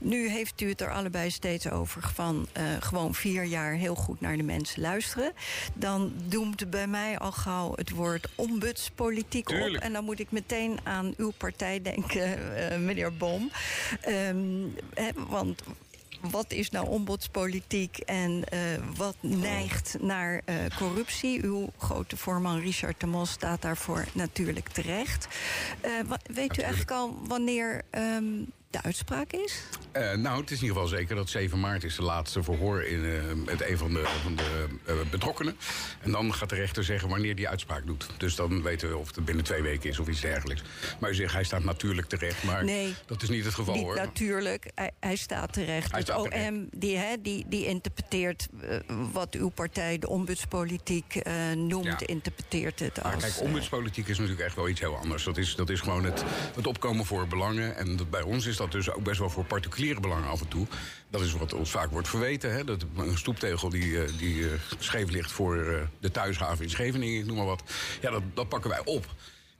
nu 0.00 0.28
heeft 0.28 0.60
u 0.60 0.68
het 0.68 0.80
er 0.80 0.92
allebei 0.92 1.30
steeds 1.30 1.70
over 1.70 2.02
van 2.14 2.48
eh, 2.52 2.62
gewoon 2.80 3.14
vier 3.14 3.44
jaar 3.44 3.72
heel 3.72 3.94
goed 3.94 4.20
naar 4.20 4.36
de 4.36 4.42
mensen 4.42 4.80
luisteren. 4.80 5.32
Dan 5.74 6.12
doemt 6.24 6.70
bij 6.70 6.86
mij 6.86 7.18
al 7.18 7.32
gauw 7.32 7.72
het 7.76 7.90
woord 7.90 8.28
ombudspolitiek 8.34 9.48
op. 9.48 9.74
En 9.80 9.92
dan 9.92 10.04
moet 10.04 10.20
ik 10.20 10.30
meteen 10.30 10.78
aan 10.82 11.14
uw 11.16 11.32
partij 11.36 11.82
denken, 11.82 12.56
eh, 12.56 12.78
meneer 12.78 13.16
Bom. 13.16 13.50
Ehm, 14.00 14.68
want 15.28 15.62
wat 16.30 16.52
is 16.52 16.70
nou 16.70 16.88
ombudspolitiek 16.88 17.98
en 17.98 18.44
eh, 18.48 18.58
wat 18.96 19.16
neigt 19.20 19.96
naar 20.00 20.40
eh, 20.44 20.56
corruptie? 20.78 21.44
Uw 21.44 21.70
grote 21.78 22.16
voorman 22.16 22.60
Richard 22.60 23.00
de 23.00 23.06
Mos 23.06 23.30
staat 23.30 23.62
daarvoor 23.62 24.04
natuurlijk 24.12 24.68
terecht. 24.68 25.28
Eh, 25.80 25.90
weet 26.32 26.58
u 26.58 26.60
eigenlijk 26.60 26.90
al 26.90 27.16
wanneer 27.26 27.82
ehm, 27.90 28.24
de 28.74 28.82
uitspraak 28.82 29.32
is? 29.32 29.62
Eh, 29.92 30.12
nou, 30.14 30.40
het 30.40 30.50
is 30.50 30.56
in 30.56 30.62
ieder 30.66 30.82
geval 30.82 30.98
zeker 30.98 31.16
dat 31.16 31.28
7 31.28 31.60
maart 31.60 31.84
is 31.84 31.96
de 31.96 32.02
laatste 32.02 32.42
verhoor 32.42 32.82
in, 32.82 33.04
eh, 33.04 33.32
met 33.44 33.68
een 33.68 33.78
van 33.78 33.92
de, 33.92 34.04
van 34.22 34.36
de 34.36 34.66
eh, 34.84 34.94
betrokkenen. 35.10 35.56
En 36.00 36.10
dan 36.10 36.34
gaat 36.34 36.48
de 36.48 36.54
rechter 36.54 36.84
zeggen 36.84 37.08
wanneer 37.08 37.36
die 37.36 37.48
uitspraak 37.48 37.86
doet. 37.86 38.06
Dus 38.18 38.34
dan 38.34 38.62
weten 38.62 38.88
we 38.88 38.96
of 38.96 39.14
het 39.14 39.24
binnen 39.24 39.44
twee 39.44 39.62
weken 39.62 39.90
is 39.90 39.98
of 39.98 40.08
iets 40.08 40.20
dergelijks. 40.20 40.62
Maar 41.00 41.10
u 41.10 41.14
zegt, 41.14 41.32
hij 41.32 41.44
staat 41.44 41.64
natuurlijk 41.64 42.08
terecht. 42.08 42.42
Maar 42.44 42.64
Nee. 42.64 42.94
dat 43.06 43.22
is 43.22 43.28
niet 43.28 43.44
het 43.44 43.54
geval 43.54 43.74
Niet 43.74 43.82
hoor. 43.84 43.96
natuurlijk, 43.96 44.70
hij, 44.74 44.90
hij 45.00 45.16
staat 45.16 45.52
terecht. 45.52 45.90
Hij 45.90 45.98
het 46.00 46.08
staat 46.08 46.20
OM 46.20 46.30
terecht. 46.30 46.80
Die, 46.80 46.96
hè, 46.96 47.14
die, 47.22 47.44
die 47.48 47.66
interpreteert 47.66 48.48
wat 49.12 49.34
uw 49.34 49.48
partij 49.48 49.98
de 49.98 50.08
ombudspolitiek 50.08 51.20
noemt, 51.54 51.84
Ja. 52.00 52.06
interpreteert 52.06 52.80
het 52.80 53.02
Maar 53.02 53.14
als... 53.14 53.22
kijk, 53.22 53.40
ombudspolitiek 53.40 54.08
is 54.08 54.18
natuurlijk 54.18 54.46
echt 54.46 54.56
wel 54.56 54.68
iets 54.68 54.80
heel 54.80 54.96
anders. 54.96 55.24
Dat 55.24 55.36
is, 55.36 55.54
dat 55.54 55.70
is 55.70 55.80
gewoon 55.80 56.04
het, 56.04 56.22
het 56.54 56.66
opkomen 56.66 57.04
voor 57.04 57.26
belangen. 57.26 57.76
En 57.76 57.96
dat, 57.96 58.10
bij 58.10 58.22
ons 58.22 58.46
is 58.46 58.56
dat 58.56 58.63
dus 58.72 58.90
ook 58.90 59.02
best 59.02 59.18
wel 59.18 59.30
voor 59.30 59.44
particuliere 59.44 60.00
belangen 60.00 60.28
af 60.28 60.40
en 60.40 60.48
toe. 60.48 60.66
Dat 61.10 61.20
is 61.20 61.32
wat 61.32 61.52
ons 61.52 61.70
vaak 61.70 61.90
wordt 61.90 62.08
verweten. 62.08 62.52
Hè? 62.52 62.64
Dat 62.64 62.84
een 62.96 63.18
stoeptegel 63.18 63.68
die, 63.68 64.02
eh, 64.02 64.18
die 64.18 64.44
eh, 64.44 64.52
scheef 64.78 65.10
ligt 65.10 65.32
voor 65.32 65.56
eh, 65.56 65.82
de 66.00 66.10
thuishaven 66.10 66.64
in 66.64 66.70
Scheveningen, 66.70 67.20
ik 67.20 67.26
noem 67.26 67.36
maar 67.36 67.46
wat. 67.46 67.62
Ja, 68.00 68.10
dat, 68.10 68.22
dat 68.34 68.48
pakken 68.48 68.70
wij 68.70 68.84
op. 68.84 69.06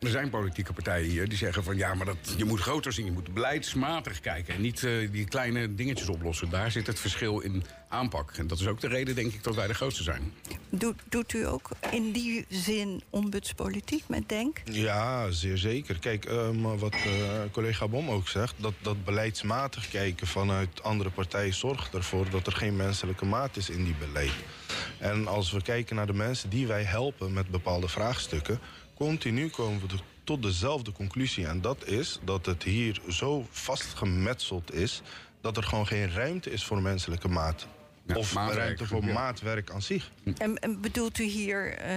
Er 0.04 0.10
zijn 0.10 0.30
politieke 0.30 0.72
partijen 0.72 1.10
hier 1.10 1.28
die 1.28 1.38
zeggen 1.38 1.64
van 1.64 1.76
ja, 1.76 1.94
maar 1.94 2.06
dat, 2.06 2.34
je 2.36 2.44
moet 2.44 2.60
groter 2.60 2.92
zien. 2.92 3.04
Je 3.04 3.12
moet 3.12 3.34
beleidsmatig 3.34 4.20
kijken 4.20 4.54
en 4.54 4.60
niet 4.60 4.84
eh, 4.84 5.10
die 5.10 5.24
kleine 5.24 5.74
dingetjes 5.74 6.08
oplossen. 6.08 6.50
Daar 6.50 6.70
zit 6.70 6.86
het 6.86 7.00
verschil 7.00 7.40
in 7.40 7.64
aanpak. 7.88 8.32
En 8.36 8.46
dat 8.46 8.60
is 8.60 8.66
ook 8.66 8.80
de 8.80 8.88
reden, 8.88 9.14
denk 9.14 9.32
ik, 9.32 9.44
dat 9.44 9.54
wij 9.54 9.66
de 9.66 9.74
grootste 9.74 10.02
zijn. 10.02 10.32
doet, 10.70 10.94
doet 11.08 11.32
u 11.32 11.46
ook 11.46 11.68
in 11.90 12.12
die 12.12 12.44
zin 12.48 13.02
ombudspolitiek 13.10 14.04
met 14.08 14.28
Denk? 14.28 14.62
Ja, 14.64 15.30
zeer 15.30 15.58
zeker. 15.58 15.98
Kijk, 15.98 16.24
eh, 16.24 16.50
maar 16.50 16.78
wat 16.78 16.94
eh, 16.94 17.10
collega 17.50 17.88
Bom 17.88 18.10
ook 18.10 18.28
zegt, 18.28 18.54
dat, 18.56 18.74
dat 18.82 19.04
beleidsmatig 19.04 19.88
kijken 19.88 20.26
vanuit 20.26 20.82
andere 20.82 21.10
partijen 21.10 21.54
zorgt 21.54 21.94
ervoor 21.94 22.30
dat 22.30 22.46
er 22.46 22.52
geen 22.52 22.76
menselijke 22.76 23.24
maat 23.24 23.56
is 23.56 23.70
in 23.70 23.84
die 23.84 23.94
beleid. 23.98 24.32
En 24.98 25.26
als 25.26 25.52
we 25.52 25.62
kijken 25.62 25.96
naar 25.96 26.06
de 26.06 26.14
mensen 26.14 26.50
die 26.50 26.66
wij 26.66 26.82
helpen 26.82 27.32
met 27.32 27.48
bepaalde 27.48 27.88
vraagstukken, 27.88 28.60
continu 28.94 29.48
komen 29.48 29.80
we 29.80 29.86
tot 30.24 30.42
dezelfde 30.42 30.92
conclusie. 30.92 31.46
En 31.46 31.60
dat 31.60 31.86
is 31.86 32.18
dat 32.24 32.46
het 32.46 32.62
hier 32.62 33.00
zo 33.08 33.46
vastgemetseld 33.50 34.74
is 34.74 35.02
dat 35.40 35.56
er 35.56 35.62
gewoon 35.62 35.86
geen 35.86 36.12
ruimte 36.12 36.50
is 36.50 36.64
voor 36.64 36.82
menselijke 36.82 37.28
maat. 37.28 37.66
Ja, 38.06 38.16
of 38.16 38.34
maatwerk, 38.34 38.58
ruimte 38.58 38.86
voor 38.86 39.04
ja. 39.04 39.12
maatwerk 39.12 39.70
aan 39.70 39.82
zich. 39.82 40.10
En, 40.38 40.58
en 40.58 40.80
bedoelt 40.80 41.18
u 41.18 41.24
hier 41.24 41.78
eh, 41.78 41.96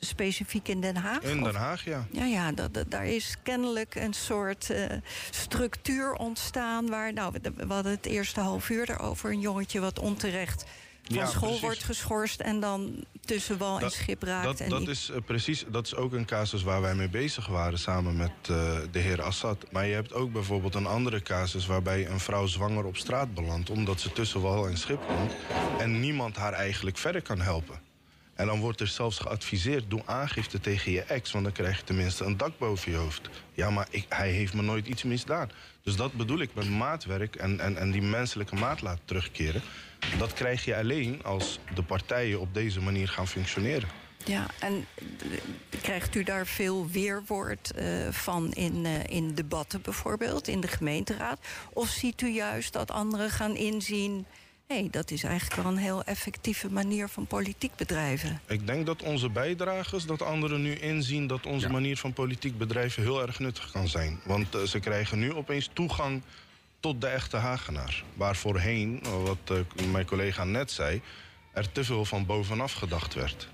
specifiek 0.00 0.68
in 0.68 0.80
Den 0.80 0.96
Haag? 0.96 1.22
In 1.22 1.38
Of- 1.38 1.44
Den 1.52 1.60
Haag, 1.60 1.84
ja. 1.84 2.06
Ja, 2.10 2.24
ja 2.24 2.52
dat, 2.52 2.74
dat- 2.74 2.90
daar 2.90 3.06
is 3.06 3.36
kennelijk 3.42 3.94
een 3.94 4.14
soort 4.14 4.70
eh, 4.70 4.84
structuur 5.30 6.12
ontstaan... 6.12 6.86
waar, 6.88 7.12
nou, 7.12 7.32
we, 7.42 7.52
we 7.66 7.72
hadden 7.72 7.92
het 7.92 8.06
eerste 8.06 8.40
half 8.40 8.68
uur 8.68 8.90
erover... 8.90 9.30
een 9.30 9.40
jongetje 9.40 9.80
wat 9.80 9.98
onterecht 9.98 10.64
van 11.06 11.16
Ja, 11.16 11.26
school 11.26 11.40
precies. 11.40 11.60
wordt 11.60 11.82
geschorst... 11.84 12.40
en 12.40 12.60
dan 12.60 13.04
tussen 13.20 13.58
wal 13.58 13.80
en 13.80 13.90
schip 13.90 14.22
raakt. 14.22 14.44
Dat, 14.44 14.60
en 14.60 14.70
dat 14.70 14.88
is 14.88 15.10
eh, 15.10 15.16
precies, 15.26 15.64
dat 15.68 15.86
is 15.86 15.94
ook 15.94 16.12
een 16.12 16.24
casus 16.24 16.62
waar 16.62 16.80
wij 16.80 16.94
mee 16.94 17.08
bezig 17.08 17.46
waren 17.46 17.78
samen 17.78 18.16
met 18.16 18.30
eh, 18.42 18.76
de 18.90 18.98
heer 18.98 19.22
Assad. 19.22 19.66
Maar 19.70 19.86
je 19.86 19.94
hebt 19.94 20.12
ook 20.12 20.32
bijvoorbeeld 20.32 20.74
een 20.74 20.86
andere 20.86 21.22
casus 21.22 21.66
waarbij 21.66 22.08
een 22.08 22.20
vrouw 22.20 22.46
zwanger 22.46 22.84
op 22.84 22.96
straat 22.96 23.34
belandt 23.34 23.70
omdat 23.70 24.00
ze 24.00 24.12
tussen 24.12 24.40
wal 24.40 24.66
en 24.68 24.76
schip 24.78 25.06
komt 25.06 25.32
en 25.78 26.00
niemand 26.00 26.36
haar 26.36 26.52
eigenlijk 26.52 26.96
verder 26.98 27.22
kan 27.22 27.40
helpen. 27.40 27.83
En 28.34 28.46
dan 28.46 28.60
wordt 28.60 28.80
er 28.80 28.86
zelfs 28.86 29.18
geadviseerd: 29.18 29.84
doe 29.90 30.02
aangifte 30.04 30.60
tegen 30.60 30.92
je 30.92 31.02
ex, 31.02 31.32
want 31.32 31.44
dan 31.44 31.52
krijg 31.52 31.76
je 31.76 31.84
tenminste 31.84 32.24
een 32.24 32.36
dak 32.36 32.58
boven 32.58 32.92
je 32.92 32.96
hoofd. 32.96 33.28
Ja, 33.52 33.70
maar 33.70 33.86
ik, 33.90 34.06
hij 34.08 34.30
heeft 34.30 34.54
me 34.54 34.62
nooit 34.62 34.86
iets 34.86 35.02
misdaan. 35.02 35.50
Dus 35.82 35.96
dat 35.96 36.12
bedoel 36.12 36.38
ik 36.38 36.54
met 36.54 36.70
maatwerk 36.70 37.36
en, 37.36 37.60
en, 37.60 37.76
en 37.76 37.90
die 37.90 38.02
menselijke 38.02 38.54
maat 38.54 38.82
laten 38.82 39.04
terugkeren. 39.04 39.62
Dat 40.18 40.32
krijg 40.32 40.64
je 40.64 40.76
alleen 40.76 41.24
als 41.24 41.58
de 41.74 41.82
partijen 41.82 42.40
op 42.40 42.54
deze 42.54 42.80
manier 42.80 43.08
gaan 43.08 43.28
functioneren. 43.28 43.88
Ja, 44.24 44.46
en 44.60 44.86
krijgt 45.82 46.14
u 46.14 46.22
daar 46.22 46.46
veel 46.46 46.88
weerwoord 46.88 47.72
eh, 47.72 47.86
van 48.10 48.52
in, 48.52 48.86
eh, 48.86 49.04
in 49.04 49.34
debatten 49.34 49.82
bijvoorbeeld, 49.82 50.48
in 50.48 50.60
de 50.60 50.68
gemeenteraad? 50.68 51.38
Of 51.72 51.88
ziet 51.88 52.20
u 52.20 52.28
juist 52.28 52.72
dat 52.72 52.90
anderen 52.90 53.30
gaan 53.30 53.56
inzien... 53.56 54.26
hé, 54.66 54.88
dat 54.90 55.10
is 55.10 55.22
eigenlijk 55.24 55.62
wel 55.62 55.72
een 55.72 55.78
heel 55.78 56.02
effectieve 56.04 56.70
manier 56.70 57.08
van 57.08 57.26
politiek 57.26 57.74
bedrijven? 57.76 58.40
Ik 58.46 58.66
denk 58.66 58.86
dat 58.86 59.02
onze 59.02 59.28
bijdragers, 59.30 60.06
dat 60.06 60.22
anderen 60.22 60.62
nu 60.62 60.74
inzien 60.74 61.26
dat 61.26 61.46
onze 61.46 61.66
Ja. 61.66 61.72
manier 61.72 61.96
van 61.96 62.12
politiek 62.12 62.58
bedrijven 62.58 63.02
heel 63.02 63.22
erg 63.22 63.38
nuttig 63.38 63.70
kan 63.70 63.88
zijn. 63.88 64.20
Want 64.24 64.54
eh, 64.54 64.60
ze 64.62 64.80
krijgen 64.80 65.18
nu 65.18 65.32
opeens 65.34 65.70
toegang 65.72 66.22
tot 66.80 67.00
de 67.00 67.06
echte 67.06 67.36
Hagenaar. 67.36 68.04
Waar 68.14 68.36
voorheen, 68.36 69.02
wat 69.24 69.58
eh, 69.76 69.84
mijn 69.92 70.06
collega 70.06 70.44
net 70.44 70.70
zei, 70.70 71.00
er 71.52 71.72
te 71.72 71.84
veel 71.84 72.04
van 72.04 72.26
bovenaf 72.26 72.72
gedacht 72.72 73.14
werd. 73.14 73.48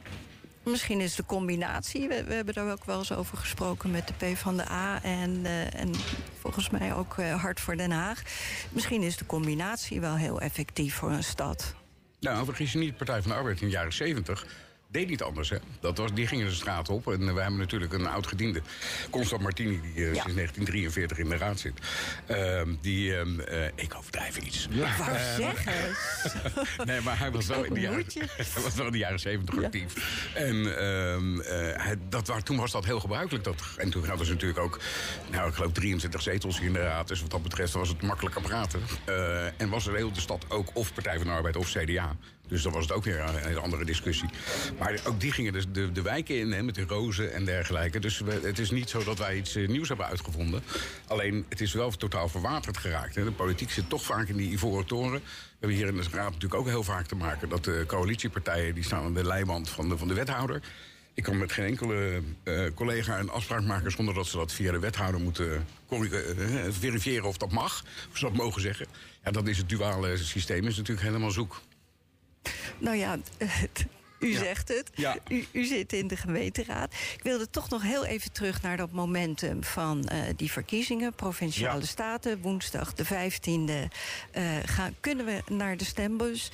Misschien 0.70 1.00
is 1.00 1.14
de 1.14 1.24
combinatie, 1.24 2.08
we, 2.08 2.24
we 2.24 2.34
hebben 2.34 2.54
daar 2.54 2.72
ook 2.72 2.84
wel 2.84 2.98
eens 2.98 3.12
over 3.12 3.38
gesproken 3.38 3.90
met 3.90 4.06
de 4.08 4.32
P 4.32 4.36
van 4.36 4.56
de 4.56 4.70
A 4.70 5.02
en, 5.02 5.40
eh, 5.44 5.80
en 5.80 5.94
volgens 6.40 6.70
mij 6.70 6.94
ook 6.94 7.18
eh, 7.18 7.42
Hart 7.42 7.60
voor 7.60 7.76
Den 7.76 7.90
Haag. 7.90 8.22
Misschien 8.70 9.02
is 9.02 9.16
de 9.16 9.26
combinatie 9.26 10.00
wel 10.00 10.16
heel 10.16 10.40
effectief 10.40 10.94
voor 10.94 11.10
een 11.10 11.24
stad. 11.24 11.74
Nou, 12.20 12.44
vergis 12.44 12.72
je 12.72 12.78
niet, 12.78 12.88
de 12.88 12.96
Partij 12.96 13.22
van 13.22 13.30
de 13.30 13.36
Arbeid 13.36 13.60
in 13.60 13.66
de 13.66 13.72
jaren 13.72 13.92
70 13.92 14.46
deed 14.90 15.08
niet 15.08 15.22
anders. 15.22 15.50
Hè. 15.50 15.56
Dat 15.80 15.98
was, 15.98 16.12
die 16.14 16.26
gingen 16.26 16.46
de 16.46 16.52
straat 16.52 16.88
op. 16.88 17.12
En 17.12 17.20
uh, 17.20 17.32
we 17.32 17.40
hebben 17.40 17.58
natuurlijk 17.58 17.92
een 17.92 18.06
oud-gediende, 18.06 18.62
Constant 19.10 19.42
Martini... 19.42 19.80
die 19.80 19.90
uh, 19.94 20.14
ja. 20.14 20.22
sinds 20.22 20.34
1943 20.34 21.18
in 21.18 21.28
de 21.28 21.36
raad 21.36 21.58
zit. 21.58 21.72
Uh, 22.30 22.62
die, 22.80 23.10
uh, 23.10 23.66
ik 23.74 23.94
overdrijf 23.94 24.36
iets. 24.36 24.68
Ja. 24.70 24.94
Zeggen. 25.36 25.72
nee, 26.88 27.00
maar 27.00 27.18
hij 27.18 27.30
was 27.30 27.46
wel 27.46 27.64
in 27.64 27.74
de 27.74 27.80
jaren, 27.80 28.04
hij 28.52 28.62
was 28.62 28.74
wel 28.74 28.86
in 28.86 28.92
de 28.92 28.98
jaren 28.98 29.20
70 29.20 29.64
actief. 29.64 29.94
En 30.34 30.78
ehm, 30.78 31.38
hij, 31.80 31.96
dat 32.08 32.26
was, 32.26 32.42
toen 32.42 32.56
was 32.56 32.72
dat 32.72 32.84
heel 32.84 33.00
gebruikelijk. 33.00 33.44
Dat, 33.44 33.62
en 33.76 33.90
toen 33.90 34.06
hadden 34.06 34.26
ze 34.26 34.32
natuurlijk 34.32 34.60
ook, 34.60 34.80
nou, 35.30 35.48
ik 35.48 35.54
geloof 35.54 35.72
23 35.72 36.22
zetels 36.22 36.60
in 36.60 36.72
de 36.72 36.82
raad. 36.82 37.08
Dus 37.08 37.20
wat 37.20 37.30
dat 37.30 37.42
betreft 37.42 37.72
was 37.72 37.88
het 37.88 38.02
makkelijker 38.02 38.42
praten. 38.42 38.80
en 39.56 39.68
was 39.68 39.86
er 39.86 39.94
heel 39.94 40.12
de 40.12 40.20
stad 40.20 40.44
ook 40.48 40.68
of 40.72 40.94
Partij 40.94 41.16
van 41.16 41.26
de 41.26 41.32
Arbeid 41.32 41.56
of 41.56 41.70
CDA... 41.70 42.16
Dus 42.50 42.62
dan 42.62 42.72
was 42.72 42.82
het 42.82 42.92
ook 42.92 43.04
weer 43.04 43.20
een, 43.44 43.58
andere 43.58 43.84
discussie. 43.84 44.28
Maar 44.78 45.00
ook 45.06 45.20
die 45.20 45.32
gingen 45.32 45.52
dus 45.52 45.64
de, 45.72 45.92
de 45.92 46.02
wijken 46.02 46.38
in, 46.38 46.52
hè, 46.52 46.62
met 46.62 46.74
de 46.74 46.84
rozen 46.84 47.32
en 47.32 47.44
dergelijke. 47.44 47.98
Dus 47.98 48.22
het 48.42 48.58
is 48.58 48.70
niet 48.70 48.90
zo 48.90 49.04
dat 49.04 49.18
wij 49.18 49.36
iets 49.36 49.56
uh, 49.56 49.68
nieuws 49.68 49.88
hebben 49.88 50.06
uitgevonden. 50.06 50.62
Alleen, 51.06 51.44
het 51.48 51.60
is 51.60 51.72
wel 51.72 51.90
totaal 51.90 52.28
verwaterd 52.28 52.76
geraakt. 52.76 53.14
Hè. 53.14 53.24
De 53.24 53.32
politiek 53.32 53.70
zit 53.70 53.88
toch 53.88 54.02
vaak 54.02 54.28
in 54.28 54.36
die 54.36 54.50
ivoren 54.50 54.86
toren. 54.86 55.20
We 55.20 55.66
hebben 55.66 55.76
hier 55.76 55.86
in 55.86 55.96
de 55.96 56.02
raad 56.10 56.32
natuurlijk 56.32 56.60
ook 56.60 56.66
heel 56.66 56.84
vaak 56.84 57.06
te 57.06 57.16
maken... 57.16 57.48
dat 57.48 57.64
de 57.64 57.84
coalitiepartijen 57.86 58.74
die 58.74 58.84
staan 58.84 59.04
aan 59.04 59.14
de 59.14 59.26
leiband 59.26 59.70
van 59.70 59.88
de, 59.88 59.98
van 59.98 60.08
de 60.08 60.14
wethouder... 60.14 60.62
Ik 61.14 61.26
kan 61.26 61.38
met 61.38 61.52
geen 61.52 61.64
enkele 61.64 62.22
uh, 62.44 62.66
collega 62.74 63.18
een 63.18 63.30
afspraak 63.30 63.62
maken 63.62 63.90
zonder 63.90 64.14
dat 64.14 64.26
ze 64.26 64.36
dat 64.36 64.52
via 64.52 64.72
de 64.72 64.78
wethouder 64.78 65.20
moeten 65.20 65.66
uh, 65.90 66.00
verifiëren 66.68 67.24
of 67.24 67.36
dat 67.36 67.52
mag, 67.52 67.84
of 68.10 68.18
ze 68.18 68.24
dat 68.24 68.34
mogen 68.34 68.60
zeggen. 68.60 68.86
Ja, 69.24 69.30
dat 69.30 69.48
is 69.48 69.58
het 69.58 69.68
duale 69.68 70.16
systeem, 70.16 70.66
is 70.66 70.76
natuurlijk 70.76 71.06
helemaal 71.06 71.30
zoek. 71.30 71.60
Nou 72.78 72.96
ja, 72.96 73.18
u 74.20 74.32
ja. 74.32 74.38
zegt 74.38 74.68
het. 74.68 74.90
Ja. 74.94 75.16
U, 75.28 75.46
u, 75.52 75.64
zit 75.64 75.92
in 75.92 76.06
de 76.06 76.16
gemeenteraad. 76.16 76.92
Ik 76.92 77.22
wilde 77.22 77.50
toch 77.50 77.68
nog 77.68 77.82
heel 77.82 78.04
even 78.04 78.32
terug 78.32 78.62
naar 78.62 78.76
dat 78.76 78.90
momentum 78.90 79.64
van 79.64 80.08
uh, 80.12 80.18
die 80.36 80.50
verkiezingen. 80.50 81.14
Provinciale 81.14 81.80
ja. 81.80 81.86
staten, 81.86 82.40
woensdag 82.40 82.94
de 82.94 83.04
15e 83.04 83.94
uh, 84.38 84.44
gaan, 84.64 84.94
kunnen 85.00 85.26
we 85.26 85.42
naar 85.48 85.76
de 85.76 85.84
stembus. 85.84 86.50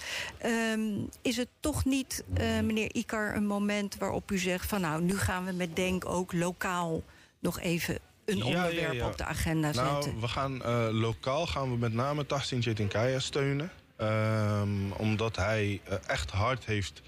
Um, 0.73 1.09
is 1.23 1.37
het 1.37 1.49
toch 1.61 1.85
niet, 1.85 2.25
uh, 2.41 2.61
meneer 2.61 2.95
Ikar, 2.95 3.37
een 3.37 3.47
moment 3.47 3.97
waarop 3.97 4.31
u 4.31 4.39
zegt... 4.39 4.67
van 4.67 4.81
nou, 4.81 5.03
nu 5.03 5.19
gaan 5.19 5.45
we 5.45 5.53
met 5.53 5.77
Denk 5.77 6.05
ook 6.05 6.33
lokaal 6.33 7.03
nog 7.39 7.61
even 7.61 7.99
een 8.25 8.43
onderwerp 8.43 9.03
op 9.03 9.19
de 9.19 9.25
agenda 9.25 9.71
nou, 9.73 10.03
zetten? 10.03 10.21
We 10.21 10.29
gaan, 10.29 10.63
lokaal 10.93 11.47
gaan 11.47 11.71
we 11.71 11.77
met 11.77 11.93
name 11.93 12.27
Tassin 12.27 12.59
Jetinkaya 12.59 13.19
steunen. 13.19 13.71
Um, 14.01 14.93
omdat 14.93 15.37
hij 15.37 15.81
uh, 15.89 15.95
echt 16.07 16.31
hard 16.31 16.65
heeft 16.65 17.03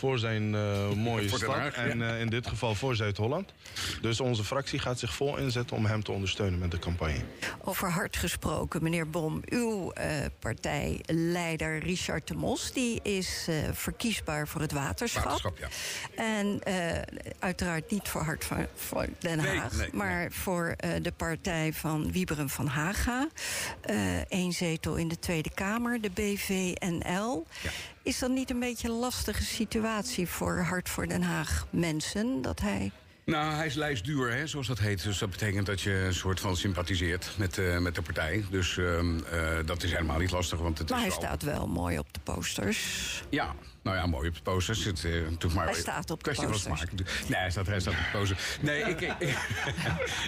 voor 0.00 0.18
zijn 0.18 0.52
uh, 0.54 0.92
mooie 0.92 1.28
voor 1.28 1.38
stad. 1.38 1.54
Haag, 1.54 1.74
en 1.74 1.98
ja. 1.98 2.14
uh, 2.14 2.20
in 2.20 2.28
dit 2.28 2.46
geval 2.46 2.74
voor 2.74 2.96
Zuid-Holland. 2.96 3.52
Dus 4.00 4.20
onze 4.20 4.44
fractie 4.44 4.78
gaat 4.78 4.98
zich 4.98 5.14
vol 5.14 5.36
inzetten 5.36 5.76
om 5.76 5.86
hem 5.86 6.02
te 6.02 6.12
ondersteunen 6.12 6.58
met 6.58 6.70
de 6.70 6.78
campagne. 6.78 7.22
Over 7.64 7.90
hard 7.90 8.16
gesproken, 8.16 8.82
meneer 8.82 9.10
Bom. 9.10 9.42
Uw 9.48 9.92
uh, 9.98 10.04
partijleider 10.38 11.78
Richard 11.78 12.28
de 12.28 12.34
Mos... 12.34 12.72
die 12.72 13.00
is 13.02 13.48
verkiesbaar 13.72 14.48
voor 14.48 14.60
het 14.60 14.72
waterschap. 14.72 15.24
waterschap 15.24 15.58
ja. 15.58 15.68
En 16.14 16.60
uiteraard 17.38 17.90
niet 17.90 18.08
voor 18.08 18.22
Hart 18.22 18.44
van, 18.44 18.66
voor 18.74 19.06
Den 19.18 19.38
Haag... 19.38 19.72
Nee, 19.72 19.80
nee, 19.80 19.90
maar 19.92 20.18
nee. 20.18 20.30
voor 20.30 20.74
de 21.02 21.12
partij 21.16 21.72
van 21.72 22.12
Wieberen 22.12 22.48
van 22.48 22.66
Haga. 22.66 23.28
Eén 24.28 24.52
zetel 24.52 24.96
in 24.96 25.08
de 25.08 25.18
Tweede 25.18 25.50
Kamer, 25.54 26.00
de 26.00 26.10
BVNL... 26.10 27.46
Ja. 27.62 27.70
Is 28.02 28.18
dat 28.18 28.30
niet 28.30 28.50
een 28.50 28.60
beetje 28.60 28.88
een 28.88 28.94
lastige 28.94 29.42
situatie 29.42 30.28
voor 30.28 30.58
Hart 30.58 30.88
voor 30.88 31.06
Den 31.06 31.22
Haag 31.22 31.66
mensen? 31.70 32.42
Dat 32.42 32.60
hij. 32.60 32.90
Nou, 33.24 33.54
hij 33.54 33.66
is 33.66 33.74
lijstduur, 33.74 34.32
hè, 34.32 34.46
zoals 34.46 34.66
dat 34.66 34.78
heet. 34.78 35.02
Dus 35.02 35.18
dat 35.18 35.30
betekent 35.30 35.66
dat 35.66 35.80
je 35.80 35.92
een 35.92 36.14
soort 36.14 36.40
van 36.40 36.56
sympathiseert 36.56 37.30
met, 37.36 37.56
uh, 37.56 37.78
met 37.78 37.94
de 37.94 38.02
partij. 38.02 38.44
Dus 38.50 38.76
uh, 38.76 39.02
uh, 39.02 39.58
dat 39.64 39.82
is 39.82 39.92
helemaal 39.92 40.18
niet 40.18 40.30
lastig. 40.30 40.58
Want 40.58 40.78
het 40.78 40.90
maar 40.90 40.98
is 40.98 41.04
hij 41.04 41.12
staat 41.12 41.42
wel 41.42 41.66
mooi 41.66 41.98
op 41.98 42.12
de 42.12 42.20
posters. 42.20 43.22
Ja, 43.28 43.54
nou 43.82 43.96
ja, 43.96 44.06
mooi 44.06 44.28
op 44.28 44.34
de 44.34 44.42
posters. 44.42 44.84
Het, 44.84 45.04
uh, 45.04 45.54
maar 45.54 45.64
hij 45.64 45.74
staat 45.74 46.10
op 46.10 46.24
de 46.24 46.34
smaak. 46.34 46.92
Nee, 47.28 47.38
hij 47.38 47.50
staat, 47.50 47.66
hij 47.66 47.80
staat 47.80 47.92
op 47.92 47.98
de 47.98 48.18
posters. 48.18 48.58
Nee, 48.60 48.82
ik, 48.82 49.00
ik, 49.00 49.14
ik, 49.18 49.36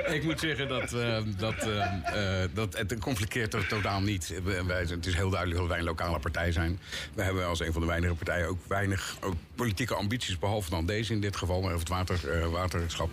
ik 0.16 0.24
moet 0.24 0.40
zeggen 0.40 0.68
dat, 0.68 0.92
uh, 0.92 1.18
dat, 1.36 1.66
uh, 1.66 2.44
dat 2.54 2.78
het 2.78 2.98
conflicteert 2.98 3.54
er 3.54 3.66
totaal 3.66 4.00
niet. 4.00 4.34
Wij, 4.42 4.80
het 4.88 5.06
is 5.06 5.14
heel 5.14 5.30
duidelijk 5.30 5.60
dat 5.60 5.68
wij 5.68 5.78
een 5.78 5.84
lokale 5.84 6.18
partij 6.18 6.52
zijn. 6.52 6.80
We 7.14 7.22
hebben 7.22 7.46
als 7.46 7.60
een 7.60 7.72
van 7.72 7.80
de 7.80 7.86
weinige 7.86 8.14
partijen 8.14 8.48
ook 8.48 8.60
weinig 8.66 9.16
ook 9.20 9.34
politieke 9.54 9.94
ambities... 9.94 10.38
behalve 10.38 10.70
dan 10.70 10.86
deze 10.86 11.12
in 11.12 11.20
dit 11.20 11.36
geval, 11.36 11.56
over 11.56 11.78
het 11.78 11.88
water, 11.88 12.50
waterschap. 12.50 13.10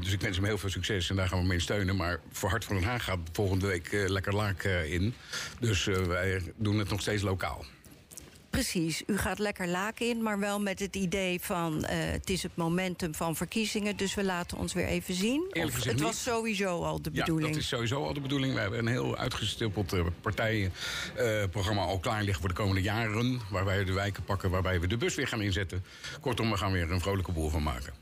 dus 0.00 0.12
ik 0.12 0.20
wens 0.20 0.36
hem 0.36 0.44
heel 0.44 0.58
veel 0.58 0.70
succes 0.70 1.10
en 1.10 1.16
daar 1.16 1.28
gaan 1.28 1.40
we 1.40 1.46
mee 1.46 1.60
steunen. 1.60 1.96
Maar 1.96 2.20
voor 2.32 2.50
Hart 2.50 2.64
van 2.64 2.76
Den 2.76 2.84
Haag 2.84 3.04
gaat 3.04 3.18
volgende 3.32 3.66
week 3.66 3.88
lekker 3.92 4.34
laak 4.34 4.62
in. 4.62 5.14
Dus 5.60 5.84
wij 5.84 6.42
doen 6.56 6.78
het 6.78 6.88
nog 6.88 7.00
steeds 7.00 7.22
lokaal. 7.22 7.64
Precies, 8.50 9.02
u 9.06 9.18
gaat 9.18 9.38
lekker 9.38 9.68
laken 9.68 10.08
in, 10.08 10.22
maar 10.22 10.38
wel 10.38 10.60
met 10.60 10.78
het 10.78 10.96
idee 10.96 11.40
van... 11.40 11.76
Uh, 11.76 11.88
het 11.90 12.30
is 12.30 12.42
het 12.42 12.56
momentum 12.56 13.14
van 13.14 13.36
verkiezingen, 13.36 13.96
dus 13.96 14.14
we 14.14 14.24
laten 14.24 14.58
ons 14.58 14.72
weer 14.72 14.86
even 14.86 15.14
zien. 15.14 15.44
Eerlijk 15.48 15.66
of 15.68 15.74
gezegd 15.74 15.94
het 15.94 16.04
was 16.04 16.22
sowieso 16.22 16.82
al 16.82 17.02
de 17.02 17.10
Ja, 17.12 17.20
bedoeling. 17.24 17.52
dat 17.52 17.62
is 17.62 17.68
sowieso 17.68 18.04
al 18.04 18.14
de 18.14 18.20
bedoeling. 18.20 18.54
We 18.54 18.60
hebben 18.60 18.78
een 18.78 18.86
heel 18.86 19.16
uitgestippeld 19.16 19.92
uh, 19.94 20.06
partijenprogramma 20.20 21.82
al 21.82 21.98
klaar 21.98 22.22
liggen 22.22 22.40
voor 22.40 22.48
de 22.48 22.54
komende 22.54 22.82
jaren. 22.82 23.40
Waar 23.50 23.64
wij 23.64 23.84
de 23.84 23.92
wijken 23.92 24.24
pakken, 24.24 24.50
waarbij 24.50 24.80
we 24.80 24.86
de 24.86 24.96
bus 24.96 25.14
weer 25.14 25.28
gaan 25.28 25.42
inzetten. 25.42 25.84
Kortom, 26.20 26.50
we 26.50 26.56
gaan 26.56 26.72
weer 26.72 26.90
een 26.90 27.00
vrolijke 27.00 27.32
boel 27.32 27.48
van 27.48 27.62
maken. 27.62 27.92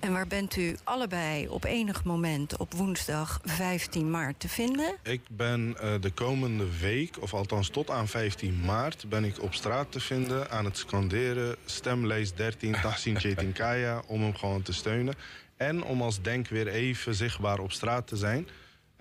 En 0.00 0.12
waar 0.12 0.26
bent 0.26 0.56
u 0.56 0.76
allebei 0.84 1.48
op 1.48 1.64
enig 1.64 2.04
moment 2.04 2.56
op 2.56 2.74
woensdag 2.74 3.40
15 3.44 4.10
maart 4.10 4.40
te 4.40 4.48
vinden? 4.48 4.96
Ik 5.02 5.20
ben 5.30 5.76
uh, 5.82 5.94
de 6.00 6.10
komende 6.10 6.78
week, 6.80 7.16
of 7.20 7.34
althans 7.34 7.68
tot 7.68 7.90
aan 7.90 8.08
15 8.08 8.60
maart... 8.64 9.08
ben 9.08 9.24
ik 9.24 9.42
op 9.42 9.54
straat 9.54 9.92
te 9.92 10.00
vinden 10.00 10.50
aan 10.50 10.64
het 10.64 10.76
scanderen... 10.76 11.56
stemlijst 11.64 12.36
13 12.36 12.76
Tahsin 12.82 13.18
Chetinkaya, 13.20 14.02
om 14.06 14.22
hem 14.22 14.36
gewoon 14.36 14.62
te 14.62 14.72
steunen. 14.72 15.14
En 15.56 15.84
om 15.84 16.02
als 16.02 16.22
Denk 16.22 16.48
weer 16.48 16.68
even 16.68 17.14
zichtbaar 17.14 17.58
op 17.58 17.72
straat 17.72 18.06
te 18.06 18.16
zijn... 18.16 18.48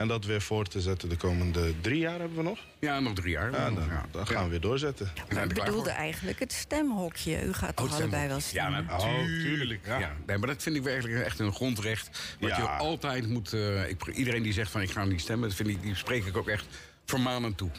En 0.01 0.07
dat 0.07 0.25
weer 0.25 0.41
voor 0.41 0.65
te 0.67 0.81
zetten 0.81 1.09
de 1.09 1.15
komende 1.17 1.73
drie 1.81 1.99
jaar 1.99 2.19
hebben 2.19 2.37
we 2.37 2.43
nog. 2.43 2.59
Ja, 2.79 2.99
nog 2.99 3.13
drie 3.13 3.31
jaar. 3.31 3.51
Ja, 3.51 3.69
dan, 3.71 3.83
ja. 3.89 4.05
dan 4.11 4.27
gaan 4.27 4.43
we 4.43 4.49
weer 4.49 4.61
doorzetten. 4.61 5.11
Maar 5.33 5.43
ik 5.43 5.53
bedoelde 5.53 5.89
eigenlijk 5.89 6.39
het 6.39 6.53
stemhokje. 6.53 7.45
U 7.45 7.53
gaat 7.53 7.75
toch 7.75 7.85
Oh, 7.89 7.95
allebei 7.95 8.27
wel 8.27 8.35
Ja, 8.35 8.41
stemmen? 8.41 8.85
natuurlijk. 8.85 9.85
Ja. 9.85 9.99
Ja. 9.99 10.11
Nee, 10.25 10.37
maar 10.37 10.47
dat 10.47 10.63
vind 10.63 10.75
ik 10.75 10.83
werkelijk 10.83 11.23
echt 11.25 11.39
een 11.39 11.53
grondrecht. 11.53 12.35
Wat 12.39 12.49
Ja. 12.49 12.57
je 12.57 12.63
altijd 12.63 13.27
moet... 13.29 13.53
uh, 13.53 13.89
ik, 13.89 14.07
iedereen 14.07 14.43
die 14.43 14.53
zegt 14.53 14.71
van 14.71 14.81
ik 14.81 14.91
ga 14.91 15.05
niet 15.05 15.21
stemmen... 15.21 15.47
Dat 15.47 15.57
vind 15.57 15.69
ik, 15.69 15.81
die 15.81 15.95
spreek 15.95 16.25
ik 16.25 16.37
ook 16.37 16.47
echt 16.47 16.65
vermanend 17.05 17.57
toe. 17.57 17.69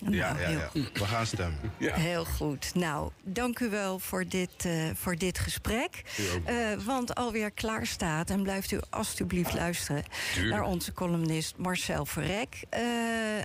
Nou, 0.00 0.14
Ja, 0.16 0.28
ja, 0.28 0.34
heel 0.46 0.58
ja. 0.58 0.66
goed. 0.66 0.90
We 0.98 1.04
gaan 1.04 1.26
stemmen. 1.26 1.58
Ja. 1.78 1.94
Heel 1.94 2.24
goed. 2.24 2.74
Nou, 2.74 3.10
dank 3.22 3.58
u 3.60 3.68
wel 3.70 3.98
voor 3.98 4.28
dit, 4.28 4.64
uh, 4.66 4.90
voor 4.94 5.16
dit 5.16 5.38
gesprek. 5.38 6.02
Uh, 6.48 6.84
want 6.84 7.14
alweer 7.14 7.50
klaar 7.50 7.86
staat. 7.86 8.30
En 8.30 8.42
blijft 8.42 8.70
u 8.70 8.78
alstublieft 8.90 9.54
luisteren 9.54 10.04
Tuurlijk. 10.34 10.54
naar 10.54 10.64
onze 10.64 10.92
columnist 10.92 11.56
Marcel 11.56 12.06
Verrek. 12.06 12.62
Uh, 12.74 12.80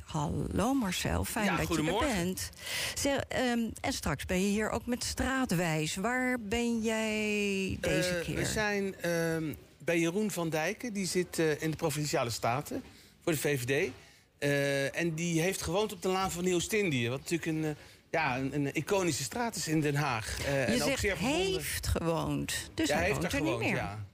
hallo 0.06 0.74
Marcel, 0.74 1.24
fijn 1.26 1.46
Ja, 1.46 1.56
dat 1.58 1.68
je 1.68 1.78
er 1.92 2.00
bent. 2.00 2.50
Zeg, 2.94 3.16
um, 3.54 3.72
en 3.82 3.94
straks 3.94 4.26
ben 4.26 4.42
je 4.42 4.48
hier 4.50 4.70
ook 4.70 4.86
met 4.86 5.04
straatwijs. 5.04 5.96
Waar 5.96 6.40
ben 6.40 6.82
jij 6.82 7.78
deze 7.82 8.16
Uh, 8.20 8.26
keer? 8.26 8.36
We 8.36 8.46
zijn 8.46 8.96
uh, 9.06 9.54
bij 9.84 10.00
Jeroen 10.00 10.32
van 10.32 10.50
Dijken. 10.50 10.94
Die 10.94 11.06
zit 11.08 11.38
uh, 11.40 11.62
in 11.62 11.72
de 11.72 11.78
Provinciale 11.78 12.30
Staten 12.30 12.84
voor 13.24 13.32
de 13.34 13.40
VVD. 13.40 13.92
Uh, 14.40 14.98
en 14.98 15.14
die 15.16 15.42
heeft 15.42 15.62
gewoond 15.62 15.94
op 15.94 16.02
de 16.02 16.08
Laan 16.08 16.32
van 16.32 16.44
Nieuw-Indië. 16.44 17.10
Wat 17.10 17.20
natuurlijk 17.20 17.46
een, 17.46 17.64
uh, 17.64 17.70
ja, 18.12 18.38
een, 18.38 18.54
een 18.54 18.76
iconische 18.76 19.24
straat 19.24 19.56
is 19.56 19.68
in 19.68 19.82
Den 19.82 19.96
Haag. 19.96 20.38
Uh, 20.40 20.46
je 20.46 20.52
en 20.52 20.82
ook 20.82 20.88
zegt 20.88 21.00
zeer 21.00 21.18
heeft 21.18 21.88
gewoond. 21.88 22.72
Dus 22.74 22.88
ja, 22.88 22.96
hij 22.96 23.10
woont 23.10 23.22
heeft 23.22 23.34
er 23.34 23.40
daar 23.40 23.48
gewoond, 23.48 23.64
niet 23.64 23.74
meer. 23.74 23.82
ja. 23.82 24.06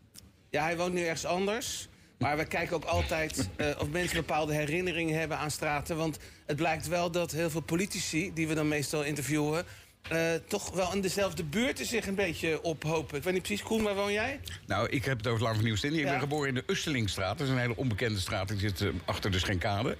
Ja, 0.49 0.63
hij 0.63 0.78
woont 0.78 0.93
nu 0.93 1.01
ergens 1.01 1.26
anders. 1.26 1.88
Maar 2.17 2.38
we 2.38 2.45
kijken 2.45 2.76
ook 2.76 2.84
altijd 2.84 3.49
uh, 3.57 3.67
of 3.80 3.89
mensen 3.89 4.17
bepaalde 4.17 4.53
herinneringen 4.53 5.19
hebben 5.19 5.38
aan 5.38 5.51
straten. 5.51 5.97
Want 5.97 6.17
het 6.45 6.55
blijkt 6.55 6.88
wel 6.88 7.11
dat 7.11 7.32
heel 7.32 7.49
veel 7.49 7.61
politici, 7.61 8.32
die 8.34 8.47
we 8.47 8.53
dan 8.53 8.67
meestal 8.67 9.03
interviewen... 9.03 9.65
Uh, 10.12 10.34
toch 10.47 10.72
wel 10.72 10.93
in 10.93 11.01
dezelfde 11.01 11.43
buurten 11.43 11.86
zich 11.86 12.08
een 12.08 12.16
beetje 12.16 12.62
ophopen. 12.64 13.18
Ik 13.18 13.24
weet 13.24 13.34
niet 13.34 13.41
precies, 13.41 13.64
Koen, 13.64 13.84
waar 13.84 13.95
woon 13.95 14.12
jij? 14.12 14.39
Nou, 14.66 14.89
ik 14.89 15.06
heb 15.06 15.18
het 15.18 15.28
over 15.28 15.39
het 15.39 15.41
Lang 15.41 15.56
van 15.56 15.66
Nieuw-Indië. 15.66 15.99
Ik 15.99 16.06
ben 16.06 16.20
geboren 16.20 16.47
in 16.47 16.56
de 16.56 16.64
Ustelingstraat. 16.68 17.38
Dat 17.38 17.47
is 17.47 17.53
een 17.53 17.60
hele 17.60 17.76
onbekende 17.76 18.20
straat. 18.20 18.49
Ik 18.49 18.60
zit 18.60 18.82
uh, 18.82 18.89
achter 19.06 19.32
de 19.32 19.39
Schenkade. 19.39 19.97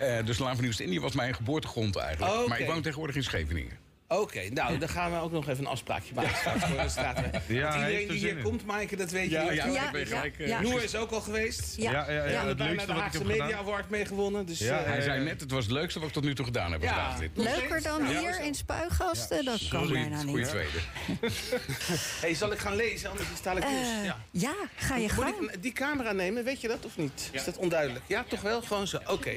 Uh, 0.00 0.24
dus 0.24 0.38
Laan 0.38 0.54
van 0.54 0.64
Nieuw-Indië 0.64 1.00
was 1.00 1.12
mijn 1.12 1.34
geboortegrond 1.34 1.96
eigenlijk. 1.96 2.34
Oh. 2.34 2.48
Maar 2.48 2.60
ik 2.60 2.66
woon 2.66 2.82
tegenwoordig 2.82 3.16
in 3.16 3.22
Scheveningen. 3.22 3.87
Oké, 4.10 4.48
nou, 4.48 4.78
dan 4.78 4.88
gaan 4.88 5.12
we 5.12 5.18
ook 5.20 5.32
nog 5.32 5.48
even 5.48 5.64
een 5.64 5.70
afspraakje 5.70 6.14
maken 6.14 6.36
straks 6.36 6.64
voor 6.64 6.82
de 6.82 6.88
straat. 6.88 7.14
Want 7.20 7.26
hij 7.32 7.40
heeft 7.40 7.48
iedereen 7.74 8.00
er 8.02 8.08
die 8.08 8.18
hier 8.18 8.36
in. 8.36 8.42
komt, 8.42 8.64
Maaike, 8.66 8.96
dat 8.96 9.10
weet 9.10 9.24
je. 9.24 9.30
Ja, 9.30 9.42
ja, 9.52 9.66
Ja, 9.66 9.84
ik 9.86 9.92
ben 9.92 10.00
ja, 10.00 10.06
gelijk... 10.06 10.38
eh, 10.38 10.46
ja. 10.48 10.60
Noor 10.60 10.82
is 10.82 10.94
ook 10.96 11.10
al 11.10 11.20
geweest. 11.20 11.76
Ja. 11.76 11.90
Ja, 11.90 12.10
ja, 12.10 12.24
ja, 12.24 12.30
Ja. 12.30 12.46
het 12.46 12.56
Bijna 12.56 12.70
leukste 12.72 12.86
de 12.86 12.92
wat 12.92 12.96
ik 12.96 13.02
Haagse 13.12 13.24
Media 13.24 13.44
gedaan. 13.44 13.60
Award 13.60 13.90
mee 13.90 14.04
gewonnen. 14.04 14.46
Dus, 14.46 14.58
Ja, 14.58 14.78
eh, 14.78 14.84
Hij 14.86 14.96
ja, 14.96 15.02
zei 15.02 15.18
ja. 15.18 15.24
net, 15.24 15.40
het 15.40 15.50
was 15.50 15.64
het 15.64 15.72
leukste 15.72 15.98
wat 15.98 16.08
ik 16.08 16.14
tot 16.14 16.24
nu 16.24 16.34
toe 16.34 16.44
gedaan 16.44 16.72
heb 16.72 16.82
Ja. 16.82 17.16
Nog 17.34 17.44
Leuker 17.44 17.82
dan 17.82 18.08
Ja. 18.08 18.18
hier 18.20 18.40
in 18.44 18.54
Spuigasten? 18.54 19.44
dat 19.44 19.68
kan 19.68 19.86
Goeie- 19.86 20.00
bijna 20.00 20.16
goeie 20.22 20.36
niet. 20.36 20.48
tweede. 20.48 20.78
hey, 22.20 22.34
zal 22.34 22.52
ik 22.52 22.58
gaan 22.58 22.76
lezen, 22.76 23.10
anders 23.10 23.28
sta 23.36 23.52
ik. 23.52 23.62
Eh, 23.62 24.04
ja. 24.04 24.16
ja, 24.30 24.54
ga 24.76 24.96
je 24.96 25.02
Moet 25.02 25.24
gang. 25.24 25.50
ik 25.52 25.62
die 25.62 25.72
camera 25.72 26.12
nemen, 26.12 26.44
weet 26.44 26.60
je 26.60 26.68
dat 26.68 26.84
of 26.84 26.96
niet? 26.96 27.28
Is 27.32 27.44
dat 27.44 27.56
onduidelijk? 27.56 28.04
Ja, 28.06 28.24
toch 28.28 28.40
wel? 28.40 28.62
Gewoon 28.62 28.86
zo. 28.86 28.98
Oké. 29.06 29.32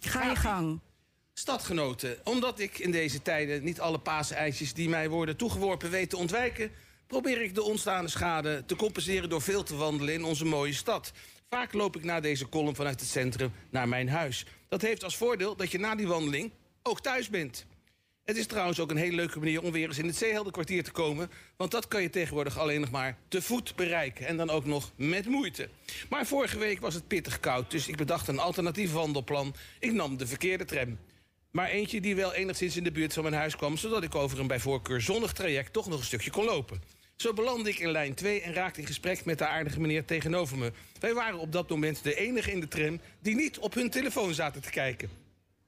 Ga 0.00 0.22
je 0.22 0.36
gang. 0.36 0.80
Stadgenoten, 1.34 2.18
omdat 2.24 2.58
ik 2.58 2.78
in 2.78 2.90
deze 2.90 3.22
tijden 3.22 3.64
niet 3.64 3.80
alle 3.80 3.98
paaseitjes 3.98 4.74
die 4.74 4.88
mij 4.88 5.08
worden 5.08 5.36
toegeworpen 5.36 5.90
weet 5.90 6.10
te 6.10 6.16
ontwijken, 6.16 6.70
probeer 7.06 7.42
ik 7.42 7.54
de 7.54 7.62
ontstaande 7.62 8.10
schade 8.10 8.64
te 8.66 8.76
compenseren 8.76 9.28
door 9.28 9.42
veel 9.42 9.62
te 9.62 9.76
wandelen 9.76 10.14
in 10.14 10.24
onze 10.24 10.44
mooie 10.44 10.72
stad. 10.72 11.12
Vaak 11.48 11.72
loop 11.72 11.96
ik 11.96 12.04
na 12.04 12.20
deze 12.20 12.48
column 12.48 12.74
vanuit 12.74 13.00
het 13.00 13.08
centrum 13.08 13.52
naar 13.70 13.88
mijn 13.88 14.08
huis. 14.08 14.46
Dat 14.68 14.82
heeft 14.82 15.04
als 15.04 15.16
voordeel 15.16 15.56
dat 15.56 15.70
je 15.70 15.78
na 15.78 15.94
die 15.94 16.06
wandeling 16.06 16.50
ook 16.82 17.00
thuis 17.00 17.28
bent. 17.28 17.66
Het 18.24 18.36
is 18.36 18.46
trouwens 18.46 18.80
ook 18.80 18.90
een 18.90 18.96
hele 18.96 19.16
leuke 19.16 19.38
manier 19.38 19.62
om 19.62 19.72
weer 19.72 19.86
eens 19.88 19.98
in 19.98 20.06
het 20.06 20.16
Zeeheldenkwartier 20.16 20.84
te 20.84 20.90
komen. 20.90 21.30
Want 21.56 21.70
dat 21.70 21.88
kan 21.88 22.02
je 22.02 22.10
tegenwoordig 22.10 22.58
alleen 22.58 22.80
nog 22.80 22.90
maar 22.90 23.16
te 23.28 23.42
voet 23.42 23.76
bereiken. 23.76 24.26
En 24.26 24.36
dan 24.36 24.50
ook 24.50 24.64
nog 24.64 24.92
met 24.96 25.26
moeite. 25.26 25.68
Maar 26.08 26.26
vorige 26.26 26.58
week 26.58 26.80
was 26.80 26.94
het 26.94 27.06
pittig 27.06 27.40
koud, 27.40 27.70
dus 27.70 27.88
ik 27.88 27.96
bedacht 27.96 28.28
een 28.28 28.38
alternatief 28.38 28.92
wandelplan. 28.92 29.54
Ik 29.78 29.92
nam 29.92 30.16
de 30.16 30.26
verkeerde 30.26 30.64
tram. 30.64 30.98
Maar 31.50 31.68
eentje 31.68 32.00
die 32.00 32.16
wel 32.16 32.34
enigszins 32.34 32.76
in 32.76 32.84
de 32.84 32.92
buurt 32.92 33.12
van 33.12 33.22
mijn 33.22 33.34
huis 33.34 33.56
kwam... 33.56 33.76
zodat 33.76 34.02
ik 34.02 34.14
over 34.14 34.40
een 34.40 34.46
bij 34.46 34.60
voorkeur 34.60 35.00
zonnig 35.00 35.32
traject 35.32 35.72
toch 35.72 35.88
nog 35.88 35.98
een 35.98 36.04
stukje 36.04 36.30
kon 36.30 36.44
lopen. 36.44 36.82
Zo 37.16 37.32
belandde 37.32 37.70
ik 37.70 37.78
in 37.78 37.90
lijn 37.90 38.14
2 38.14 38.40
en 38.40 38.52
raakte 38.52 38.80
in 38.80 38.86
gesprek 38.86 39.24
met 39.24 39.38
de 39.38 39.46
aardige 39.46 39.80
meneer 39.80 40.04
tegenover 40.04 40.58
me. 40.58 40.72
Wij 41.00 41.14
waren 41.14 41.38
op 41.38 41.52
dat 41.52 41.68
moment 41.68 42.02
de 42.02 42.14
enige 42.14 42.52
in 42.52 42.60
de 42.60 42.68
tram 42.68 43.00
die 43.20 43.34
niet 43.34 43.58
op 43.58 43.74
hun 43.74 43.90
telefoon 43.90 44.34
zaten 44.34 44.62
te 44.62 44.70
kijken. 44.70 45.10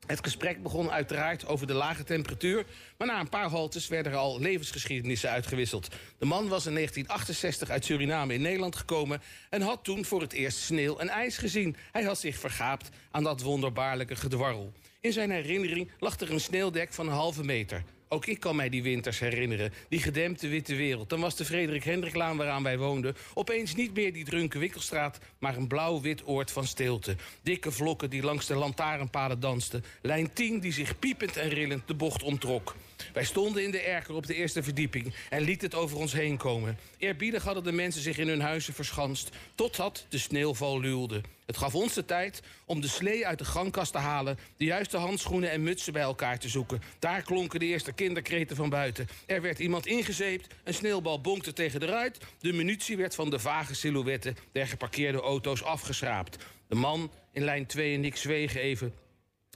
Het 0.06 0.24
gesprek 0.24 0.62
begon 0.62 0.90
uiteraard 0.90 1.46
over 1.46 1.66
de 1.66 1.72
lage 1.72 2.04
temperatuur... 2.04 2.66
maar 2.98 3.06
na 3.06 3.20
een 3.20 3.28
paar 3.28 3.48
haltes 3.48 3.88
werden 3.88 4.12
er 4.12 4.18
al 4.18 4.40
levensgeschiedenissen 4.40 5.30
uitgewisseld. 5.30 5.88
De 6.18 6.24
man 6.24 6.48
was 6.48 6.66
in 6.66 6.74
1968 6.74 7.70
uit 7.70 7.84
Suriname 7.84 8.34
in 8.34 8.42
Nederland 8.42 8.76
gekomen... 8.76 9.22
en 9.50 9.62
had 9.62 9.84
toen 9.84 10.04
voor 10.04 10.20
het 10.20 10.32
eerst 10.32 10.58
sneeuw 10.58 10.98
en 10.98 11.08
ijs 11.08 11.36
gezien. 11.36 11.76
Hij 11.92 12.02
had 12.02 12.18
zich 12.18 12.38
vergaapt 12.38 12.88
aan 13.10 13.22
dat 13.22 13.42
wonderbaarlijke 13.42 14.16
gedwarrel. 14.16 14.72
In 15.02 15.12
zijn 15.12 15.30
herinnering 15.30 15.90
lag 15.98 16.20
er 16.20 16.30
een 16.30 16.40
sneeuwdek 16.40 16.92
van 16.92 17.06
een 17.06 17.12
halve 17.12 17.44
meter. 17.44 17.84
Ook 18.08 18.26
ik 18.26 18.40
kan 18.40 18.56
mij 18.56 18.68
die 18.68 18.82
winters 18.82 19.18
herinneren, 19.18 19.72
die 19.88 20.02
gedempte 20.02 20.48
witte 20.48 20.74
wereld. 20.74 21.08
Dan 21.08 21.20
was 21.20 21.36
de 21.36 21.44
Frederik 21.44 21.84
Hendriklaan 21.84 22.36
waaraan 22.36 22.62
wij 22.62 22.78
woonden... 22.78 23.16
opeens 23.34 23.74
niet 23.74 23.94
meer 23.94 24.12
die 24.12 24.24
drunken 24.24 24.60
winkelstraat... 24.60 25.18
maar 25.38 25.56
een 25.56 25.66
blauw-wit 25.66 26.26
oord 26.26 26.50
van 26.50 26.66
stilte. 26.66 27.16
Dikke 27.42 27.70
vlokken 27.70 28.10
die 28.10 28.22
langs 28.22 28.46
de 28.46 28.54
lantaarnpalen 28.54 29.40
dansten. 29.40 29.84
Lijn 30.02 30.32
10 30.32 30.60
die 30.60 30.72
zich 30.72 30.98
piepend 30.98 31.36
en 31.36 31.48
rillend 31.48 31.88
de 31.88 31.94
bocht 31.94 32.22
omtrok. 32.22 32.74
Wij 33.12 33.24
stonden 33.24 33.64
in 33.64 33.70
de 33.70 33.80
erker 33.80 34.14
op 34.14 34.26
de 34.26 34.34
eerste 34.34 34.62
verdieping... 34.62 35.14
en 35.30 35.42
lieten 35.42 35.68
het 35.68 35.78
over 35.78 35.96
ons 35.96 36.12
heen 36.12 36.36
komen. 36.36 36.78
Eerbiedig 37.02 37.42
hadden 37.42 37.64
de 37.64 37.72
mensen 37.72 38.02
zich 38.02 38.18
in 38.18 38.28
hun 38.28 38.40
huizen 38.40 38.74
verschanst... 38.74 39.30
totdat 39.54 40.06
de 40.08 40.18
sneeuwval 40.18 40.80
luwde. 40.80 41.20
Het 41.46 41.56
gaf 41.56 41.74
ons 41.74 41.94
de 41.94 42.04
tijd 42.04 42.42
om 42.66 42.80
de 42.80 42.88
slee 42.88 43.26
uit 43.26 43.38
de 43.38 43.44
gangkast 43.44 43.92
te 43.92 43.98
halen... 43.98 44.38
de 44.56 44.64
juiste 44.64 44.96
handschoenen 44.96 45.50
en 45.50 45.62
mutsen 45.62 45.92
bij 45.92 46.02
elkaar 46.02 46.38
te 46.38 46.48
zoeken. 46.48 46.82
Daar 46.98 47.22
klonken 47.22 47.60
de 47.60 47.66
eerste 47.66 47.92
kinderkreten 47.92 48.56
van 48.56 48.68
buiten. 48.68 49.08
Er 49.26 49.42
werd 49.42 49.58
iemand 49.58 49.86
ingezeept, 49.86 50.54
een 50.64 50.74
sneeuwbal 50.74 51.20
bonkte 51.20 51.52
tegen 51.52 51.80
de 51.80 51.86
ruit... 51.86 52.18
de 52.40 52.52
munitie 52.52 52.96
werd 52.96 53.14
van 53.14 53.30
de 53.30 53.38
vage 53.38 53.74
silhouetten 53.74 54.36
der 54.52 54.66
geparkeerde 54.66 55.20
auto's 55.20 55.62
afgeschraapt. 55.62 56.36
De 56.68 56.74
man 56.74 57.10
in 57.32 57.44
lijn 57.44 57.66
2 57.66 57.94
en 57.94 58.04
ik 58.04 58.16
zwegen 58.16 58.60
even... 58.60 58.94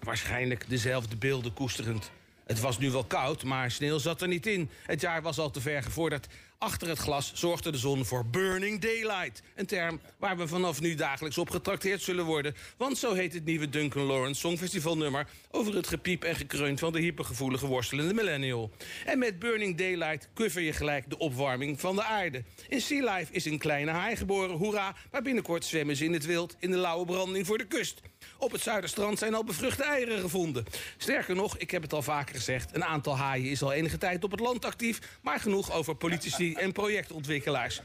waarschijnlijk 0.03 0.65
dezelfde 0.69 1.17
beelden 1.17 1.53
koesterend. 1.53 2.11
Het 2.47 2.61
was 2.61 2.79
nu 2.79 2.91
wel 2.91 3.05
koud, 3.05 3.45
maar 3.45 3.71
sneeuw 3.71 3.99
zat 3.99 4.23
er 4.23 4.29
niet 4.29 4.47
in. 4.47 4.71
Het 4.83 5.01
jaar 5.01 5.23
was 5.23 5.39
al 5.39 5.51
te 5.51 5.61
ver 5.61 5.83
gevorderd. 5.83 6.27
Achter 6.59 6.89
het 6.89 6.99
glas 6.99 7.33
zorgde 7.35 7.71
de 7.71 7.79
zon 7.79 8.05
voor 8.05 8.27
burning 8.27 8.81
daylight. 8.81 9.43
Een 9.55 9.67
term 9.67 10.01
waar 10.19 10.37
we 10.37 10.49
vanaf 10.49 10.81
nu 10.81 10.95
dagelijks 10.95 11.39
op 11.39 11.51
getrakteerd 11.51 12.03
zullen 12.03 12.25
worden. 12.25 12.55
Want 12.77 12.99
zo 12.99 13.13
heet 13.13 13.33
het 13.33 13.45
nieuwe 13.45 13.69
Duncan 13.69 14.03
Lawrence 14.03 14.41
Songfestivalnummer... 14.41 15.29
over 15.51 15.75
het 15.75 15.87
gepiep 15.87 16.25
en 16.25 16.37
gekreun 16.37 16.79
van 16.79 16.93
de 16.93 17.01
hypergevoelige 17.01 17.67
worstelende 17.67 18.15
millennial. 18.15 18.71
En 19.07 19.19
met 19.19 19.39
burning 19.39 19.79
daylight 19.79 20.29
cover 20.35 20.61
je 20.61 20.73
gelijk 20.73 21.11
de 21.11 21.19
opwarming 21.19 21.81
van 21.81 21.97
de 21.97 22.05
aarde. 22.05 22.45
In 22.69 22.81
Sea 22.81 23.15
Life 23.15 23.33
is 23.33 23.45
een 23.45 23.59
kleine 23.59 23.91
haai 23.91 24.17
geboren, 24.17 24.57
hoera... 24.57 24.95
maar 25.11 25.23
binnenkort 25.23 25.65
zwemmen 25.65 25.97
ze 25.97 26.05
in 26.05 26.13
het 26.13 26.27
wild 26.27 26.57
in 26.59 26.71
de 26.71 26.77
lauwe 26.77 27.05
branding 27.07 27.47
voor 27.47 27.59
de 27.59 27.67
kust. 27.67 28.01
Op 28.39 28.53
het 28.53 28.61
Zuiderstrand 28.61 29.19
zijn 29.19 29.35
al 29.35 29.45
bevruchte 29.45 29.85
eieren 29.85 30.21
gevonden. 30.21 30.65
Sterker 30.97 31.35
nog, 31.35 31.59
ik 31.59 31.71
heb 31.71 31.83
het 31.83 31.93
al 31.93 32.03
vaker 32.03 32.35
gezegd... 32.35 32.75
een 32.75 32.85
aantal 32.85 33.17
haaien 33.17 33.51
is 33.51 33.63
al 33.63 33.73
enige 33.73 33.99
tijd 33.99 34.25
op 34.25 34.31
het 34.31 34.41
land 34.41 34.65
actief... 34.65 35.19
maar 35.23 35.41
genoeg 35.41 35.73
over 35.73 35.95
politici 35.95 36.46
en 36.55 36.73
projectontwikkelaars. 36.73 37.81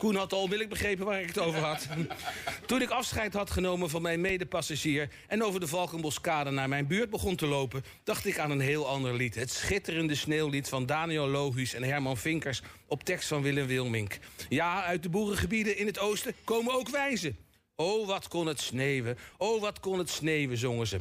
Koen 0.00 0.14
had 0.14 0.32
al 0.32 0.38
onmiddellijk 0.38 0.70
begrepen 0.70 1.04
waar 1.04 1.20
ik 1.20 1.26
het 1.26 1.38
over 1.38 1.60
had. 1.60 1.88
Toen 2.66 2.82
ik 2.82 2.90
afscheid 2.90 3.34
had 3.34 3.50
genomen 3.50 3.90
van 3.90 4.02
mijn 4.02 4.20
medepassagier... 4.20 5.08
en 5.26 5.44
over 5.44 5.60
de 5.60 5.66
Valkenboskade 5.66 6.50
naar 6.50 6.68
mijn 6.68 6.86
buurt 6.86 7.10
begon 7.10 7.36
te 7.36 7.46
lopen... 7.46 7.84
dacht 8.04 8.26
ik 8.26 8.38
aan 8.38 8.50
een 8.50 8.60
heel 8.60 8.88
ander 8.88 9.14
lied. 9.14 9.34
Het 9.34 9.50
schitterende 9.50 10.14
sneeuwlied 10.14 10.68
van 10.68 10.86
Daniel 10.86 11.28
Lohuus 11.28 11.74
en 11.74 11.82
Herman 11.82 12.16
Vinkers... 12.16 12.62
op 12.86 13.04
tekst 13.04 13.28
van 13.28 13.42
Willem 13.42 13.66
Wilmink. 13.66 14.18
Ja, 14.48 14.84
uit 14.84 15.02
de 15.02 15.08
boerengebieden 15.08 15.76
in 15.76 15.86
het 15.86 15.98
oosten 15.98 16.34
komen 16.44 16.74
ook 16.74 16.88
wijzen. 16.88 17.36
Oh, 17.76 18.06
wat 18.06 18.28
kon 18.28 18.46
het 18.46 18.60
sneeuwen. 18.60 19.18
Oh, 19.36 19.60
wat 19.60 19.80
kon 19.80 19.98
het 19.98 20.10
sneeuwen, 20.10 20.58
zongen 20.58 20.86
ze. 20.86 21.00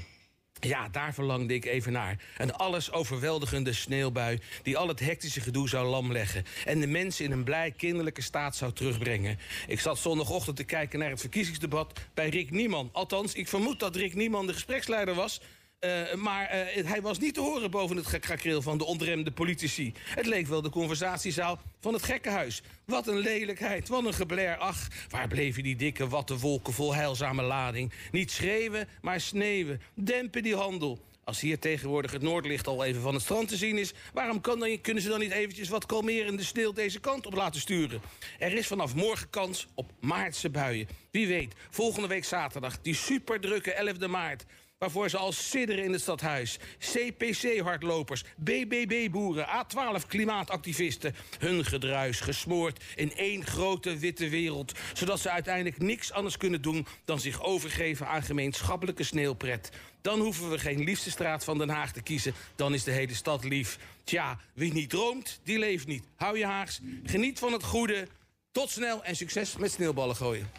Ja, 0.68 0.90
daar 0.90 1.14
verlangde 1.14 1.54
ik 1.54 1.66
even 1.66 1.92
naar. 1.92 2.18
Een 2.38 2.54
alles 2.54 2.92
overweldigende 2.92 3.74
sneeuwbui 3.74 4.40
die 4.64 4.78
al 4.78 4.88
het 4.88 5.00
hectische 5.00 5.42
gedoe 5.42 5.70
zou 5.70 5.88
lamleggen... 5.88 6.44
en 6.66 6.80
de 6.80 6.88
mensen 6.88 7.26
in 7.26 7.32
een 7.32 7.44
blij 7.44 7.72
kinderlijke 7.72 8.22
staat 8.22 8.56
zou 8.56 8.72
terugbrengen. 8.74 9.40
Ik 9.68 9.80
zat 9.80 9.98
zondagochtend 9.98 10.56
te 10.56 10.64
kijken 10.64 11.00
naar 11.00 11.10
het 11.10 11.20
verkiezingsdebat 11.20 12.00
bij 12.14 12.30
Rick 12.30 12.52
Nieman. 12.52 12.90
Althans, 12.92 13.34
ik 13.34 13.48
vermoed 13.48 13.80
dat 13.80 13.96
Rick 13.96 14.16
Nieman 14.16 14.48
de 14.48 14.54
gespreksleider 14.54 15.14
was... 15.14 15.42
Uh, 15.86 16.14
maar 16.14 16.56
uh, 16.56 16.88
hij 16.88 17.02
was 17.02 17.20
niet 17.20 17.34
te 17.34 17.40
horen 17.40 17.72
boven 17.72 17.96
het 17.96 18.08
gekrakreel 18.08 18.62
van 18.62 18.78
de 18.78 18.86
ontremde 18.86 19.32
politici. 19.32 19.94
Het 20.06 20.26
leek 20.26 20.48
wel 20.48 20.62
de 20.62 20.70
conversatiezaal 20.70 21.60
van 21.80 21.94
het 21.94 22.04
gekkenhuis. 22.04 22.62
Wat 22.86 23.08
een 23.08 23.18
lelijkheid, 23.18 23.88
wat 23.88 24.06
een 24.06 24.14
gebler. 24.14 24.58
Ach, 24.58 24.88
waar 25.10 25.28
bleven 25.28 25.64
die 25.64 25.76
dikke 25.76 26.08
wattenwolken 26.08 26.74
vol 26.74 26.96
heilzame 26.96 27.42
lading? 27.42 27.94
Niet 28.12 28.32
schreeuwen, 28.32 28.88
maar 29.02 29.22
sneeuwen. 29.22 29.82
Dempen 29.94 30.44
die 30.44 30.56
handel. 30.56 31.00
Als 31.24 31.40
hier 31.40 31.60
tegenwoordig 31.60 32.12
het 32.12 32.22
noordlicht 32.22 32.68
al 32.68 32.84
even 32.84 33.02
van 33.02 33.14
het 33.14 33.24
strand 33.24 33.48
te 33.48 33.58
zien 33.58 33.78
is... 33.78 33.94
waarom 34.14 34.42
kan 34.42 34.60
dan, 34.60 34.82
kunnen 34.82 35.04
ze 35.04 35.10
dan 35.10 35.20
niet 35.20 35.32
eventjes 35.32 35.70
wat 35.70 35.86
kalmerende 35.86 36.44
sneeuw 36.44 36.74
deze 36.74 37.00
kant 37.00 37.26
op 37.26 37.34
laten 37.34 37.62
sturen? 37.62 38.02
Er 38.40 38.54
is 38.54 38.68
vanaf 38.68 38.96
morgen 38.96 39.30
kans 39.30 39.68
op 39.74 39.92
maartse 40.00 40.50
buien. 40.50 40.88
Wie 41.12 41.28
weet, 41.28 41.54
volgende 41.70 42.08
week 42.08 42.26
zaterdag, 42.26 42.82
die 42.82 42.96
superdrukke 42.96 43.96
11e 43.96 44.10
maart 44.10 44.46
waarvoor 44.78 45.10
ze 45.10 45.18
al 45.18 45.32
sidderen 45.32 45.84
in 45.84 45.92
het 45.92 46.02
stadhuis. 46.02 46.58
CPC-hardlopers, 46.80 48.24
BBB-boeren, 48.38 49.48
A12-klimaatactivisten. 49.48 51.16
Hun 51.40 51.66
gedruis 51.66 52.20
gesmoord 52.20 52.84
in 52.96 53.16
één 53.16 53.46
grote 53.46 53.98
witte 53.98 54.30
wereld... 54.30 54.72
zodat 54.94 55.20
ze 55.20 55.30
uiteindelijk 55.30 55.78
niks 55.78 56.12
anders 56.12 56.38
kunnen 56.38 56.62
doen... 56.62 56.88
dan 57.06 57.20
zich 57.20 57.44
overgeven 57.44 58.08
aan 58.08 58.24
gemeenschappelijke 58.24 59.04
sneeuwpret. 59.04 59.70
Dan 60.02 60.20
hoeven 60.20 60.50
we 60.50 60.60
geen 60.60 60.84
liefste 60.84 61.12
straat 61.12 61.44
van 61.44 61.58
Den 61.58 61.70
Haag 61.70 61.92
te 61.92 62.02
kiezen. 62.02 62.34
Dan 62.56 62.74
is 62.74 62.84
de 62.84 62.92
hele 62.92 63.14
stad 63.14 63.44
lief. 63.44 63.80
Tja, 64.04 64.40
wie 64.54 64.74
niet 64.74 64.90
droomt, 64.90 65.40
die 65.44 65.60
leeft 65.60 65.88
niet. 65.88 66.04
Hou 66.16 66.38
je 66.38 66.46
Haags, 66.46 66.80
geniet 67.04 67.40
van 67.40 67.54
het 67.54 67.64
goede... 67.64 68.08
Tot 68.56 68.70
snel 68.70 69.04
en 69.04 69.16
succes 69.16 69.58
met 69.58 69.72
sneeuwballen 69.72 70.16
gooien. 70.16 70.50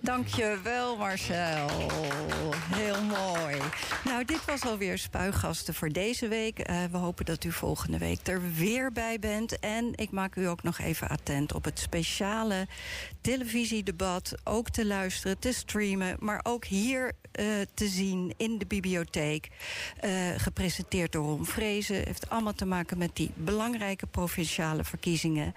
Dankjewel 0.00 0.96
Marcel. 0.96 1.68
Heel 2.74 3.02
mooi. 3.02 3.56
Nou, 4.04 4.24
dit 4.24 4.44
was 4.44 4.62
alweer 4.62 4.98
Spuigasten 4.98 5.74
voor 5.74 5.88
deze 5.88 6.28
week. 6.28 6.70
Uh, 6.70 6.84
we 6.90 6.96
hopen 6.96 7.24
dat 7.24 7.44
u 7.44 7.52
volgende 7.52 7.98
week 7.98 8.26
er 8.26 8.42
weer 8.54 8.92
bij 8.92 9.18
bent. 9.18 9.58
En 9.58 9.92
ik 9.94 10.10
maak 10.10 10.36
u 10.36 10.46
ook 10.46 10.62
nog 10.62 10.78
even 10.78 11.08
attent 11.08 11.54
op 11.54 11.64
het 11.64 11.78
speciale 11.78 12.66
televisiedebat. 13.20 14.34
Ook 14.44 14.70
te 14.70 14.86
luisteren, 14.86 15.38
te 15.38 15.52
streamen, 15.52 16.16
maar 16.18 16.40
ook 16.42 16.64
hier 16.64 17.12
uh, 17.40 17.46
te 17.74 17.86
zien 17.86 18.34
in 18.36 18.58
de 18.58 18.66
bibliotheek. 18.66 19.48
Uh, 20.04 20.10
gepresenteerd 20.36 21.12
door 21.12 21.24
Ron 21.24 21.46
Vrezen. 21.46 21.96
Heeft 21.96 22.30
allemaal 22.30 22.54
te 22.54 22.66
maken 22.66 22.98
met 22.98 23.10
die 23.16 23.30
belangrijke 23.34 24.06
provinciale 24.06 24.84
verkiezingen. 24.84 25.54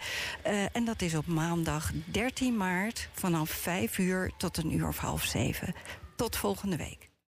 en 0.71 0.85
dat 0.85 1.01
is 1.01 1.15
op 1.15 1.25
maandag 1.25 1.76
13 2.11 2.57
maart 2.57 3.09
vanaf 3.13 3.49
5 3.49 3.97
uur 3.97 4.31
tot 4.37 4.57
een 4.57 4.73
uur 4.73 4.87
of 4.87 4.97
half 4.97 5.23
zeven. 5.23 5.73
Tot 6.15 6.35
volgende 6.35 6.77
week. 6.77 7.06